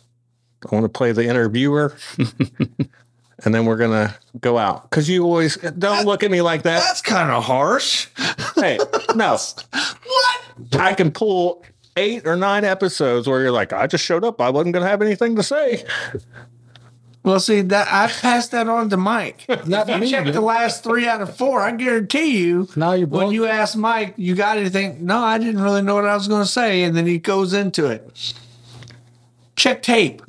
I 0.70 0.74
want 0.74 0.84
to 0.84 0.88
play 0.88 1.12
the 1.12 1.26
interviewer. 1.26 1.96
and 3.44 3.54
then 3.54 3.64
we're 3.64 3.76
going 3.76 3.90
to 3.90 4.14
go 4.40 4.58
out. 4.58 4.88
Because 4.90 5.08
you 5.08 5.24
always 5.24 5.56
don't 5.56 6.04
look 6.06 6.22
at 6.22 6.30
me 6.30 6.42
like 6.42 6.62
that. 6.62 6.80
That's 6.80 7.02
kind 7.02 7.30
of 7.30 7.44
harsh. 7.44 8.08
Hey, 8.56 8.78
no. 9.14 9.36
what? 9.36 10.40
I 10.78 10.94
can 10.94 11.10
pull 11.10 11.64
eight 11.96 12.26
or 12.26 12.36
nine 12.36 12.64
episodes 12.64 13.26
where 13.28 13.40
you're 13.42 13.52
like, 13.52 13.72
I 13.72 13.86
just 13.86 14.04
showed 14.04 14.24
up. 14.24 14.40
I 14.40 14.50
wasn't 14.50 14.74
going 14.74 14.84
to 14.84 14.88
have 14.90 15.02
anything 15.02 15.36
to 15.36 15.42
say. 15.42 15.84
Well, 17.24 17.38
see 17.38 17.60
that 17.60 17.86
I 17.88 18.08
passed 18.08 18.50
that 18.50 18.68
on 18.68 18.90
to 18.90 18.96
Mike. 18.96 19.44
Not 19.66 19.88
If 19.88 20.00
me, 20.00 20.06
you 20.06 20.12
check 20.12 20.24
dude. 20.24 20.34
the 20.34 20.40
last 20.40 20.82
three 20.82 21.06
out 21.06 21.20
of 21.20 21.36
four, 21.36 21.60
I 21.60 21.70
guarantee 21.70 22.38
you. 22.38 22.68
Now 22.74 22.94
you're 22.94 23.06
when 23.06 23.30
you 23.30 23.46
ask 23.46 23.76
Mike, 23.76 24.14
you 24.16 24.34
got 24.34 24.58
anything? 24.58 25.06
No, 25.06 25.18
I 25.18 25.38
didn't 25.38 25.60
really 25.62 25.82
know 25.82 25.94
what 25.94 26.04
I 26.04 26.14
was 26.14 26.26
going 26.26 26.42
to 26.42 26.48
say, 26.50 26.82
and 26.82 26.96
then 26.96 27.06
he 27.06 27.18
goes 27.18 27.52
into 27.52 27.86
it. 27.86 28.34
Check 29.62 29.82
tape. 29.82 30.20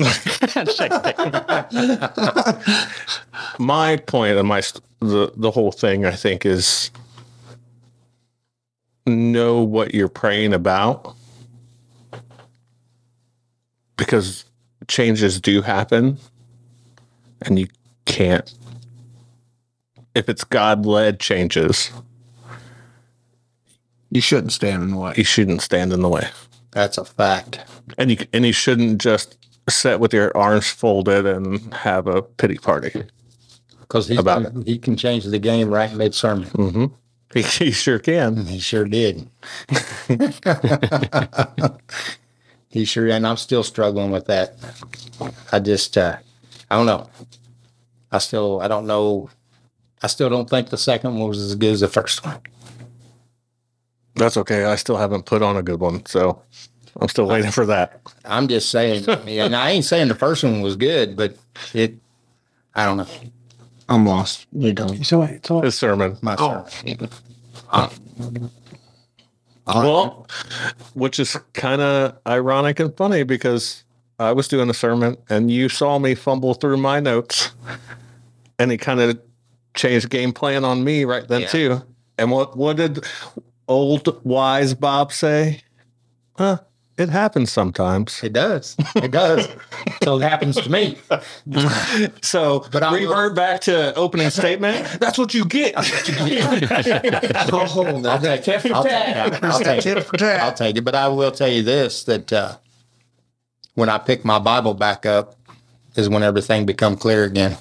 my 3.58 3.98
point 4.06 4.38
and 4.38 4.48
my 4.48 4.62
the 5.00 5.34
the 5.36 5.50
whole 5.50 5.72
thing 5.72 6.06
I 6.06 6.12
think 6.12 6.46
is 6.46 6.92
know 9.08 9.64
what 9.64 9.96
you're 9.96 10.08
praying 10.08 10.54
about 10.54 11.16
because 13.98 14.46
changes 14.88 15.42
do 15.42 15.64
happen 15.64 16.20
and 17.42 17.58
you 17.58 17.70
can't 18.06 18.54
if 20.14 20.30
it's 20.30 20.44
God 20.44 20.86
led 20.86 21.20
changes 21.20 21.90
You 24.12 24.22
shouldn't 24.22 24.54
stand 24.54 24.84
in 24.84 24.92
the 24.92 24.98
way. 24.98 25.14
you 25.18 25.24
shouldn't 25.24 25.64
stand 25.64 25.92
in 25.92 26.02
the 26.02 26.10
way 26.10 26.30
That's 26.70 27.00
a 27.00 27.06
fact. 27.06 27.62
And 27.98 28.12
you 28.12 28.18
and 28.34 28.46
you 28.46 28.54
shouldn't 28.54 29.02
just 29.02 29.38
sit 29.70 30.00
with 30.00 30.14
your 30.14 30.36
arms 30.36 30.70
folded 30.70 31.26
and 31.26 31.74
have 31.74 32.08
a 32.08 32.22
pity 32.22 32.58
party 32.58 33.04
Because 33.82 34.08
he, 34.08 34.18
About 34.18 34.52
he 34.66 34.78
can 34.78 34.96
change 34.98 35.24
the 35.26 35.40
game 35.40 35.70
right 35.70 35.94
mid 35.94 36.14
sermon. 36.14 36.50
mm-hmm. 36.50 36.86
he, 37.34 37.42
he 37.42 37.72
sure 37.72 38.00
can 38.00 38.46
He 38.46 38.60
sure 38.60 38.86
did. 38.86 39.28
he 42.70 42.86
sure, 42.86 43.08
and 43.08 43.26
I'm 43.26 43.38
still 43.38 43.64
struggling 43.64 44.12
with 44.12 44.26
that. 44.26 44.56
I 45.52 45.60
just, 45.60 45.98
uh, 45.98 46.18
I 46.70 46.76
don't 46.76 46.86
know. 46.86 47.10
I 48.12 48.18
still, 48.18 48.62
I 48.62 48.68
don't 48.68 48.86
know. 48.88 49.30
I 50.02 50.08
still 50.08 50.30
don't 50.30 50.50
think 50.50 50.70
the 50.70 50.78
second 50.78 51.18
one 51.18 51.30
was 51.30 51.40
as 51.42 51.56
good 51.56 51.74
as 51.74 51.80
the 51.80 51.88
first 51.88 52.26
one. 52.26 52.40
That's 54.16 54.38
okay. 54.38 54.66
I 54.66 54.76
still 54.76 54.98
haven't 54.98 55.26
put 55.26 55.42
on 55.42 55.58
a 55.58 55.64
good 55.64 55.80
one, 55.80 56.06
so 56.06 56.42
I'm 57.00 57.08
still 57.08 57.26
waiting 57.28 57.52
for 57.52 57.66
that. 57.66 58.02
I'm 58.26 58.48
just 58.48 58.70
saying, 58.70 59.10
I 59.10 59.16
mean, 59.24 59.40
and 59.40 59.56
I 59.56 59.72
ain't 59.72 59.86
saying 59.86 60.08
the 60.10 60.16
first 60.16 60.44
one 60.44 60.62
was 60.62 60.76
good, 60.76 61.16
but 61.18 61.36
it, 61.74 61.96
I 62.76 62.86
don't 62.86 62.98
know. 62.98 63.08
I'm 63.90 64.06
lost. 64.06 64.46
You 64.54 64.74
don't. 64.74 65.04
So 65.04 65.20
wait, 65.22 65.46
so 65.46 65.62
His 65.62 65.76
sermon. 65.78 66.18
My 66.22 66.36
Oh. 66.40 66.66
sermon. 66.70 67.10
Well, 69.66 70.28
uh, 70.30 70.70
which 70.94 71.20
is 71.20 71.38
kind 71.54 71.82
of 71.82 72.18
ironic 72.28 72.80
and 72.80 72.96
funny 72.96 73.24
because 73.24 73.84
I 74.20 74.32
was 74.34 74.48
doing 74.48 74.70
a 74.70 74.74
sermon 74.74 75.18
and 75.30 75.50
you 75.50 75.70
saw 75.70 76.00
me 76.00 76.16
fumble 76.16 76.54
through 76.54 76.78
my 76.78 77.00
notes, 77.00 77.52
and 78.60 78.72
he 78.72 78.78
kind 78.78 79.00
of 79.00 79.20
changed 79.74 80.10
game 80.10 80.34
plan 80.34 80.64
on 80.66 80.84
me 80.84 81.06
right 81.06 81.28
then 81.28 81.42
Yeah. 81.42 81.48
too. 81.48 81.82
And 82.18 82.30
what 82.30 82.58
what 82.58 82.78
did 82.78 83.04
old 83.68 84.20
wise 84.26 84.74
Bob 84.74 85.12
say? 85.14 85.62
Huh, 86.38 86.60
it 86.98 87.10
happens 87.10 87.52
sometimes. 87.52 88.24
It 88.24 88.34
does. 88.34 88.76
It 88.96 89.12
does. 89.12 89.48
so 90.04 90.18
it 90.18 90.22
happens 90.22 90.56
to 90.58 90.70
me. 90.70 90.98
So, 92.22 92.66
But 92.72 92.84
I 92.84 92.92
will- 92.92 93.00
revert 93.10 93.36
back 93.36 93.62
to 93.62 93.94
opening 93.96 94.30
statement. 94.30 94.86
That's 95.00 95.18
what 95.18 95.34
you 95.34 95.46
get. 95.46 95.76
I'll 95.78 95.84
take 95.84 96.10
it. 96.10 96.44
I'll 96.44 96.62
take 96.84 97.04
it. 97.04 97.54
I'll 97.54 98.20
take 98.20 99.78
it. 99.78 99.82
Tit 99.82 100.04
for 100.04 100.18
tat. 100.18 100.40
I'll 100.42 100.54
take 100.54 100.78
it. 100.78 100.82
But 100.84 100.96
I 100.96 101.08
will 101.08 101.32
tell 101.32 101.48
you 101.50 101.64
this: 101.64 102.04
that 102.06 102.32
uh, 102.32 102.58
when 103.76 103.90
I 103.90 103.98
pick 103.98 104.24
my 104.24 104.40
Bible 104.40 104.74
back 104.74 105.06
up, 105.06 105.36
is 105.96 106.10
when 106.10 106.24
everything 106.24 106.66
become 106.66 106.96
clear 106.96 107.24
again. 107.24 107.58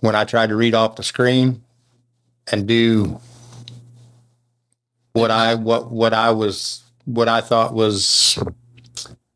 When 0.00 0.14
I 0.14 0.24
tried 0.24 0.48
to 0.50 0.56
read 0.56 0.74
off 0.74 0.96
the 0.96 1.02
screen 1.02 1.62
and 2.50 2.66
do 2.68 3.20
what 5.12 5.30
I 5.30 5.54
what 5.56 5.90
what 5.90 6.12
I 6.14 6.30
was 6.30 6.82
what 7.08 7.28
I 7.28 7.40
thought 7.40 7.72
was 7.74 8.38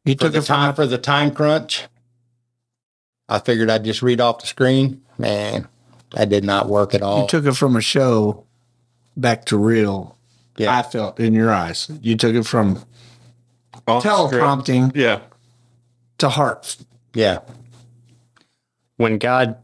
You 0.05 0.15
took 0.15 0.33
the 0.33 0.39
it 0.41 0.45
time 0.45 0.75
for 0.75 0.87
the 0.87 0.99
time 0.99 1.33
crunch, 1.33 1.87
I 3.29 3.39
figured 3.39 3.71
I'd 3.71 3.85
just 3.85 4.03
read 4.03 4.21
off 4.21 4.41
the 4.41 4.47
screen. 4.47 5.01
Man, 5.19 5.69
that 6.11 6.29
did 6.29 6.45
not 6.45 6.69
work 6.69 6.95
at 6.95 7.03
all. 7.03 7.23
you 7.23 7.29
took 7.29 7.47
it 7.47 7.53
from 7.55 7.77
a 7.77 7.81
show 7.81 8.45
back 9.17 9.47
to 9.47 9.57
real. 9.57 10.17
Yeah. 10.59 10.77
I 10.79 10.83
felt 10.83 11.19
in 11.19 11.33
your 11.33 11.51
eyes. 11.51 11.91
You 12.03 12.17
took 12.17 12.35
it 12.35 12.45
from 12.45 12.85
Off 13.87 14.03
script. 14.03 14.17
teleprompting 14.35 14.95
Yeah. 14.95 15.21
to 16.19 16.29
heart. 16.29 16.77
yeah, 17.15 17.39
when 18.99 19.17
God 19.19 19.57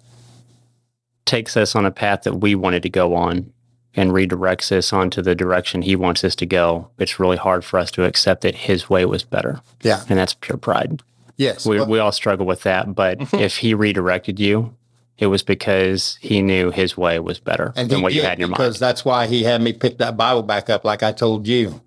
takes 1.27 1.57
us 1.59 1.75
on 1.77 1.85
a 1.85 1.91
path 1.91 2.23
that 2.23 2.37
we 2.37 2.55
wanted 2.55 2.83
to 2.85 2.89
go 2.89 3.15
on 3.15 3.53
and 3.99 4.13
redirects 4.13 4.71
us 4.71 4.93
onto 4.93 5.21
the 5.21 5.35
direction 5.35 5.83
he 5.83 5.97
wants 5.97 6.23
us 6.25 6.35
to 6.37 6.47
go, 6.47 6.89
it's 6.99 7.19
really 7.19 7.37
hard 7.37 7.65
for 7.65 7.79
us 7.79 7.91
to 7.93 8.05
accept 8.05 8.43
that 8.43 8.55
his 8.55 8.89
way 8.89 9.05
was 9.05 9.23
better. 9.25 9.61
yeah, 9.83 10.03
And 10.09 10.19
that's 10.19 10.35
pure 10.35 10.57
pride. 10.57 11.03
yes. 11.37 11.67
We, 11.67 11.79
But- 11.79 11.89
we 11.89 11.99
all 11.99 12.13
struggle 12.13 12.47
with 12.47 12.63
that. 12.63 12.95
But 12.95 13.19
mm-hmm. 13.19 13.37
if 13.37 13.57
he 13.59 13.75
redirected 13.75 14.39
you, 14.39 14.75
it 15.19 15.27
was 15.27 15.43
because 15.43 16.17
he 16.21 16.41
knew 16.43 16.71
his 16.71 16.97
way 16.97 17.19
was 17.19 17.41
better 17.41 17.73
and 17.75 17.91
than 17.91 18.03
what 18.03 18.15
you 18.15 18.23
had 18.23 18.35
in 18.35 18.41
your 18.41 18.49
because 18.49 18.59
mind. 18.59 18.69
Because 18.69 18.79
that's 18.79 19.05
why 19.05 19.27
he 19.27 19.43
had 19.43 19.61
me 19.61 19.73
pick 19.73 19.99
that 19.99 20.17
Bible 20.17 20.45
back 20.45 20.71
up, 20.71 20.85
like 20.85 21.03
I 21.03 21.11
told 21.13 21.49
you. 21.49 21.81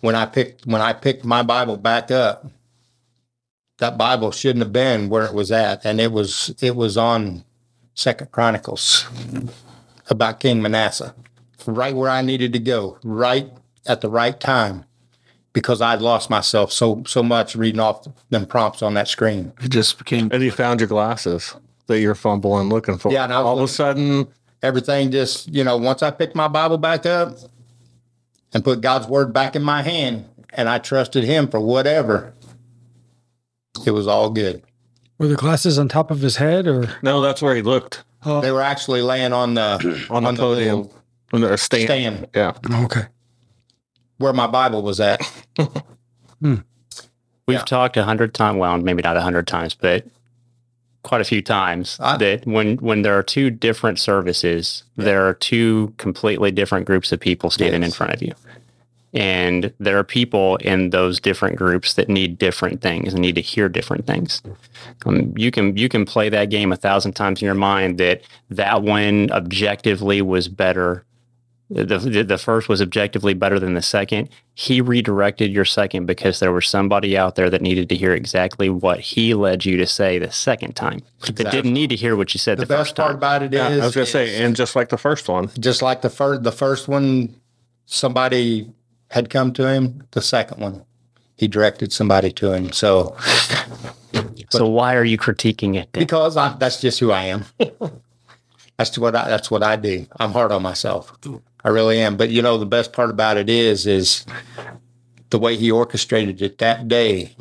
When 0.00 0.16
I 0.16 0.26
picked 0.26 0.66
when 0.66 0.80
I 0.82 0.92
picked 0.94 1.24
my 1.24 1.44
Bible 1.44 1.76
back 1.76 2.10
up, 2.10 2.44
that 3.78 3.96
Bible 3.96 4.32
shouldn't 4.32 4.64
have 4.64 4.72
been 4.72 5.08
where 5.08 5.24
it 5.24 5.32
was 5.32 5.52
at, 5.52 5.84
and 5.84 6.00
it 6.00 6.10
was 6.10 6.52
it 6.60 6.74
was 6.74 6.96
on 6.96 7.44
Second 7.94 8.32
Chronicles 8.32 9.06
about 10.08 10.40
King 10.40 10.60
Manasseh, 10.60 11.14
right 11.66 11.94
where 11.94 12.10
I 12.10 12.22
needed 12.22 12.52
to 12.52 12.58
go, 12.58 12.98
right 13.02 13.50
at 13.86 14.00
the 14.00 14.08
right 14.10 14.38
time, 14.38 14.84
because 15.52 15.80
I'd 15.80 16.00
lost 16.00 16.30
myself 16.30 16.72
so 16.72 17.02
so 17.06 17.22
much 17.22 17.56
reading 17.56 17.80
off 17.80 18.06
them 18.30 18.46
prompts 18.46 18.82
on 18.82 18.94
that 18.94 19.08
screen. 19.08 19.52
It 19.62 19.70
just 19.70 19.98
became 19.98 20.30
And 20.32 20.42
you 20.42 20.50
found 20.50 20.80
your 20.80 20.88
glasses 20.88 21.54
that 21.86 22.00
you're 22.00 22.14
fumbling 22.14 22.68
looking 22.68 22.98
for. 22.98 23.12
Yeah, 23.12 23.24
and 23.24 23.32
I 23.32 23.38
was 23.38 23.46
all 23.46 23.58
of 23.58 23.64
a 23.64 23.68
sudden, 23.68 24.28
everything 24.62 25.10
just 25.10 25.48
you 25.48 25.64
know 25.64 25.76
once 25.76 26.02
i 26.04 26.10
picked 26.10 26.36
my 26.36 26.46
bible 26.46 26.78
back 26.78 27.04
up 27.04 27.36
and 28.54 28.62
put 28.62 28.80
god's 28.80 29.08
word 29.08 29.32
back 29.32 29.56
in 29.56 29.62
my 29.62 29.82
hand 29.82 30.24
and 30.50 30.68
i 30.68 30.78
trusted 30.78 31.24
him 31.24 31.48
for 31.48 31.58
whatever 31.60 32.32
it 33.86 33.90
was 33.90 34.06
all 34.06 34.30
good. 34.30 34.62
Were 35.18 35.28
the 35.28 35.34
glasses 35.34 35.78
on 35.78 35.88
top 35.88 36.10
of 36.10 36.20
his 36.20 36.36
head 36.36 36.66
or? 36.66 36.88
No, 37.02 37.20
that's 37.20 37.40
where 37.42 37.54
he 37.54 37.62
looked 37.62 38.04
oh. 38.24 38.40
They 38.40 38.52
were 38.52 38.62
actually 38.62 39.02
laying 39.02 39.32
on 39.32 39.54
the 39.54 40.06
on 40.10 40.22
the 40.22 40.28
On 40.28 40.34
the 40.34 40.40
podium. 40.40 40.76
little 40.82 40.94
On 41.32 41.40
the 41.40 41.56
stand. 41.56 41.84
stand 41.84 42.26
Yeah. 42.34 42.52
Okay. 42.84 43.02
where 44.18 44.32
my 44.32 44.46
Bible 44.46 44.82
was 44.82 45.00
at. 45.00 45.20
We've 46.40 46.62
Yeah. 47.48 47.58
talked 47.64 47.96
a 47.96 48.04
hundred 48.04 48.34
times, 48.34 48.58
well, 48.58 48.76
maybe 48.78 49.02
not 49.02 49.16
a 49.16 49.20
hundred 49.20 49.46
times, 49.46 49.74
but 49.74 50.04
quite 51.02 51.20
a 51.20 51.24
few 51.24 51.42
times 51.42 51.96
I- 52.00 52.16
that 52.18 52.46
when 52.46 52.76
when 52.76 53.02
there 53.02 53.18
are 53.18 53.22
two 53.22 53.50
different 53.50 53.98
services, 53.98 54.84
there 54.96 55.26
are 55.26 55.34
two 55.34 55.92
completely 55.96 56.50
different 56.52 56.86
groups 56.86 57.10
of 57.12 57.20
people 57.20 57.50
standing 57.50 57.82
in 57.82 57.90
front 57.90 58.12
of 58.12 58.22
you. 58.22 58.32
And 59.14 59.74
there 59.78 59.98
are 59.98 60.04
people 60.04 60.56
in 60.56 60.88
those 60.90 61.20
different 61.20 61.56
groups 61.56 61.94
that 61.94 62.08
need 62.08 62.38
different 62.38 62.80
things 62.80 63.12
and 63.12 63.20
need 63.20 63.34
to 63.34 63.42
hear 63.42 63.68
different 63.68 64.06
things. 64.06 64.40
Um, 65.04 65.34
you 65.36 65.50
can 65.50 65.76
you 65.76 65.88
can 65.88 66.04
play 66.06 66.28
that 66.30 66.48
game 66.48 66.72
a 66.72 66.76
thousand 66.76 67.12
times 67.14 67.42
in 67.42 67.46
your 67.46 67.54
mind 67.54 67.98
that 67.98 68.22
that 68.50 68.82
one 68.82 69.30
objectively 69.32 70.22
was 70.22 70.48
better 70.48 71.04
the, 71.72 71.98
the 71.98 72.22
the 72.22 72.38
first 72.38 72.68
was 72.68 72.82
objectively 72.82 73.34
better 73.34 73.58
than 73.58 73.74
the 73.74 73.82
second. 73.82 74.28
He 74.54 74.80
redirected 74.80 75.50
your 75.50 75.64
second 75.64 76.06
because 76.06 76.38
there 76.40 76.52
was 76.52 76.66
somebody 76.66 77.16
out 77.16 77.34
there 77.34 77.48
that 77.50 77.62
needed 77.62 77.88
to 77.88 77.96
hear 77.96 78.12
exactly 78.12 78.68
what 78.68 79.00
he 79.00 79.34
led 79.34 79.64
you 79.64 79.76
to 79.78 79.86
say 79.86 80.18
the 80.18 80.30
second 80.30 80.76
time. 80.76 81.00
That 81.20 81.50
didn't 81.50 81.72
need 81.72 81.90
to 81.90 81.96
hear 81.96 82.16
what 82.16 82.34
you 82.34 82.38
said 82.38 82.58
The 82.58 82.66
the, 82.66 82.74
best 82.74 82.96
part 82.96 83.08
time. 83.08 83.16
about 83.16 83.42
it 83.42 83.54
is, 83.54 83.58
Yeah, 83.58 83.82
I 83.82 83.86
was 83.86 83.94
gonna 83.94 84.06
say, 84.06 84.42
and 84.42 84.54
just 84.54 84.76
like 84.76 84.90
the 84.90 84.98
first 84.98 85.28
one, 85.28 85.50
just 85.58 85.82
like 85.82 86.02
the 86.02 86.10
first, 86.10 86.42
the 86.42 86.52
first 86.52 86.88
one, 86.88 87.34
somebody 87.86 88.70
had 89.10 89.30
come 89.30 89.52
to 89.54 89.68
him. 89.68 90.06
The 90.10 90.22
second 90.22 90.60
one, 90.60 90.84
he 91.36 91.48
directed 91.48 91.92
somebody 91.92 92.32
to 92.32 92.52
him. 92.52 92.72
So 92.72 93.16
so 94.50 94.68
why 94.68 94.94
are 94.96 95.04
you 95.04 95.16
critiquing 95.16 95.76
it? 95.76 95.88
Then? 95.92 96.02
because 96.02 96.36
I, 96.36 96.54
that's 96.58 96.80
just 96.80 97.00
who 97.00 97.10
I 97.10 97.24
am. 97.24 97.44
that's 98.76 98.98
what 98.98 99.16
I, 99.16 99.28
that's 99.28 99.50
what 99.50 99.62
I 99.62 99.76
do. 99.76 100.06
I'm 100.18 100.32
hard 100.32 100.52
on 100.52 100.62
myself. 100.62 101.16
I 101.64 101.68
really 101.68 102.00
am. 102.00 102.16
But 102.16 102.30
you 102.30 102.42
know, 102.42 102.58
the 102.58 102.66
best 102.66 102.92
part 102.92 103.10
about 103.10 103.36
it 103.36 103.48
is, 103.48 103.86
is 103.86 104.24
the 105.30 105.38
way 105.38 105.56
he 105.56 105.70
orchestrated 105.70 106.42
it 106.42 106.58
that 106.58 106.88
day, 106.88 107.34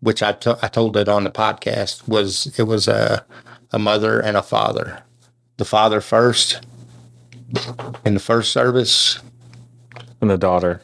which 0.00 0.22
I 0.22 0.32
to- 0.32 0.58
I 0.62 0.68
told 0.68 0.96
it 0.96 1.08
on 1.08 1.24
the 1.24 1.30
podcast 1.30 2.06
was 2.08 2.52
it 2.58 2.64
was 2.64 2.88
a 2.88 3.24
a 3.72 3.78
mother 3.78 4.20
and 4.20 4.36
a 4.36 4.42
father. 4.42 5.02
The 5.56 5.64
father 5.64 6.00
first 6.00 6.60
in 8.04 8.14
the 8.14 8.20
first 8.20 8.52
service 8.52 9.18
and 10.20 10.30
the 10.30 10.38
daughter. 10.38 10.80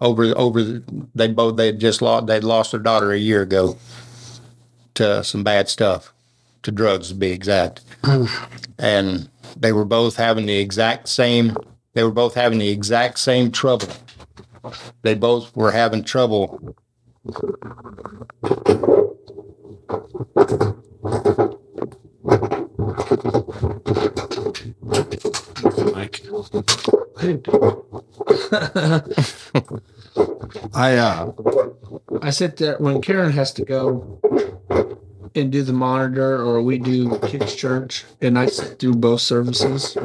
over 0.00 0.24
over 0.36 0.62
the- 0.62 0.82
they 1.14 1.28
both 1.28 1.56
they 1.56 1.66
had 1.66 1.80
just 1.80 2.00
lost 2.00 2.26
they'd 2.26 2.44
lost 2.44 2.70
their 2.70 2.80
daughter 2.80 3.12
a 3.12 3.18
year 3.18 3.42
ago 3.42 3.76
to 4.94 5.22
some 5.24 5.42
bad 5.44 5.68
stuff 5.68 6.12
to 6.62 6.70
drugs 6.70 7.08
to 7.08 7.14
be 7.14 7.30
exact 7.30 7.82
mm. 8.02 8.28
and 8.78 9.28
they 9.56 9.72
were 9.72 9.84
both 9.84 10.16
having 10.16 10.46
the 10.46 10.58
exact 10.58 11.08
same 11.08 11.56
they 11.92 12.02
were 12.02 12.10
both 12.10 12.34
having 12.34 12.58
the 12.58 12.68
exact 12.68 13.18
same 13.18 13.50
trouble 13.50 13.88
they 15.02 15.14
both 15.14 15.54
were 15.56 15.72
having 15.72 16.04
trouble 16.04 16.76
Mike. 25.92 26.22
I 30.74 30.96
uh 30.96 31.32
I 32.22 32.30
sit 32.30 32.56
there 32.56 32.76
when 32.78 33.02
Karen 33.02 33.32
has 33.32 33.52
to 33.54 33.64
go 33.64 34.20
and 35.34 35.52
do 35.52 35.62
the 35.62 35.72
monitor 35.72 36.36
or 36.36 36.62
we 36.62 36.78
do 36.78 37.18
kids 37.20 37.54
church 37.54 38.04
and 38.20 38.38
I 38.38 38.46
sit 38.46 38.78
through 38.78 38.94
both 38.94 39.20
services. 39.20 39.96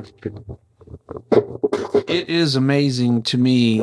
It 2.07 2.29
is 2.29 2.55
amazing 2.55 3.23
to 3.23 3.37
me 3.37 3.79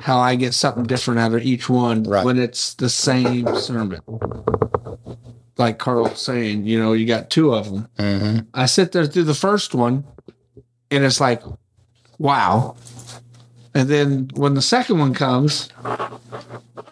how 0.00 0.18
I 0.18 0.36
get 0.36 0.54
something 0.54 0.84
different 0.84 1.20
out 1.20 1.34
of 1.34 1.42
each 1.42 1.68
one 1.68 2.04
Right. 2.04 2.24
when 2.24 2.38
it's 2.38 2.74
the 2.74 2.88
same 2.88 3.54
sermon. 3.56 4.00
Like 5.56 5.78
Carl's 5.78 6.20
saying, 6.20 6.66
you 6.66 6.78
know, 6.78 6.92
you 6.92 7.04
got 7.06 7.30
two 7.30 7.52
of 7.54 7.64
them. 7.70 7.88
mm-hmm. 7.98 8.38
I 8.54 8.66
sit 8.66 8.92
there 8.92 9.06
through 9.06 9.24
the 9.24 9.34
first 9.34 9.74
one 9.74 10.04
and 10.90 11.04
it's 11.04 11.20
like, 11.20 11.42
wow. 12.18 12.76
And 13.74 13.88
then 13.88 14.30
when 14.34 14.54
the 14.54 14.62
second 14.62 14.98
one 14.98 15.14
comes, 15.14 15.68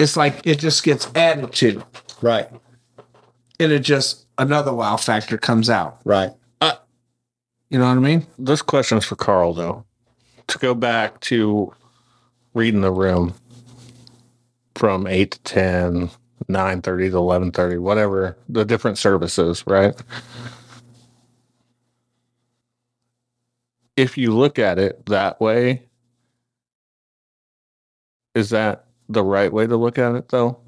it's 0.00 0.16
like 0.16 0.44
it 0.46 0.58
just 0.58 0.82
gets 0.82 1.08
added 1.14 1.52
to. 1.54 1.82
right 2.22 2.48
And 3.60 3.70
it 3.72 3.80
just 3.80 4.26
another 4.38 4.74
wow 4.74 4.96
factor 4.96 5.38
comes 5.38 5.70
out. 5.70 6.00
right 6.04 6.32
You 7.70 7.78
know 7.78 7.88
what 7.88 7.96
I 7.96 8.00
mean? 8.00 8.26
This 8.38 8.62
question 8.62 8.98
is 8.98 9.04
for 9.04 9.16
Carl, 9.16 9.52
though. 9.52 9.84
To 10.48 10.58
go 10.58 10.74
back 10.74 11.20
to 11.22 11.74
reading 12.54 12.80
the 12.80 12.92
room 12.92 13.34
from 14.76 15.06
8 15.06 15.32
to 15.32 15.40
10, 15.40 16.10
9.30 16.48 16.82
to 16.82 16.92
11.30, 16.92 17.80
whatever, 17.80 18.36
the 18.48 18.64
different 18.64 18.98
services, 18.98 19.64
right? 19.66 19.94
If 23.96 24.16
you 24.16 24.32
look 24.32 24.58
at 24.58 24.78
it 24.78 25.04
that 25.06 25.40
way, 25.40 25.82
is 28.34 28.50
that 28.50 28.84
the 29.08 29.24
right 29.24 29.52
way 29.52 29.66
to 29.66 29.76
look 29.76 29.98
at 29.98 30.14
it, 30.14 30.28
though? 30.28 30.58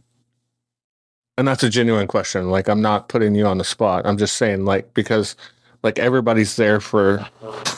And 1.36 1.46
that's 1.46 1.62
a 1.62 1.68
genuine 1.70 2.08
question. 2.08 2.50
Like, 2.50 2.68
I'm 2.68 2.82
not 2.82 3.08
putting 3.08 3.34
you 3.36 3.46
on 3.46 3.58
the 3.58 3.64
spot. 3.64 4.06
I'm 4.06 4.18
just 4.18 4.36
saying, 4.36 4.64
like, 4.64 4.94
because 4.94 5.36
like 5.82 5.98
everybody's 5.98 6.56
there 6.56 6.80
for 6.80 7.26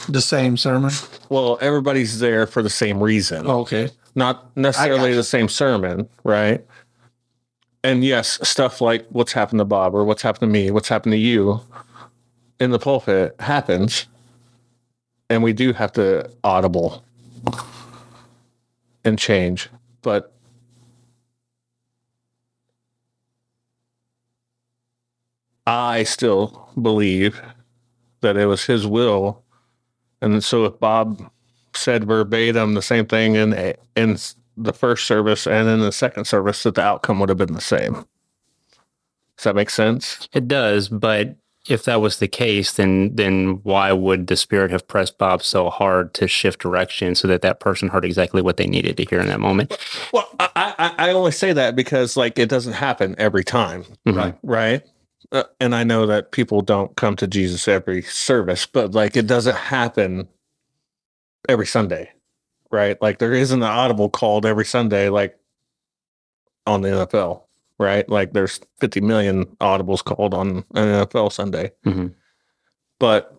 The 0.09 0.21
same 0.21 0.57
sermon. 0.57 0.93
well, 1.29 1.59
everybody's 1.61 2.19
there 2.19 2.47
for 2.47 2.63
the 2.63 2.71
same 2.71 3.03
reason, 3.03 3.47
Okay. 3.47 3.91
not 4.15 4.55
necessarily 4.57 5.15
the 5.15 5.23
same 5.25 5.49
sermon, 5.49 6.09
right? 6.25 6.65
And 7.83 8.05
yes, 8.05 8.39
stuff 8.49 8.81
like 8.81 9.07
what's 9.11 9.33
happened 9.33 9.59
to 9.61 9.65
Bob 9.65 9.95
or 9.95 10.05
what's 10.05 10.23
happened 10.23 10.41
to 10.41 10.53
me, 10.53 10.71
what's 10.71 10.89
happened 10.89 11.13
to 11.13 11.19
you 11.19 11.61
in 12.59 12.71
the 12.73 12.79
pulpit 12.79 13.35
happens. 13.41 14.07
And 15.31 15.43
we 15.43 15.53
do 15.53 15.73
have 15.73 15.93
to 15.93 16.29
audible 16.45 17.03
and 19.05 19.19
change. 19.19 19.69
But 20.03 20.33
I 25.67 26.03
still 26.03 26.69
believe 26.81 27.41
that 28.21 28.37
it 28.37 28.47
was 28.47 28.65
his 28.65 28.87
will. 28.87 29.43
And 30.23 30.43
so 30.45 30.65
if 30.65 30.79
Bob 30.79 31.31
said 31.75 32.05
verbatim 32.05 32.75
the 32.75 32.83
same 32.83 33.07
thing 33.07 33.35
in 33.37 33.53
in 33.97 34.19
the 34.57 34.73
first 34.73 35.07
service 35.07 35.47
and 35.47 35.69
in 35.69 35.81
the 35.81 35.93
second 35.93 36.27
service, 36.27 36.63
that 36.65 36.75
the 36.75 36.83
outcome 36.83 37.21
would 37.21 37.29
have 37.31 37.39
been 37.39 37.55
the 37.55 37.61
same. 37.61 38.05
Does 39.37 39.45
that 39.45 39.55
make 39.57 39.71
sense? 39.71 40.29
It 40.35 40.49
does, 40.49 40.89
but 40.89 41.37
if 41.69 41.85
that 41.85 42.01
was 42.01 42.19
the 42.19 42.29
case, 42.29 42.73
then 42.73 43.15
then 43.15 43.61
why 43.63 43.93
would 43.93 44.27
the 44.27 44.37
spirit 44.37 44.71
have 44.71 44.87
pressed 44.89 45.17
Bob 45.19 45.43
so 45.43 45.71
hard 45.71 46.13
to 46.15 46.27
shift 46.29 46.61
direction 46.61 47.15
so 47.15 47.29
that 47.29 47.43
that 47.43 47.61
person 47.61 47.89
heard 47.89 48.05
exactly 48.05 48.43
what 48.43 48.57
they 48.59 48.67
needed 48.67 48.97
to 48.99 49.05
hear 49.05 49.21
in 49.21 49.29
that 49.29 49.41
moment? 49.41 49.77
Well, 50.13 50.29
I 50.39 50.75
I, 50.79 51.09
I 51.09 51.13
only 51.13 51.33
say 51.33 51.53
that 51.55 51.77
because 51.77 52.17
like 52.17 52.39
it 52.39 52.49
doesn't 52.51 52.73
happen 52.75 53.15
every 53.19 53.45
time, 53.45 53.85
Mhm. 54.07 54.17
Right. 54.17 54.35
right? 54.43 54.83
Uh, 55.33 55.45
and 55.61 55.75
I 55.75 55.85
know 55.85 56.07
that 56.07 56.33
people 56.33 56.61
don't 56.61 56.95
come 56.97 57.15
to 57.17 57.27
Jesus 57.27 57.69
every 57.69 58.03
service, 58.03 58.67
but 58.67 58.93
like 58.95 59.17
it 59.17 59.27
doesn't 59.27 59.57
happen 59.57 60.29
every 61.49 61.67
Sunday, 61.67 62.11
right? 62.71 63.01
Like 63.01 63.19
there 63.19 63.33
isn't 63.33 63.63
an 63.63 63.69
audible 63.69 64.11
called 64.11 64.45
every 64.45 64.65
Sunday, 64.65 65.09
like 65.09 65.39
on 66.67 66.83
the 66.83 66.89
NFL, 66.89 67.43
right? 67.79 68.09
Like 68.09 68.33
there's 68.33 68.61
50 68.81 69.01
million 69.03 69.47
audibles 69.61 70.03
called 70.03 70.35
on 70.35 70.65
an 70.75 71.07
NFL 71.07 71.31
Sunday, 71.33 71.71
Mhm. 71.87 72.15
but 72.99 73.37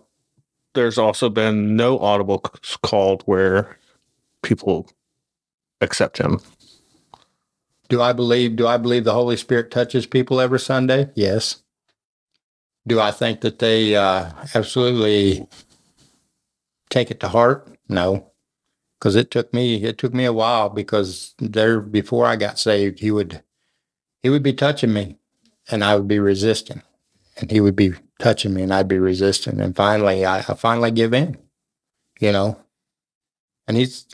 there's 0.73 0.97
also 0.97 1.29
been 1.29 1.75
no 1.75 1.99
audible 1.99 2.41
c- 2.63 2.77
called 2.83 3.23
where 3.25 3.77
people 4.41 4.87
accept 5.81 6.17
him. 6.19 6.39
do 7.89 8.01
i 8.01 8.13
believe 8.13 8.55
do 8.55 8.65
i 8.65 8.77
believe 8.77 9.03
the 9.03 9.11
holy 9.13 9.35
spirit 9.35 9.69
touches 9.69 10.05
people 10.05 10.39
every 10.39 10.59
sunday 10.59 11.09
yes 11.15 11.61
do 12.87 12.99
i 12.99 13.11
think 13.11 13.41
that 13.41 13.59
they 13.59 13.95
uh, 13.95 14.29
absolutely 14.55 15.47
take 16.89 17.09
it 17.09 17.19
to 17.21 17.29
heart? 17.29 17.67
No. 17.89 18.27
Because 18.99 19.15
it 19.15 19.31
took 19.31 19.51
me 19.53 19.83
it 19.83 19.97
took 19.97 20.13
me 20.13 20.25
a 20.25 20.33
while 20.33 20.69
because 20.69 21.33
there 21.39 21.81
before 21.81 22.27
i 22.27 22.35
got 22.35 22.59
saved 22.59 22.99
he 22.99 23.09
would 23.09 23.41
he 24.21 24.29
would 24.29 24.43
be 24.43 24.53
touching 24.53 24.93
me 24.93 25.17
and 25.71 25.83
i 25.83 25.95
would 25.95 26.07
be 26.07 26.19
resisting. 26.19 26.83
And 27.37 27.49
he 27.49 27.61
would 27.61 27.75
be 27.75 27.93
touching 28.19 28.53
me 28.53 28.61
and 28.61 28.73
i'd 28.73 28.87
be 28.87 28.99
resisting. 28.99 29.59
And 29.59 29.75
finally 29.75 30.25
i, 30.25 30.39
I 30.39 30.53
finally 30.53 30.91
give 30.91 31.13
in 31.13 31.37
you 32.19 32.31
know? 32.31 32.59
And 33.67 33.77
he's 33.77 34.05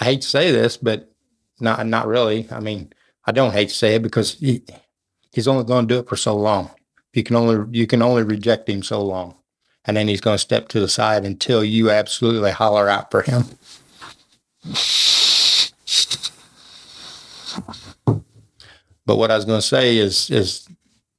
i 0.00 0.04
hate 0.04 0.22
to 0.22 0.28
say 0.28 0.50
this 0.50 0.76
but 0.76 1.10
not 1.60 1.86
not 1.86 2.06
really. 2.06 2.48
I 2.50 2.60
mean 2.60 2.92
I 3.24 3.32
don't 3.32 3.52
hate 3.52 3.70
to 3.70 3.74
say 3.74 3.94
it 3.94 4.02
because 4.02 4.34
he 4.34 4.62
He's 5.32 5.48
only 5.48 5.64
going 5.64 5.88
to 5.88 5.94
do 5.94 5.98
it 5.98 6.08
for 6.08 6.16
so 6.16 6.36
long. 6.36 6.70
You 7.14 7.22
can 7.22 7.36
only 7.36 7.78
you 7.78 7.86
can 7.86 8.02
only 8.02 8.24
reject 8.24 8.68
him 8.68 8.82
so 8.82 9.00
long, 9.00 9.36
and 9.84 9.96
then 9.96 10.08
he's 10.08 10.20
going 10.20 10.34
to 10.34 10.38
step 10.38 10.66
to 10.68 10.80
the 10.80 10.88
side 10.88 11.24
until 11.24 11.62
you 11.62 11.88
absolutely 11.88 12.50
holler 12.50 12.88
out 12.88 13.12
for 13.12 13.22
him. 13.22 13.44
But 19.06 19.16
what 19.16 19.30
I 19.30 19.36
was 19.36 19.44
going 19.44 19.60
to 19.60 19.66
say 19.66 19.96
is 19.96 20.28
is 20.28 20.68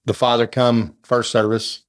the 0.03 0.13
father 0.13 0.47
come 0.47 0.97
first 1.03 1.31
service. 1.31 1.83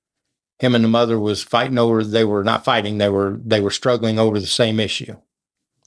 Him 0.61 0.75
and 0.75 0.85
the 0.85 0.89
mother 0.89 1.19
was 1.19 1.43
fighting 1.43 1.77
over. 1.77 2.03
They 2.05 2.25
were 2.25 2.45
not 2.45 2.65
fighting. 2.65 2.99
They 2.99 3.09
were 3.09 3.41
they 3.45 3.61
were 3.61 3.73
struggling 3.73 4.21
over 4.21 4.39
the 4.39 4.47
same 4.47 4.79
issue, 4.79 5.17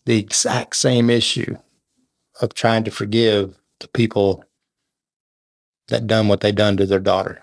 the 0.05 0.19
exact 0.19 0.75
same 0.75 1.09
issue 1.09 1.57
of 2.41 2.53
trying 2.53 2.83
to 2.83 2.91
forgive 2.91 3.57
the 3.79 3.87
people 3.87 4.43
that 5.87 6.05
done 6.05 6.27
what 6.27 6.41
they 6.41 6.51
done 6.51 6.75
to 6.77 6.85
their 6.85 6.99
daughter. 6.99 7.41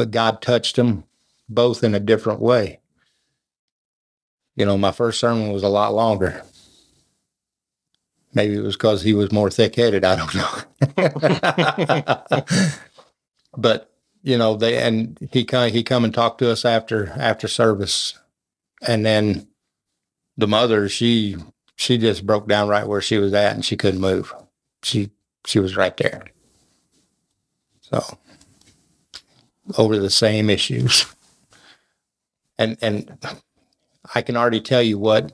But 0.00 0.12
God 0.12 0.40
touched 0.40 0.76
them 0.76 1.04
both 1.46 1.84
in 1.84 1.94
a 1.94 2.00
different 2.00 2.40
way. 2.40 2.80
You 4.56 4.64
know, 4.64 4.78
my 4.78 4.92
first 4.92 5.20
sermon 5.20 5.52
was 5.52 5.62
a 5.62 5.68
lot 5.68 5.92
longer. 5.92 6.42
Maybe 8.32 8.54
it 8.54 8.62
was 8.62 8.76
because 8.76 9.02
he 9.02 9.12
was 9.12 9.30
more 9.30 9.50
thick 9.50 9.76
headed. 9.76 10.02
I 10.06 10.16
don't 10.16 10.34
know. 10.34 10.48
but 13.58 13.92
you 14.22 14.38
know, 14.38 14.56
they 14.56 14.78
and 14.78 15.18
he 15.32 15.44
come 15.44 15.68
he 15.70 15.82
come 15.82 16.04
and 16.04 16.14
talked 16.14 16.38
to 16.38 16.50
us 16.50 16.64
after 16.64 17.10
after 17.10 17.46
service, 17.46 18.18
and 18.80 19.04
then 19.04 19.48
the 20.38 20.48
mother 20.48 20.88
she 20.88 21.36
she 21.76 21.98
just 21.98 22.24
broke 22.24 22.48
down 22.48 22.68
right 22.68 22.88
where 22.88 23.02
she 23.02 23.18
was 23.18 23.34
at 23.34 23.54
and 23.54 23.66
she 23.66 23.76
couldn't 23.76 24.00
move. 24.00 24.32
She 24.82 25.10
she 25.44 25.60
was 25.60 25.76
right 25.76 25.94
there. 25.98 26.24
So 27.82 28.02
over 29.78 29.98
the 29.98 30.10
same 30.10 30.50
issues. 30.50 31.06
And 32.58 32.76
and 32.82 33.16
I 34.14 34.20
can 34.20 34.36
already 34.36 34.60
tell 34.60 34.82
you 34.82 34.98
what 34.98 35.32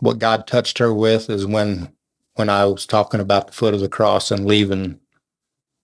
what 0.00 0.18
God 0.18 0.46
touched 0.46 0.78
her 0.78 0.94
with 0.94 1.28
is 1.28 1.46
when 1.46 1.92
when 2.34 2.48
I 2.48 2.64
was 2.64 2.86
talking 2.86 3.20
about 3.20 3.48
the 3.48 3.52
foot 3.52 3.74
of 3.74 3.80
the 3.80 3.88
cross 3.88 4.30
and 4.30 4.46
leaving 4.46 4.98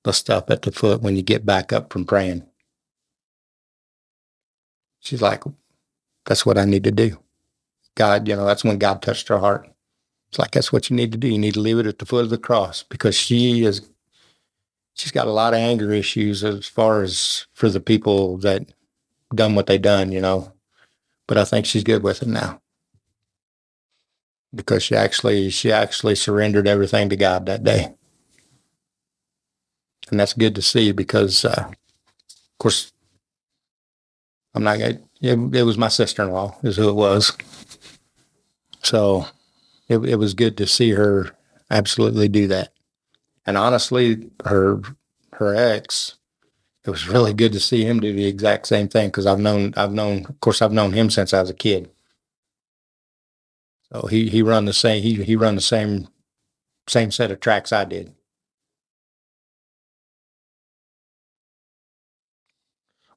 the 0.05 0.13
stuff 0.13 0.51
at 0.51 0.63
the 0.63 0.73
foot 0.73 1.03
when 1.03 1.17
you 1.17 1.23
get 1.23 1.47
back 1.47 1.73
up 1.73 1.93
from 1.93 2.05
praying. 2.05 2.45
She's 5.01 5.23
like, 5.23 5.45
that's 6.27 6.47
what 6.47 6.59
I 6.59 6.65
need 6.65 6.85
to 6.85 6.93
do. 6.93 7.19
God, 7.95 8.29
you 8.29 8.37
know, 8.37 8.47
that's 8.47 8.65
when 8.65 8.79
God 8.79 9.03
touched 9.03 9.29
her 9.29 9.39
heart. 9.39 9.69
It's 10.31 10.39
like 10.39 10.53
that's 10.53 10.73
what 10.73 10.89
you 10.89 10.97
need 10.97 11.13
to 11.13 11.19
do. 11.19 11.29
You 11.29 11.39
need 11.39 11.55
to 11.55 11.61
leave 11.61 11.79
it 11.79 11.87
at 11.87 11.99
the 11.99 12.07
foot 12.07 12.25
of 12.25 12.31
the 12.31 12.39
cross 12.39 12.83
because 12.85 13.15
she 13.15 13.65
is 13.65 13.89
she's 14.95 15.13
got 15.13 15.27
a 15.27 15.33
lot 15.33 15.55
of 15.55 15.59
anger 15.59 15.93
issues 15.93 16.45
as 16.45 16.67
far 16.67 17.03
as 17.03 17.47
for 17.53 17.69
the 17.69 17.81
people 17.81 18.39
that 18.39 18.67
done 19.35 19.55
what 19.55 19.67
they 19.67 19.79
done, 19.79 20.13
you 20.13 20.21
know. 20.21 20.53
But 21.27 21.39
I 21.39 21.45
think 21.45 21.67
she's 21.67 21.85
good 21.85 22.03
with 22.03 22.23
it 22.23 22.29
now 22.29 22.61
because 24.55 24.83
she 24.83 24.95
actually 24.95 25.51
she 25.51 25.73
actually 25.73 26.15
surrendered 26.15 26.69
everything 26.69 27.09
to 27.09 27.17
God 27.17 27.47
that 27.47 27.65
day, 27.65 27.95
and 30.11 30.21
that's 30.21 30.35
good 30.35 30.55
to 30.57 30.63
see 30.63 30.93
because, 30.93 31.45
uh, 31.45 31.67
of 31.69 32.59
course, 32.59 32.93
I'm 34.55 34.65
not. 34.65 34.81
It, 34.81 35.03
it 35.21 35.63
was 35.63 35.79
my 35.79 35.89
sister-in-law, 35.89 36.59
is 36.65 36.77
who 36.77 36.89
it 36.89 36.95
was. 36.95 37.37
So, 38.83 39.27
it, 39.89 39.99
it 39.99 40.17
was 40.17 40.35
good 40.35 40.57
to 40.57 40.67
see 40.67 40.91
her 40.91 41.31
absolutely 41.71 42.29
do 42.29 42.49
that. 42.49 42.72
And 43.45 43.59
honestly, 43.59 44.31
her 44.45 44.81
her 45.35 45.55
ex, 45.55 46.19
it 46.85 46.91
was 46.91 47.09
really 47.09 47.33
good 47.33 47.53
to 47.53 47.61
see 47.61 47.85
him 47.85 48.01
do 48.01 48.13
the 48.13 48.27
exact 48.27 48.67
same 48.67 48.89
thing 48.89 49.09
because 49.09 49.27
I've 49.27 49.39
known 49.41 49.75
I've 49.77 49.93
known 49.93 50.27
of 50.27 50.41
course 50.41 50.63
I've 50.63 50.73
known 50.73 50.93
him 50.93 51.11
since 51.11 51.33
I 51.33 51.41
was 51.41 51.51
a 51.51 51.55
kid. 51.55 51.91
So 53.93 54.07
he 54.07 54.29
he 54.29 54.43
run 54.43 54.65
the 54.65 54.73
same 54.73 55.03
he 55.03 55.23
he 55.23 55.37
run 55.37 55.55
the 55.55 55.61
same 55.61 56.09
same 56.89 57.11
set 57.11 57.31
of 57.31 57.41
tracks 57.41 57.73
I 57.73 57.85
did. 57.85 58.15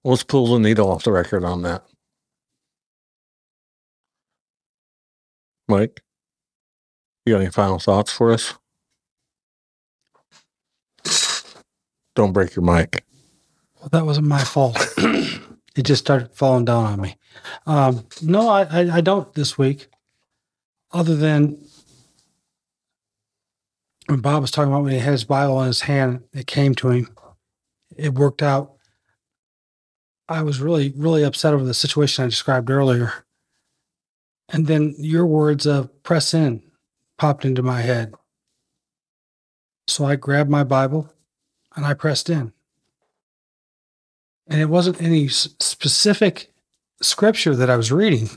Let's 0.04 0.24
pull 0.24 0.48
the 0.54 0.60
needle 0.60 0.92
off 0.92 1.04
the 1.04 1.12
record 1.12 1.44
on 1.44 1.64
that. 1.64 1.84
Mike, 5.68 6.04
you 7.26 7.34
got 7.34 7.42
any 7.42 7.50
final 7.50 7.80
thoughts 7.80 8.12
for 8.12 8.32
us? 8.32 8.54
Don't 12.16 12.32
break 12.32 12.56
your 12.56 12.64
mic. 12.64 13.04
Well, 13.80 13.90
that 13.92 14.06
wasn't 14.06 14.28
my 14.28 14.44
fault. 14.44 14.78
it 14.98 15.84
just 15.84 16.04
started 16.04 16.32
falling 16.34 16.66
down 16.66 16.86
on 16.86 17.02
me. 17.02 17.18
Um, 17.66 18.08
no, 18.22 18.48
I, 18.48 18.64
I, 18.64 18.96
I 18.98 19.02
don't 19.02 19.32
this 19.34 19.58
week, 19.58 19.88
other 20.92 21.16
than 21.16 21.64
when 24.08 24.22
Bob 24.22 24.42
was 24.42 24.52
talking 24.52 24.72
about 24.72 24.84
when 24.84 24.94
he 24.94 25.00
had 25.00 25.12
his 25.12 25.24
Bible 25.26 25.62
in 25.62 25.68
his 25.68 25.82
hand, 25.82 26.24
it 26.34 26.48
came 26.48 26.74
to 26.76 26.90
him. 26.90 27.10
It 27.98 28.14
worked 28.14 28.42
out. 28.42 28.74
I 30.28 30.42
was 30.42 30.60
really, 30.60 30.94
really 30.96 31.24
upset 31.24 31.54
over 31.54 31.64
the 31.64 31.74
situation 31.74 32.24
I 32.24 32.28
described 32.28 32.70
earlier. 32.70 33.26
And 34.50 34.68
then 34.68 34.96
your 34.98 35.26
words 35.26 35.66
of 35.66 36.04
press 36.04 36.34
in 36.34 36.64
popped 37.18 37.46
into 37.46 37.62
my 37.62 37.82
head. 37.82 38.14
So 39.88 40.06
I 40.06 40.16
grabbed 40.16 40.50
my 40.50 40.64
Bible 40.64 41.12
and 41.76 41.86
I 41.86 41.94
pressed 41.94 42.30
in. 42.30 42.54
And 44.48 44.62
it 44.62 44.70
wasn't 44.70 45.02
any 45.02 45.28
specific 45.28 46.52
scripture 47.02 47.56
that 47.56 47.70
I 47.70 47.76
was 47.76 47.92
reading. 47.92 48.30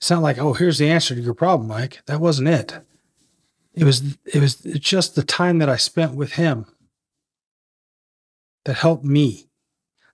It's 0.00 0.10
not 0.10 0.22
like, 0.22 0.38
oh, 0.38 0.52
here's 0.52 0.78
the 0.78 0.88
answer 0.88 1.14
to 1.14 1.20
your 1.20 1.34
problem, 1.34 1.68
Mike. 1.68 2.00
That 2.06 2.20
wasn't 2.20 2.48
it. 2.48 2.78
It 3.74 3.84
was 3.84 4.18
it 4.26 4.40
was 4.40 4.56
just 4.56 5.14
the 5.14 5.22
time 5.22 5.58
that 5.58 5.68
I 5.68 5.76
spent 5.76 6.14
with 6.14 6.32
him 6.32 6.66
that 8.64 8.76
helped 8.76 9.04
me. 9.04 9.46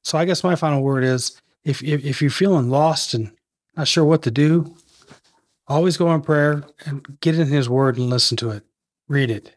So 0.03 0.19
I 0.19 0.25
guess 0.25 0.45
my 0.45 0.55
final 0.55 0.83
word 0.83 1.05
is 1.05 1.41
if 1.65 1.83
if, 1.83 2.05
if 2.05 2.21
you're 2.21 2.31
feeling 2.31 2.69
lost 2.69 3.15
and 3.15 3.33
not 3.77 3.89
sure 3.89 4.05
what 4.05 4.23
to 4.23 4.31
do, 4.31 4.77
always 5.67 5.97
go 5.97 6.13
in 6.15 6.21
prayer 6.21 6.65
and 6.85 7.19
get 7.21 7.39
in 7.39 7.49
his 7.49 7.69
word 7.69 7.97
and 7.97 8.11
listen 8.11 8.37
to 8.39 8.51
it. 8.51 8.63
Read 9.09 9.31
it 9.31 9.57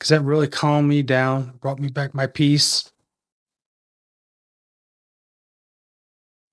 because 0.00 0.08
that 0.08 0.22
really 0.22 0.48
calmed 0.48 0.88
me 0.88 1.02
down, 1.02 1.58
brought 1.60 1.78
me 1.78 1.88
back 1.88 2.14
my 2.14 2.26
peace. 2.26 2.90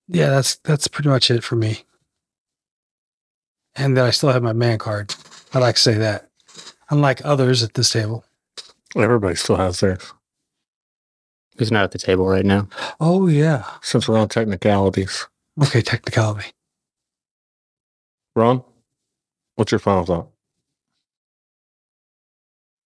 Yeah, 0.09 0.27
that's 0.29 0.57
that's 0.57 0.89
pretty 0.89 1.07
much 1.07 1.31
it 1.31 1.45
for 1.45 1.55
me. 1.55 1.83
And 3.77 3.95
then 3.95 4.03
I 4.03 4.09
still 4.09 4.31
have 4.31 4.43
my 4.43 4.51
man 4.51 4.79
card. 4.79 5.15
I 5.53 5.59
like 5.59 5.75
to 5.75 5.81
say 5.81 5.93
that, 5.93 6.29
unlike 6.89 7.23
others 7.23 7.63
at 7.63 7.73
this 7.73 7.89
table. 7.89 8.25
Everybody 8.97 9.35
still 9.35 9.55
has 9.55 9.79
theirs. 9.79 10.13
Who's 11.57 11.71
not 11.71 11.85
at 11.85 11.91
the 11.91 11.99
table 11.99 12.27
right 12.27 12.45
now? 12.45 12.67
Oh 12.99 13.27
yeah. 13.27 13.63
Since 13.81 14.09
we're 14.09 14.19
on 14.19 14.27
technicalities. 14.27 15.25
Okay, 15.63 15.81
technicality. 15.81 16.51
Ron, 18.35 18.63
what's 19.55 19.71
your 19.71 19.79
final 19.79 20.05
thought? 20.05 20.36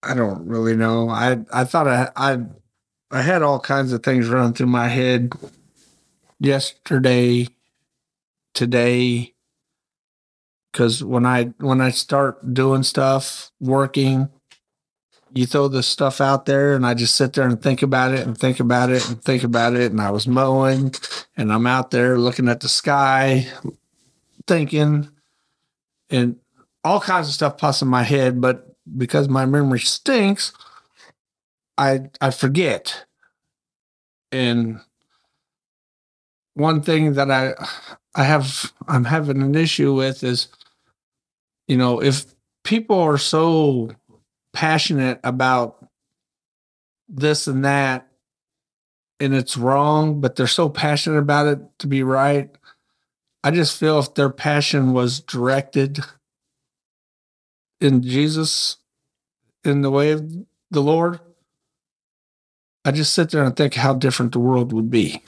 I 0.03 0.13
don't 0.13 0.47
really 0.47 0.75
know. 0.75 1.09
I 1.09 1.39
I 1.53 1.63
thought 1.63 1.87
I 1.87 2.09
I 2.15 2.39
I 3.11 3.21
had 3.21 3.41
all 3.41 3.59
kinds 3.59 3.93
of 3.93 4.03
things 4.03 4.27
running 4.29 4.53
through 4.53 4.67
my 4.67 4.87
head 4.87 5.33
yesterday, 6.39 7.47
today. 8.53 9.33
Cause 10.73 11.03
when 11.03 11.25
I 11.25 11.53
when 11.59 11.81
I 11.81 11.91
start 11.91 12.53
doing 12.53 12.83
stuff, 12.83 13.51
working, 13.59 14.29
you 15.33 15.45
throw 15.45 15.67
this 15.67 15.87
stuff 15.87 16.21
out 16.21 16.45
there 16.45 16.75
and 16.75 16.85
I 16.85 16.93
just 16.93 17.15
sit 17.15 17.33
there 17.33 17.47
and 17.47 17.61
think 17.61 17.81
about 17.81 18.13
it 18.13 18.25
and 18.25 18.37
think 18.37 18.59
about 18.59 18.89
it 18.89 19.07
and 19.07 19.21
think 19.21 19.43
about 19.43 19.75
it. 19.75 19.91
And 19.91 20.01
I 20.01 20.11
was 20.11 20.27
mowing 20.27 20.93
and 21.37 21.51
I'm 21.51 21.67
out 21.67 21.91
there 21.91 22.17
looking 22.17 22.47
at 22.47 22.61
the 22.61 22.69
sky, 22.69 23.47
thinking, 24.47 25.09
and 26.09 26.37
all 26.83 26.99
kinds 26.99 27.27
of 27.27 27.33
stuff 27.33 27.57
pops 27.57 27.81
in 27.81 27.87
my 27.87 28.03
head, 28.03 28.41
but 28.41 28.70
because 28.97 29.29
my 29.29 29.45
memory 29.45 29.79
stinks, 29.79 30.53
I 31.77 32.09
I 32.19 32.31
forget. 32.31 33.05
And 34.31 34.79
one 36.53 36.81
thing 36.81 37.13
that 37.13 37.31
I 37.31 37.53
I 38.15 38.23
have 38.23 38.73
I'm 38.87 39.05
having 39.05 39.41
an 39.41 39.55
issue 39.55 39.93
with 39.93 40.23
is 40.23 40.47
you 41.67 41.77
know, 41.77 42.01
if 42.01 42.25
people 42.63 42.99
are 42.99 43.17
so 43.17 43.91
passionate 44.53 45.19
about 45.23 45.87
this 47.07 47.47
and 47.47 47.63
that 47.63 48.07
and 49.19 49.33
it's 49.33 49.55
wrong, 49.55 50.19
but 50.19 50.35
they're 50.35 50.47
so 50.47 50.67
passionate 50.67 51.19
about 51.19 51.47
it 51.47 51.59
to 51.79 51.87
be 51.87 52.03
right, 52.03 52.49
I 53.43 53.51
just 53.51 53.79
feel 53.79 53.99
if 53.99 54.13
their 54.15 54.29
passion 54.29 54.93
was 54.93 55.19
directed 55.19 55.99
in 57.81 58.03
Jesus, 58.03 58.77
in 59.65 59.81
the 59.81 59.91
way 59.91 60.11
of 60.11 60.31
the 60.69 60.81
Lord, 60.81 61.19
I 62.85 62.91
just 62.91 63.13
sit 63.13 63.31
there 63.31 63.43
and 63.43 63.55
think 63.55 63.73
how 63.73 63.93
different 63.93 64.31
the 64.31 64.39
world 64.39 64.71
would 64.71 64.89
be. 64.89 65.23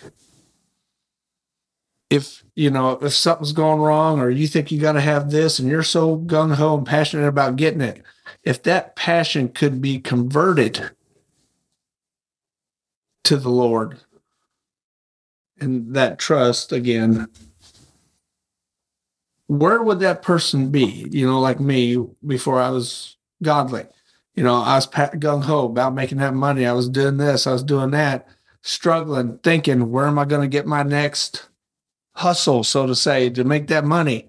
If, 2.09 2.43
you 2.55 2.69
know, 2.69 2.91
if 3.01 3.13
something's 3.13 3.53
going 3.53 3.81
wrong 3.81 4.19
or 4.19 4.29
you 4.29 4.47
think 4.47 4.71
you 4.71 4.79
got 4.79 4.93
to 4.93 5.01
have 5.01 5.31
this 5.31 5.57
and 5.57 5.67
you're 5.67 5.83
so 5.83 6.17
gung 6.17 6.53
ho 6.53 6.77
and 6.77 6.85
passionate 6.85 7.27
about 7.27 7.55
getting 7.55 7.81
it, 7.81 8.03
if 8.43 8.61
that 8.63 8.95
passion 8.95 9.49
could 9.49 9.81
be 9.81 9.99
converted 9.99 10.91
to 13.23 13.37
the 13.37 13.49
Lord 13.49 13.99
and 15.59 15.95
that 15.95 16.19
trust 16.19 16.71
again, 16.71 17.29
where 19.47 19.81
would 19.81 19.99
that 19.99 20.21
person 20.21 20.69
be? 20.69 21.07
You 21.11 21.27
know, 21.27 21.39
like 21.39 21.59
me 21.59 21.97
before 22.25 22.59
I 22.59 22.69
was 22.69 23.17
godly. 23.41 23.85
You 24.35 24.43
know, 24.43 24.55
I 24.55 24.75
was 24.75 24.87
gung 24.87 25.43
ho 25.43 25.65
about 25.65 25.93
making 25.93 26.17
that 26.19 26.33
money. 26.33 26.65
I 26.65 26.73
was 26.73 26.89
doing 26.89 27.17
this, 27.17 27.45
I 27.45 27.53
was 27.53 27.63
doing 27.63 27.91
that, 27.91 28.27
struggling, 28.61 29.37
thinking, 29.39 29.91
where 29.91 30.07
am 30.07 30.17
I 30.17 30.25
going 30.25 30.41
to 30.41 30.47
get 30.47 30.65
my 30.65 30.83
next 30.83 31.49
hustle, 32.15 32.63
so 32.63 32.87
to 32.87 32.95
say, 32.95 33.29
to 33.29 33.43
make 33.43 33.67
that 33.67 33.85
money? 33.85 34.27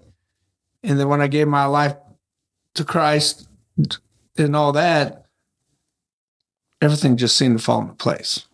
And 0.83 0.99
then 0.99 1.09
when 1.09 1.21
I 1.21 1.27
gave 1.27 1.47
my 1.47 1.65
life 1.65 1.95
to 2.75 2.83
Christ 2.83 3.47
and 4.37 4.55
all 4.55 4.73
that, 4.73 5.25
everything 6.81 7.17
just 7.17 7.35
seemed 7.35 7.57
to 7.57 7.63
fall 7.63 7.81
into 7.81 7.93
place. 7.93 8.45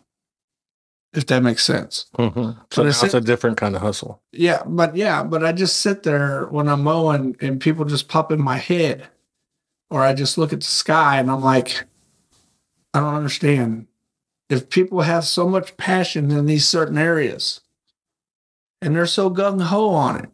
If 1.14 1.26
that 1.26 1.42
makes 1.42 1.62
sense. 1.62 2.06
Mm-hmm. 2.18 2.40
So 2.40 2.56
But 2.70 2.82
now 2.82 2.88
it's 2.88 3.02
it's 3.02 3.14
a 3.14 3.20
different 3.20 3.58
kind 3.58 3.76
of 3.76 3.82
hustle. 3.82 4.22
Yeah, 4.32 4.62
but 4.64 4.96
yeah, 4.96 5.22
but 5.22 5.44
I 5.44 5.52
just 5.52 5.80
sit 5.80 6.04
there 6.04 6.46
when 6.46 6.68
I'm 6.68 6.82
mowing 6.82 7.36
and 7.40 7.60
people 7.60 7.84
just 7.84 8.08
pop 8.08 8.32
in 8.32 8.40
my 8.40 8.56
head, 8.56 9.08
or 9.90 10.02
I 10.02 10.14
just 10.14 10.38
look 10.38 10.52
at 10.54 10.60
the 10.60 10.66
sky 10.66 11.18
and 11.18 11.30
I'm 11.30 11.42
like, 11.42 11.84
I 12.94 13.00
don't 13.00 13.14
understand. 13.14 13.88
If 14.48 14.70
people 14.70 15.02
have 15.02 15.24
so 15.24 15.48
much 15.48 15.76
passion 15.76 16.30
in 16.30 16.46
these 16.46 16.66
certain 16.66 16.98
areas 16.98 17.60
and 18.80 18.96
they're 18.96 19.06
so 19.06 19.30
gung 19.30 19.60
ho 19.60 19.90
on 19.90 20.16
it, 20.16 20.30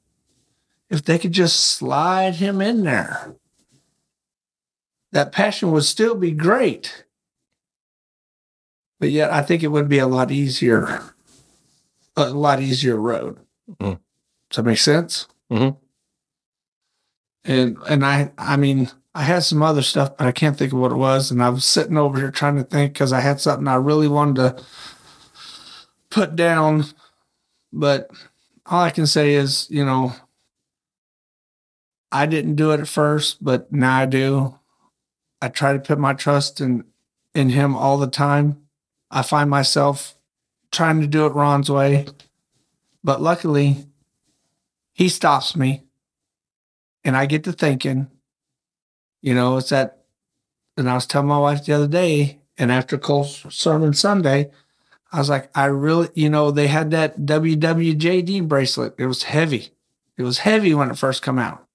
if 0.90 1.04
they 1.04 1.18
could 1.18 1.32
just 1.32 1.58
slide 1.58 2.36
him 2.36 2.60
in 2.60 2.84
there, 2.84 3.34
that 5.12 5.32
passion 5.32 5.72
would 5.72 5.84
still 5.84 6.14
be 6.14 6.30
great. 6.30 7.04
But 9.00 9.10
yet, 9.10 9.32
I 9.32 9.42
think 9.42 9.62
it 9.62 9.68
would 9.68 9.88
be 9.88 9.98
a 9.98 10.06
lot 10.06 10.30
easier, 10.30 11.02
a 12.16 12.30
lot 12.30 12.60
easier 12.60 12.96
road. 12.96 13.38
Mm. 13.80 13.98
Does 14.50 14.56
that 14.56 14.62
make 14.64 14.78
sense? 14.78 15.26
Mhm. 15.50 15.76
And 17.44 17.78
and 17.88 18.04
I 18.04 18.32
I 18.36 18.56
mean 18.56 18.90
I 19.14 19.22
had 19.22 19.44
some 19.44 19.62
other 19.62 19.82
stuff, 19.82 20.16
but 20.16 20.26
I 20.26 20.32
can't 20.32 20.56
think 20.56 20.72
of 20.72 20.78
what 20.78 20.92
it 20.92 20.96
was. 20.96 21.30
And 21.30 21.42
I 21.42 21.48
was 21.48 21.64
sitting 21.64 21.96
over 21.96 22.18
here 22.18 22.30
trying 22.30 22.56
to 22.56 22.64
think 22.64 22.92
because 22.92 23.12
I 23.12 23.20
had 23.20 23.40
something 23.40 23.66
I 23.68 23.74
really 23.76 24.08
wanted 24.08 24.36
to 24.36 24.64
put 26.10 26.36
down. 26.36 26.84
But 27.72 28.10
all 28.66 28.82
I 28.82 28.90
can 28.90 29.06
say 29.06 29.34
is, 29.34 29.66
you 29.70 29.84
know, 29.84 30.14
I 32.10 32.26
didn't 32.26 32.54
do 32.56 32.70
it 32.72 32.80
at 32.80 32.88
first, 32.88 33.42
but 33.44 33.72
now 33.72 33.98
I 33.98 34.06
do. 34.06 34.58
I 35.40 35.48
try 35.48 35.72
to 35.72 35.78
put 35.78 35.98
my 35.98 36.14
trust 36.14 36.60
in 36.60 36.84
in 37.34 37.50
him 37.50 37.76
all 37.76 37.98
the 37.98 38.06
time. 38.08 38.67
I 39.10 39.22
find 39.22 39.48
myself 39.48 40.16
trying 40.70 41.00
to 41.00 41.06
do 41.06 41.26
it 41.26 41.34
Ron's 41.34 41.70
way, 41.70 42.06
but 43.02 43.22
luckily 43.22 43.86
he 44.92 45.08
stops 45.08 45.56
me 45.56 45.82
and 47.04 47.16
I 47.16 47.26
get 47.26 47.44
to 47.44 47.52
thinking, 47.52 48.08
you 49.22 49.34
know, 49.34 49.56
it's 49.56 49.70
that 49.70 49.98
and 50.78 50.88
I 50.88 50.94
was 50.94 51.06
telling 51.06 51.28
my 51.28 51.38
wife 51.38 51.64
the 51.64 51.72
other 51.72 51.88
day, 51.88 52.38
and 52.56 52.70
after 52.70 52.96
Cole's 52.96 53.44
sermon 53.50 53.92
Sunday, 53.94 54.50
I 55.10 55.18
was 55.18 55.28
like, 55.28 55.50
I 55.52 55.64
really, 55.64 56.08
you 56.14 56.30
know, 56.30 56.52
they 56.52 56.68
had 56.68 56.92
that 56.92 57.20
WWJD 57.20 58.46
bracelet. 58.46 58.94
It 58.96 59.06
was 59.06 59.24
heavy. 59.24 59.70
It 60.16 60.22
was 60.22 60.38
heavy 60.38 60.74
when 60.74 60.90
it 60.90 60.96
first 60.96 61.22
come 61.22 61.38
out. 61.38 61.66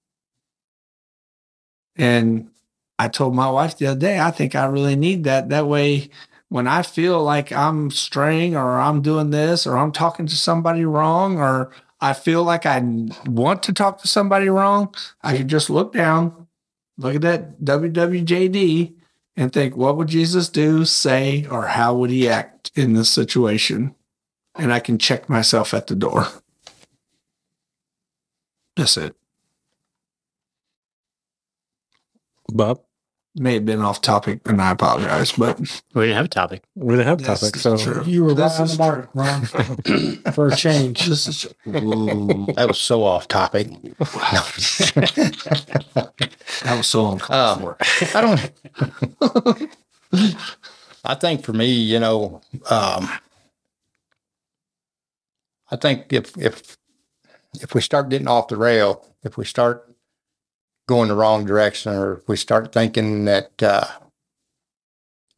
And 1.98 2.50
I 2.98 3.10
told 3.10 3.36
my 3.36 3.50
wife 3.50 3.78
the 3.78 3.88
other 3.88 4.00
day, 4.00 4.20
I 4.20 4.32
think 4.32 4.56
I 4.56 4.66
really 4.66 4.96
need 4.96 5.26
that. 5.26 5.50
That 5.50 5.68
way, 5.68 6.10
when 6.54 6.68
I 6.68 6.84
feel 6.84 7.24
like 7.24 7.52
I'm 7.52 7.90
straying 7.90 8.56
or 8.56 8.80
I'm 8.80 9.02
doing 9.02 9.32
this 9.32 9.66
or 9.66 9.76
I'm 9.76 9.92
talking 9.92 10.28
to 10.28 10.36
somebody 10.36 10.86
wrong 10.86 11.40
or 11.40 11.72
I 12.00 12.14
feel 12.14 12.44
like 12.44 12.68
I 12.68 12.80
want 13.26 13.64
to 13.64 13.74
talk 13.74 14.00
to 14.04 14.08
somebody 14.08 14.50
wrong, 14.50 14.94
I 15.24 15.36
can 15.36 15.48
just 15.48 15.72
look 15.72 15.94
down, 15.94 16.46
look 16.96 17.16
at 17.16 17.22
that 17.22 17.62
WWJD 17.62 18.94
and 19.36 19.52
think, 19.52 19.76
what 19.76 19.98
would 19.98 20.10
Jesus 20.10 20.48
do, 20.48 20.86
say, 20.86 21.48
or 21.50 21.66
how 21.66 21.96
would 21.96 22.12
he 22.12 22.30
act 22.30 22.70
in 22.76 22.94
this 22.94 23.10
situation? 23.10 23.96
And 24.54 24.72
I 24.72 24.80
can 24.80 25.00
check 25.00 25.28
myself 25.28 25.74
at 25.74 25.88
the 25.88 25.96
door. 25.96 26.28
That's 28.76 28.96
it. 28.98 29.16
Bob, 32.50 32.84
May 33.36 33.56
have 33.56 33.66
been 33.66 33.82
off 33.82 34.00
topic, 34.00 34.42
and 34.46 34.62
I 34.62 34.70
apologize, 34.72 35.32
but 35.32 35.60
We 35.96 36.04
didn't 36.04 36.18
have 36.18 36.26
a 36.26 36.30
topic. 36.30 36.62
we 36.76 36.96
didn't 36.96 37.08
have 37.08 37.20
a 37.20 37.24
topic. 37.24 37.56
So 37.56 37.78
true. 37.78 38.04
You 38.06 38.26
were 38.26 38.36
This 38.36 38.60
right 38.60 38.62
on 38.62 38.68
the 38.68 38.78
mark, 38.78 39.10
Ron, 39.16 39.46
for 40.34 40.48
a 40.50 40.56
change. 40.56 41.08
this 41.08 41.28
is 41.28 41.48
That 41.66 42.66
was 42.68 42.78
so 42.78 43.04
off 43.04 43.28
topic. 43.28 43.70
that 46.64 46.78
was 46.78 46.88
so 46.88 47.12
uncalled 47.12 47.64
Um, 47.64 47.76
I 48.14 48.22
don't. 48.22 48.52
I 51.06 51.16
think 51.16 51.44
for 51.44 51.54
me, 51.54 51.72
you 51.72 52.00
know, 52.00 52.42
um, 52.70 53.10
I 55.72 55.76
think 55.76 56.14
if 56.14 56.38
if 56.38 56.78
if 57.62 57.74
we 57.74 57.82
start 57.82 58.10
getting 58.10 58.28
off 58.28 58.48
the 58.48 58.58
rail, 58.58 59.06
if 59.24 59.38
we 59.38 59.46
start 59.46 59.93
going 60.88 61.10
the 61.10 61.16
wrong 61.16 61.46
direction, 61.46 61.94
or 61.94 62.18
if 62.18 62.28
we 62.28 62.36
start 62.36 62.74
thinking 62.74 63.26
that 63.26 63.64
uh, 63.64 63.88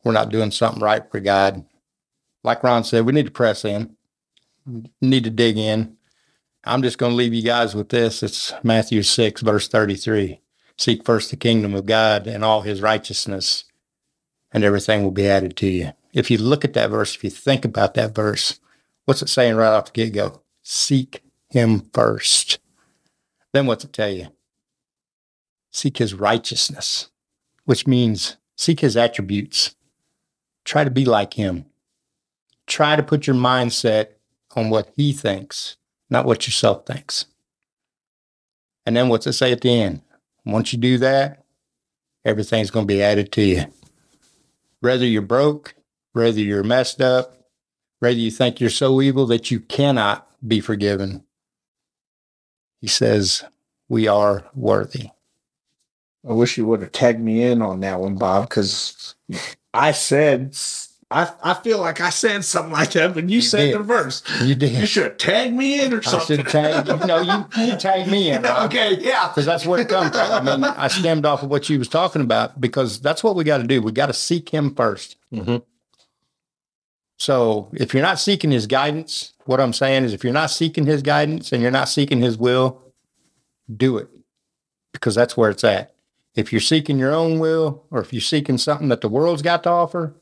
we're 0.03 0.11
not 0.11 0.29
doing 0.29 0.51
something 0.51 0.81
right 0.81 1.09
for 1.11 1.19
God, 1.19 1.65
like 2.43 2.63
Ron 2.63 2.83
said, 2.83 3.05
we 3.05 3.13
need 3.13 3.25
to 3.25 3.31
press 3.31 3.65
in, 3.65 3.95
need 5.01 5.23
to 5.23 5.29
dig 5.29 5.57
in. 5.57 5.97
I'm 6.63 6.81
just 6.81 6.97
going 6.97 7.11
to 7.11 7.15
leave 7.15 7.33
you 7.33 7.43
guys 7.43 7.75
with 7.75 7.89
this. 7.89 8.23
It's 8.23 8.53
Matthew 8.63 9.03
six, 9.03 9.41
verse 9.41 9.67
thirty-three 9.67 10.41
seek 10.77 11.05
first 11.05 11.29
the 11.29 11.37
kingdom 11.37 11.73
of 11.73 11.85
God 11.85 12.27
and 12.27 12.43
all 12.43 12.61
his 12.61 12.81
righteousness, 12.81 13.65
and 14.51 14.63
everything 14.63 15.03
will 15.03 15.11
be 15.11 15.27
added 15.27 15.55
to 15.57 15.67
you. 15.67 15.93
If 16.11 16.31
you 16.31 16.37
look 16.37 16.65
at 16.65 16.73
that 16.73 16.89
verse, 16.89 17.15
if 17.15 17.23
you 17.23 17.29
think 17.29 17.65
about 17.65 17.93
that 17.93 18.15
verse, 18.15 18.59
what's 19.05 19.21
it 19.21 19.29
saying 19.29 19.55
right 19.55 19.73
off 19.73 19.85
the 19.85 19.91
get 19.91 20.13
go? 20.13 20.41
Seek 20.63 21.21
him 21.49 21.89
first. 21.93 22.59
Then 23.53 23.67
what's 23.67 23.85
it 23.85 23.93
tell 23.93 24.09
you? 24.09 24.27
Seek 25.75 25.97
his 25.97 26.13
righteousness, 26.13 27.09
which 27.65 27.85
means 27.85 28.37
seek 28.55 28.79
his 28.79 28.95
attributes. 28.95 29.75
Try 30.63 30.85
to 30.85 30.89
be 30.89 31.03
like 31.03 31.33
him. 31.33 31.65
Try 32.65 32.95
to 32.95 33.03
put 33.03 33.27
your 33.27 33.35
mindset 33.35 34.11
on 34.55 34.69
what 34.69 34.93
he 34.95 35.11
thinks, 35.11 35.75
not 36.09 36.25
what 36.25 36.47
yourself 36.47 36.85
thinks. 36.85 37.25
And 38.85 38.95
then 38.95 39.09
what's 39.09 39.27
it 39.27 39.33
say 39.33 39.51
at 39.51 39.59
the 39.59 39.69
end? 39.69 40.01
Once 40.45 40.71
you 40.71 40.79
do 40.79 40.97
that, 40.99 41.43
everything's 42.23 42.71
going 42.71 42.87
to 42.87 42.93
be 42.93 43.03
added 43.03 43.33
to 43.33 43.41
you. 43.41 43.65
Whether 44.79 45.05
you're 45.05 45.23
broke, 45.23 45.75
whether 46.13 46.39
you're 46.39 46.63
messed 46.63 47.01
up, 47.01 47.33
whether 47.99 48.15
you 48.15 48.31
think 48.31 48.61
you're 48.61 48.69
so 48.69 49.01
evil 49.01 49.25
that 49.25 49.51
you 49.51 49.59
cannot 49.59 50.25
be 50.47 50.61
forgiven, 50.61 51.25
he 52.79 52.87
says, 52.87 53.43
we 53.89 54.07
are 54.07 54.45
worthy. 54.55 55.09
I 56.27 56.33
wish 56.33 56.57
you 56.57 56.65
would 56.65 56.81
have 56.81 56.91
tagged 56.91 57.19
me 57.19 57.43
in 57.43 57.61
on 57.61 57.79
that 57.81 57.99
one, 57.99 58.15
Bob, 58.15 58.49
because 58.49 59.15
I 59.73 59.91
said 59.91 60.55
I 61.11 61.31
I 61.43 61.53
feel 61.53 61.79
like 61.79 62.01
I 62.01 62.09
said 62.09 62.43
something 62.43 62.71
like 62.73 62.91
that, 62.93 63.13
but 63.13 63.29
you, 63.29 63.35
You 63.35 63.41
said 63.41 63.65
did. 63.67 63.75
the 63.75 63.83
verse. 63.83 64.23
You 64.41 64.55
did. 64.55 64.71
You 64.71 64.85
should 64.87 65.03
have 65.03 65.17
tagged 65.17 65.53
me 65.55 65.83
in 65.85 65.93
or 65.93 66.01
something. 66.01 66.39
I 66.39 66.43
should 66.43 66.49
tag 66.51 66.87
you. 66.87 67.05
No, 67.05 67.21
you, 67.21 67.45
you 67.63 67.75
tagged 67.77 68.09
me 68.09 68.31
in. 68.31 68.41
Rob. 68.43 68.65
okay, 68.71 68.97
yeah. 68.99 69.27
because 69.27 69.45
that's 69.45 69.65
where 69.67 69.81
it 69.81 69.87
comes 69.89 70.09
from. 70.11 70.31
I 70.31 70.41
mean, 70.41 70.63
I 70.63 70.87
stemmed 70.87 71.25
off 71.27 71.43
of 71.43 71.49
what 71.49 71.69
you 71.69 71.77
was 71.77 71.87
talking 71.89 72.21
about 72.23 72.59
because 72.59 72.99
that's 72.99 73.23
what 73.23 73.35
we 73.35 73.43
got 73.43 73.57
to 73.59 73.63
do. 73.67 73.81
We 73.83 73.91
got 73.91 74.07
to 74.07 74.13
seek 74.13 74.49
Him 74.49 74.73
1st 74.73 75.15
Mhm. 75.33 75.63
So 77.17 77.69
if 77.73 77.93
you're 77.93 78.03
not 78.03 78.19
seeking 78.19 78.51
His 78.51 78.67
guidance, 78.67 79.33
what 79.45 79.59
I'm 79.61 79.73
saying 79.73 80.03
is, 80.03 80.13
if 80.13 80.23
you're 80.23 80.33
not 80.33 80.49
seeking 80.51 80.85
His 80.85 81.01
guidance 81.01 81.51
and 81.51 81.61
you're 81.61 81.71
not 81.71 81.87
seeking 81.87 82.19
His 82.19 82.37
will, 82.37 82.81
do 83.73 83.97
it 83.97 84.09
because 84.91 85.15
that's 85.15 85.37
where 85.37 85.49
it's 85.49 85.63
at. 85.63 85.93
If 86.35 86.51
you're 86.51 86.61
seeking 86.61 86.99
your 86.99 87.13
own 87.13 87.39
will, 87.39 87.85
or 87.91 88.01
if 88.01 88.11
you're 88.11 88.21
seeking 88.21 88.57
something 88.57 88.89
that 88.89 89.01
the 89.01 89.09
world's 89.09 89.41
got 89.41 89.63
to 89.63 89.69
offer, 89.69 90.15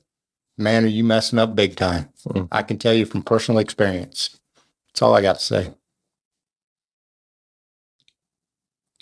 man, 0.57 0.83
are 0.83 0.87
you 0.87 1.03
messing 1.03 1.39
up 1.39 1.55
big 1.55 1.75
time? 1.75 2.09
Mm. 2.27 2.47
I 2.51 2.61
can 2.61 2.77
tell 2.77 2.93
you 2.93 3.05
from 3.05 3.23
personal 3.23 3.59
experience. 3.59 4.39
That's 4.87 5.01
all 5.01 5.15
I 5.15 5.21
got 5.21 5.39
to 5.39 5.45
say. 5.45 5.73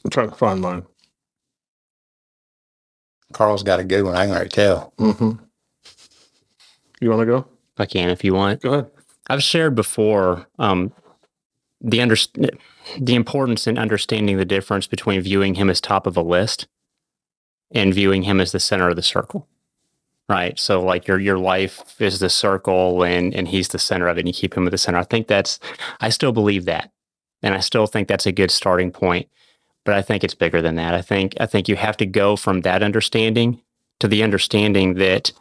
I'm 0.03 0.09
trying 0.09 0.30
to 0.30 0.36
find 0.36 0.62
mine. 0.62 0.86
Carl's 3.34 3.64
got 3.64 3.80
a 3.80 3.84
good 3.84 4.03
one. 4.03 4.16
I 4.16 4.26
can 4.26 4.36
already 4.36 4.49
tell. 4.49 4.93
Mm-hmm. 4.97 5.43
You 7.01 7.09
want 7.09 7.22
to 7.22 7.26
go? 7.26 7.47
I 7.78 7.86
can 7.86 8.09
if 8.09 8.24
you 8.24 8.34
want. 8.34 8.62
Go 8.62 8.74
ahead. 8.74 8.91
I've 9.28 9.43
shared 9.43 9.76
before 9.76 10.47
um, 10.59 10.91
the 11.82 12.01
under, 12.01 12.16
the 12.99 13.16
importance 13.16 13.68
in 13.68 13.78
understanding 13.78 14.38
the 14.38 14.45
difference 14.45 14.88
between 14.88 15.22
viewing 15.22 15.55
him 15.55 15.70
as 15.70 15.80
top 15.80 16.07
of 16.07 16.18
a 16.18 16.22
list 16.22 16.68
and 17.72 17.93
viewing 17.93 18.24
him 18.24 18.39
as 18.39 18.51
the 18.51 18.59
center 18.59 18.89
of 18.89 18.95
the 18.95 19.01
circle. 19.01 19.47
Right. 20.30 20.57
So 20.57 20.82
like 20.82 21.07
your 21.07 21.19
your 21.19 21.38
life 21.38 21.99
is 21.99 22.19
the 22.19 22.30
circle 22.30 23.03
and 23.03 23.34
and 23.36 23.47
he's 23.47 23.69
the 23.69 23.80
center 23.80 24.07
of 24.07 24.17
it 24.17 24.22
and 24.22 24.30
you 24.30 24.34
keep 24.34 24.55
him 24.55 24.65
at 24.65 24.72
the 24.72 24.78
center. 24.78 24.97
I 24.99 25.03
think 25.03 25.28
that's 25.28 25.59
I 25.99 26.09
still 26.09 26.32
believe 26.32 26.65
that. 26.65 26.91
And 27.43 27.53
I 27.53 27.59
still 27.59 27.88
think 27.88 28.07
that's 28.07 28.28
a 28.28 28.32
good 28.32 28.51
starting 28.51 28.91
point. 28.91 29.28
But 29.84 29.95
I 29.95 30.01
think 30.01 30.24
it's 30.24 30.36
bigger 30.36 30.61
than 30.61 30.76
that. 30.76 30.93
I 30.93 31.01
think 31.01 31.34
I 31.39 31.45
think 31.47 31.67
you 31.67 31.76
have 31.76 31.97
to 31.97 32.05
go 32.05 32.36
from 32.36 32.61
that 32.61 32.84
understanding 32.84 33.61
to 33.99 34.07
the 34.07 34.24
understanding 34.24 34.95
that 34.95 35.32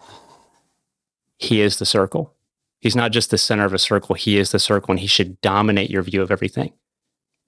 he 1.39 1.61
is 1.61 1.79
the 1.79 1.87
circle. 1.87 2.35
He's 2.81 2.97
not 2.97 3.13
just 3.13 3.31
the 3.31 3.39
center 3.39 3.65
of 3.65 3.75
a 3.75 3.79
circle, 3.79 4.15
he 4.15 4.39
is 4.39 4.53
the 4.53 4.59
circle, 4.59 4.93
and 4.93 5.01
he 5.01 5.07
should 5.07 5.41
dominate 5.41 5.91
your 5.91 6.03
view 6.03 6.23
of 6.23 6.31
everything. 6.31 6.73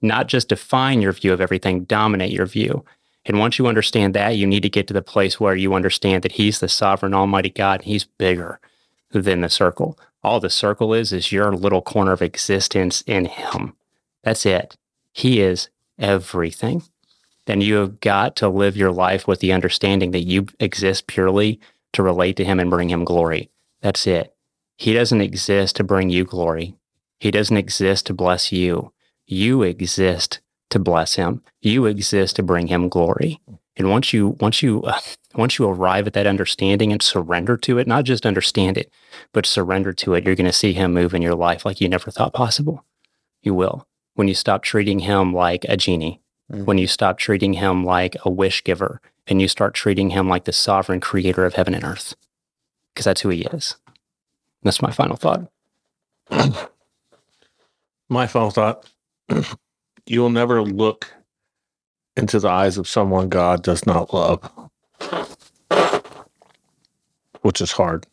Not 0.01 0.27
just 0.27 0.49
define 0.49 1.01
your 1.01 1.11
view 1.11 1.33
of 1.33 1.41
everything, 1.41 1.85
dominate 1.85 2.31
your 2.31 2.45
view. 2.45 2.85
And 3.25 3.39
once 3.39 3.57
you 3.57 3.67
understand 3.67 4.13
that, 4.13 4.35
you 4.35 4.45
need 4.45 4.63
to 4.63 4.69
get 4.69 4.87
to 4.87 4.93
the 4.93 5.01
place 5.01 5.39
where 5.39 5.55
you 5.55 5.73
understand 5.73 6.23
that 6.23 6.33
he's 6.33 6.59
the 6.59 6.67
sovereign, 6.67 7.13
almighty 7.13 7.49
God, 7.49 7.81
and 7.81 7.87
he's 7.87 8.03
bigger 8.03 8.59
than 9.11 9.41
the 9.41 9.49
circle. 9.49 9.97
All 10.23 10.39
the 10.39 10.49
circle 10.49 10.93
is, 10.93 11.13
is 11.13 11.31
your 11.31 11.53
little 11.53 11.81
corner 11.81 12.11
of 12.11 12.21
existence 12.21 13.01
in 13.07 13.25
him. 13.25 13.75
That's 14.23 14.45
it. 14.45 14.77
He 15.13 15.41
is 15.41 15.69
everything. 15.97 16.83
Then 17.45 17.61
you 17.61 17.75
have 17.75 17.99
got 17.99 18.35
to 18.37 18.49
live 18.49 18.77
your 18.77 18.91
life 18.91 19.27
with 19.27 19.39
the 19.39 19.51
understanding 19.53 20.11
that 20.11 20.25
you 20.25 20.47
exist 20.59 21.07
purely 21.07 21.59
to 21.91 22.03
relate 22.03 22.37
to 22.37 22.45
him 22.45 22.59
and 22.59 22.69
bring 22.69 22.89
him 22.89 23.03
glory. 23.03 23.49
That's 23.81 24.07
it. 24.07 24.33
He 24.77 24.93
doesn't 24.93 25.21
exist 25.21 25.75
to 25.75 25.83
bring 25.83 26.09
you 26.09 26.23
glory. 26.23 26.75
He 27.19 27.31
doesn't 27.31 27.55
exist 27.55 28.05
to 28.07 28.13
bless 28.13 28.51
you. 28.51 28.93
You 29.25 29.61
exist 29.61 30.39
to 30.73 30.79
bless 30.79 31.15
him. 31.15 31.41
You 31.61 31.85
exist 31.85 32.35
to 32.35 32.43
bring 32.43 32.67
him 32.67 32.89
glory. 32.89 33.39
And 33.75 33.89
once 33.89 34.13
you 34.13 34.35
once 34.39 34.61
you 34.61 34.83
uh, 34.83 34.99
once 35.35 35.57
you 35.57 35.65
arrive 35.67 36.05
at 36.05 36.13
that 36.13 36.27
understanding 36.27 36.91
and 36.91 37.01
surrender 37.01 37.57
to 37.57 37.79
it, 37.79 37.87
not 37.87 38.03
just 38.03 38.25
understand 38.25 38.77
it, 38.77 38.91
but 39.31 39.45
surrender 39.47 39.93
to 39.93 40.13
it, 40.13 40.25
you're 40.25 40.35
going 40.35 40.45
to 40.45 40.53
see 40.53 40.73
him 40.73 40.93
move 40.93 41.13
in 41.15 41.21
your 41.23 41.33
life 41.35 41.65
like 41.65 41.81
you 41.81 41.89
never 41.89 42.11
thought 42.11 42.33
possible. 42.33 42.85
You 43.41 43.55
will. 43.55 43.87
When 44.15 44.27
you 44.27 44.35
stop 44.35 44.61
treating 44.61 44.99
him 44.99 45.33
like 45.33 45.65
a 45.67 45.75
genie, 45.77 46.19
Mhm. 46.51 46.65
when 46.65 46.77
you 46.77 46.85
stop 46.87 47.17
treating 47.17 47.53
him 47.53 47.83
like 47.85 48.15
a 48.25 48.29
wish 48.29 48.63
giver, 48.63 49.01
and 49.25 49.41
you 49.41 49.47
start 49.47 49.73
treating 49.73 50.09
him 50.11 50.27
like 50.27 50.43
the 50.43 50.51
sovereign 50.53 50.99
creator 50.99 51.45
of 51.45 51.53
heaven 51.55 51.73
and 51.73 51.83
earth. 51.85 52.15
Because 52.93 53.05
that's 53.05 53.21
who 53.21 53.29
he 53.29 53.41
is. 53.43 53.77
That's 54.61 54.81
my 54.81 54.91
final 54.91 55.15
thought. 55.15 55.49
My 58.09 58.27
final 58.27 58.51
thought 58.51 58.85
you 60.05 60.21
will 60.21 60.29
never 60.29 60.61
look 60.61 61.13
into 62.17 62.39
the 62.39 62.49
eyes 62.49 62.77
of 62.77 62.87
someone 62.87 63.29
God 63.29 63.63
does 63.63 63.85
not 63.85 64.13
love, 64.13 64.49
which 67.41 67.61
is 67.61 67.71
hard 67.73 68.05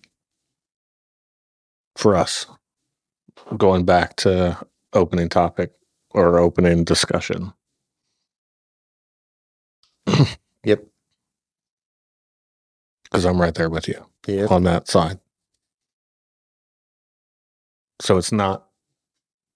for 1.97 2.17
us. 2.17 2.47
Going 3.57 3.85
back 3.85 4.17
to 4.17 4.59
opening 4.93 5.29
topic 5.29 5.73
or 6.11 6.39
opening 6.39 6.85
discussion. 6.85 7.53
Yep. 10.65 10.85
Because 13.05 13.25
I'm 13.25 13.41
right 13.41 13.55
there 13.55 13.71
with 13.71 13.89
you 13.89 14.07
Yep. 14.27 14.51
on 14.51 14.65
that 14.65 14.89
side. 14.89 15.19
So 18.01 18.19
it's 18.19 18.31
not 18.33 18.67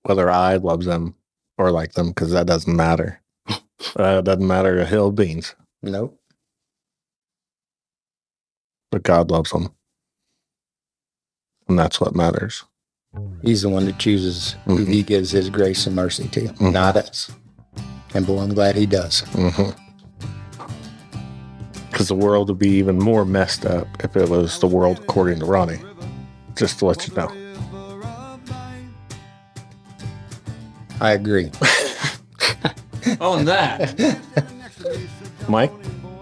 whether 0.04 0.30
I 0.30 0.56
love 0.56 0.84
them 0.84 1.14
or 1.58 1.70
like 1.70 1.92
them 1.92 2.08
because 2.08 2.30
that 2.32 2.46
doesn't 2.46 2.74
matter. 2.76 3.20
uh, 3.48 4.18
it 4.18 4.24
doesn't 4.24 4.46
matter 4.46 4.78
a 4.78 4.84
hill 4.86 5.08
of 5.08 5.14
beans, 5.14 5.54
Nope. 5.82 6.18
but 8.90 9.02
God 9.02 9.30
loves 9.30 9.50
them. 9.50 9.72
And 11.68 11.78
that's 11.78 12.00
what 12.00 12.14
matters. 12.14 12.64
He's 13.42 13.62
the 13.62 13.68
one 13.68 13.84
that 13.86 13.98
chooses 13.98 14.56
who 14.64 14.78
Mhm. 14.78 14.88
he 14.88 15.02
gives 15.02 15.30
his 15.30 15.48
grace 15.50 15.86
and 15.86 15.94
mercy 15.96 16.26
to, 16.28 16.40
Mhm. 16.48 16.72
not 16.72 16.96
us. 16.96 17.30
And 18.14 18.26
boy, 18.26 18.40
I'm 18.40 18.54
glad 18.54 18.76
he 18.76 18.86
does. 18.86 19.22
Because 21.90 22.08
the 22.08 22.14
world 22.16 22.48
would 22.48 22.58
be 22.58 22.70
even 22.70 22.98
more 22.98 23.24
messed 23.24 23.64
up 23.64 23.86
if 24.02 24.16
it 24.16 24.28
was 24.28 24.58
the 24.58 24.66
world 24.66 24.98
according 25.00 25.38
to 25.40 25.44
Ronnie. 25.46 25.80
Just 26.56 26.78
to 26.80 26.86
let 26.86 27.06
you 27.06 27.14
know. 27.14 27.28
I 31.04 31.12
agree. 31.12 31.50
On 33.20 33.44
that. 33.44 34.18
Mike, 35.50 35.70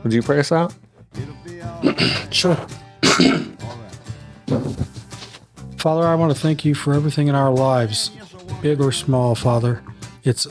would 0.02 0.12
you 0.12 0.22
pray 0.22 0.40
us 0.40 0.50
out? 0.50 0.74
Sure. 2.32 2.56
Father, 5.76 6.06
I 6.06 6.14
want 6.14 6.32
to 6.32 6.38
thank 6.38 6.64
you 6.64 6.74
for 6.74 6.94
everything 6.94 7.28
in 7.28 7.34
our 7.34 7.50
lives, 7.52 8.10
big 8.62 8.80
or 8.80 8.90
small, 8.90 9.34
Father. 9.34 9.82
It's 10.24 10.46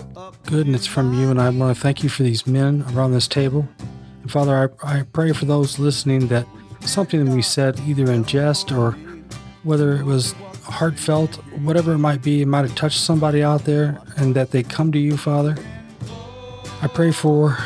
good 0.46 0.68
and 0.68 0.76
it's 0.76 0.86
from 0.86 1.20
you, 1.20 1.32
and 1.32 1.42
I 1.42 1.50
want 1.50 1.76
to 1.76 1.82
thank 1.82 2.04
you 2.04 2.10
for 2.10 2.22
these 2.22 2.46
men 2.46 2.86
around 2.94 3.14
this 3.14 3.28
table. 3.28 3.68
And 4.22 4.32
Father, 4.32 4.72
I, 4.84 5.00
I 5.00 5.04
pray 5.04 5.34
for 5.34 5.46
those 5.46 5.80
listening 5.80 6.28
that 6.28 6.46
something 6.82 7.26
that 7.26 7.34
we 7.34 7.42
said, 7.42 7.80
either 7.88 8.12
in 8.12 8.26
jest 8.26 8.72
or 8.72 8.92
whether 9.64 9.96
it 9.96 10.04
was 10.06 10.34
heartfelt, 10.64 11.40
whatever 11.64 11.94
it 11.94 12.00
might 12.00 12.22
be, 12.22 12.42
it 12.42 12.48
might 12.48 12.66
have 12.66 12.76
touched 12.76 13.00
somebody 13.00 13.44
out 13.44 13.66
there, 13.66 14.02
and 14.18 14.36
that 14.36 14.52
they 14.52 14.64
come 14.64 14.92
to 14.92 15.00
you, 15.00 15.18
Father. 15.18 15.56
I 16.82 16.88
pray 16.88 17.12
for 17.12 17.58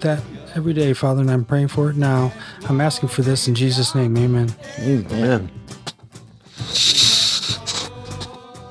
that 0.00 0.22
every 0.54 0.72
day, 0.72 0.92
Father, 0.92 1.20
and 1.20 1.30
I'm 1.30 1.44
praying 1.44 1.68
for 1.68 1.90
it 1.90 1.96
now. 1.96 2.32
I'm 2.68 2.80
asking 2.80 3.10
for 3.10 3.22
this 3.22 3.48
in 3.48 3.54
Jesus' 3.54 3.94
name. 3.94 4.16
Amen. 4.16 4.54
Amen. 4.78 5.50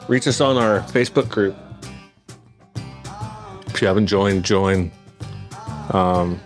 Reach 0.07 0.25
us 0.27 0.41
on 0.41 0.57
our 0.57 0.79
Facebook 0.81 1.29
group. 1.29 1.55
If 3.67 3.81
you 3.81 3.87
haven't 3.87 4.07
joined, 4.07 4.43
join. 4.43 4.91
Um, 5.91 6.39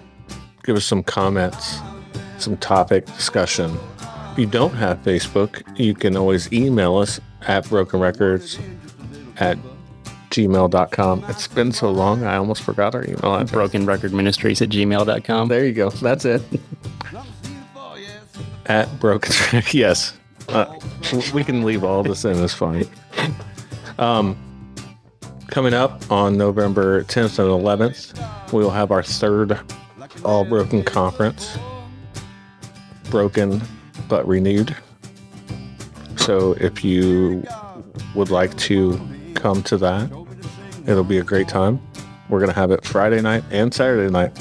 give 0.64 0.76
us 0.76 0.86
some 0.86 1.04
comments, 1.04 1.80
some 2.38 2.58
topic 2.58 3.06
discussion. 3.06 3.78
If 4.32 4.40
you 4.40 4.46
don't 4.46 4.74
have 4.74 5.02
Facebook, 5.04 5.64
you 5.80 5.94
can 5.94 6.18
always 6.18 6.52
email 6.52 6.98
us 6.98 7.20
at 7.48 7.66
brokenrecords 7.66 8.60
at 9.38 9.58
gmail.com. 10.30 11.26
It's 11.28 11.48
been 11.48 11.72
so 11.72 11.92
long, 11.92 12.24
I 12.24 12.38
almost 12.38 12.62
forgot 12.64 12.96
our 12.96 13.04
email 13.04 13.36
address. 13.36 13.52
Broken 13.52 13.86
Record 13.86 14.14
Ministries 14.14 14.62
at 14.62 14.70
gmail.com. 14.70 15.48
There 15.50 15.66
you 15.66 15.74
go. 15.74 15.90
That's 15.90 16.26
it. 16.26 16.42
At 18.68 19.00
broken. 19.00 19.34
yes. 19.72 20.18
Uh, 20.48 20.66
we 21.34 21.44
can 21.44 21.64
leave 21.64 21.84
all 21.84 22.04
this 22.04 22.26
in. 22.26 22.42
It's 22.44 22.54
fine. 22.54 22.88
Um, 24.00 24.38
coming 25.48 25.74
up 25.74 26.10
on 26.12 26.38
November 26.38 27.04
10th 27.04 27.40
and 27.40 27.50
11th, 27.50 28.54
we 28.54 28.64
will 28.64 28.72
have 28.72 28.92
our 28.92 29.04
third 29.04 29.60
All 30.24 30.46
Broken 30.46 30.84
Conference. 30.84 31.58
Broken 33.10 33.62
but 34.08 34.26
renewed. 34.28 34.76
So 36.22 36.56
if 36.60 36.84
you 36.84 37.44
would 38.14 38.30
like 38.30 38.56
to 38.60 39.00
come 39.34 39.64
to 39.64 39.78
that, 39.78 40.12
it'll 40.86 41.04
be 41.04 41.18
a 41.18 41.24
great 41.24 41.48
time. 41.48 41.82
We're 42.30 42.40
going 42.40 42.52
to 42.52 42.56
have 42.56 42.70
it 42.70 42.86
Friday 42.86 43.22
night 43.22 43.44
and 43.50 43.74
Saturday 43.74 44.12
night. 44.12 44.32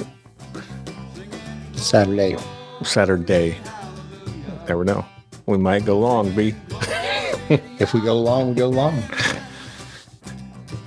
Saturday. 1.75 2.37
Saturday. 2.83 3.57
Never 4.69 4.85
know. 4.85 5.07
We 5.47 5.57
might 5.57 5.85
go 5.85 5.99
long, 5.99 6.35
B. 6.35 6.55
If 7.81 7.95
we 7.95 8.01
go 8.01 8.17
long, 8.17 8.51
we 8.51 8.55
go 8.55 8.69
long. 8.69 9.03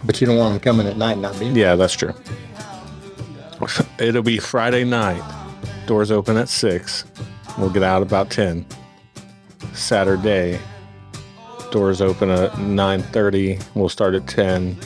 But 0.05 0.21
you 0.21 0.27
don't 0.27 0.37
want 0.37 0.53
them 0.53 0.61
coming 0.61 0.87
at 0.87 0.95
night, 0.95 1.17
not 1.17 1.37
being. 1.37 1.55
Yeah, 1.57 1.75
that's 1.75 1.93
true. 1.93 2.13
It'll 3.99 4.21
be 4.21 4.37
Friday 4.37 4.85
night. 4.85 5.21
Doors 5.87 6.09
open 6.09 6.37
at 6.37 6.47
6. 6.47 7.03
We'll 7.57 7.69
get 7.69 7.83
out 7.83 8.01
about 8.01 8.29
10. 8.29 8.65
Saturday. 9.73 10.57
Doors 11.73 12.01
open 12.01 12.29
at 12.29 12.51
9.30. 12.51 13.59
We'll 13.73 13.89
start 13.89 14.13
at 14.13 14.27
10 14.27 14.77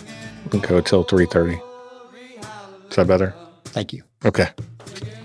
and 0.53 0.63
go 0.63 0.79
till 0.79 1.03
3.30. 1.03 1.61
Is 2.89 2.95
that 2.95 3.07
better? 3.07 3.35
Thank 3.65 3.91
you. 3.91 4.03
Okay. 4.23 4.47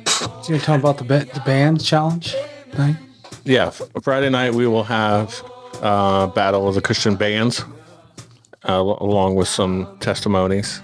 So 0.06 0.42
you're 0.48 0.58
talking 0.58 0.80
about 0.80 0.98
the, 0.98 1.04
ba- 1.04 1.28
the 1.32 1.40
band 1.46 1.82
challenge 1.84 2.34
night? 2.76 2.96
Yeah. 3.44 3.70
Friday 4.02 4.28
night, 4.28 4.54
we 4.54 4.66
will 4.66 4.82
have 4.82 5.40
uh, 5.80 6.26
Battle 6.26 6.66
of 6.66 6.74
the 6.74 6.82
Christian 6.82 7.14
Bands 7.14 7.64
uh, 8.68 8.72
along 8.72 9.36
with 9.36 9.46
some 9.46 9.96
testimonies. 10.00 10.82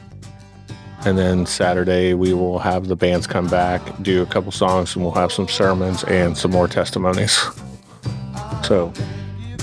And 1.05 1.19
then 1.19 1.45
Saturday, 1.45 2.15
we 2.15 2.35
will 2.35 2.61
have 2.61 2.87
the 2.87 2.95
bands 2.95 3.27
come 3.27 3.49
back, 3.49 3.83
do 4.03 4.23
a 4.23 4.27
couple 4.27 4.53
songs, 4.53 4.95
and 4.95 5.05
we'll 5.05 5.15
have 5.15 5.33
some 5.33 5.49
sermons 5.49 6.05
and 6.05 6.39
some 6.39 6.53
more 6.53 6.69
testimonies. 6.69 7.37
So 8.63 8.93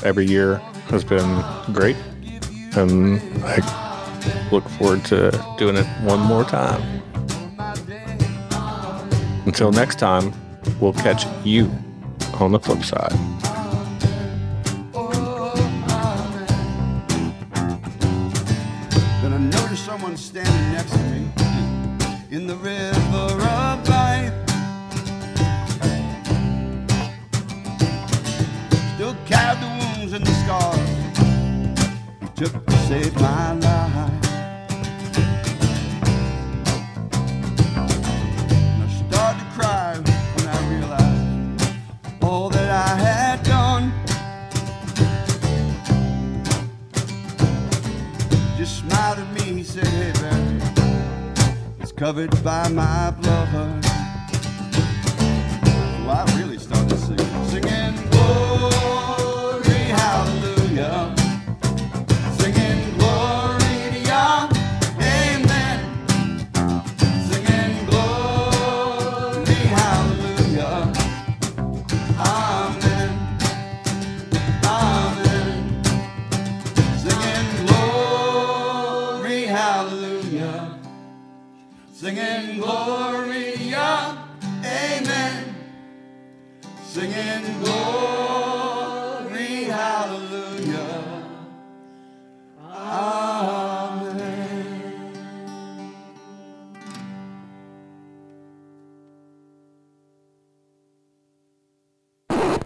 every 0.03 0.26
year, 0.26 0.61
has 0.90 1.04
been 1.04 1.44
great. 1.74 1.96
And 2.76 3.22
I 3.44 4.50
look 4.52 4.68
forward 4.70 5.06
to 5.06 5.32
doing 5.58 5.76
it 5.76 5.86
one 6.04 6.20
more 6.20 6.44
time. 6.44 6.82
Until 9.46 9.72
next 9.72 10.00
time, 10.00 10.34
we'll 10.80 10.94
catch 10.94 11.26
you 11.46 11.72
on 12.40 12.52
the 12.52 12.60
flip 12.60 12.84
side. 12.84 13.35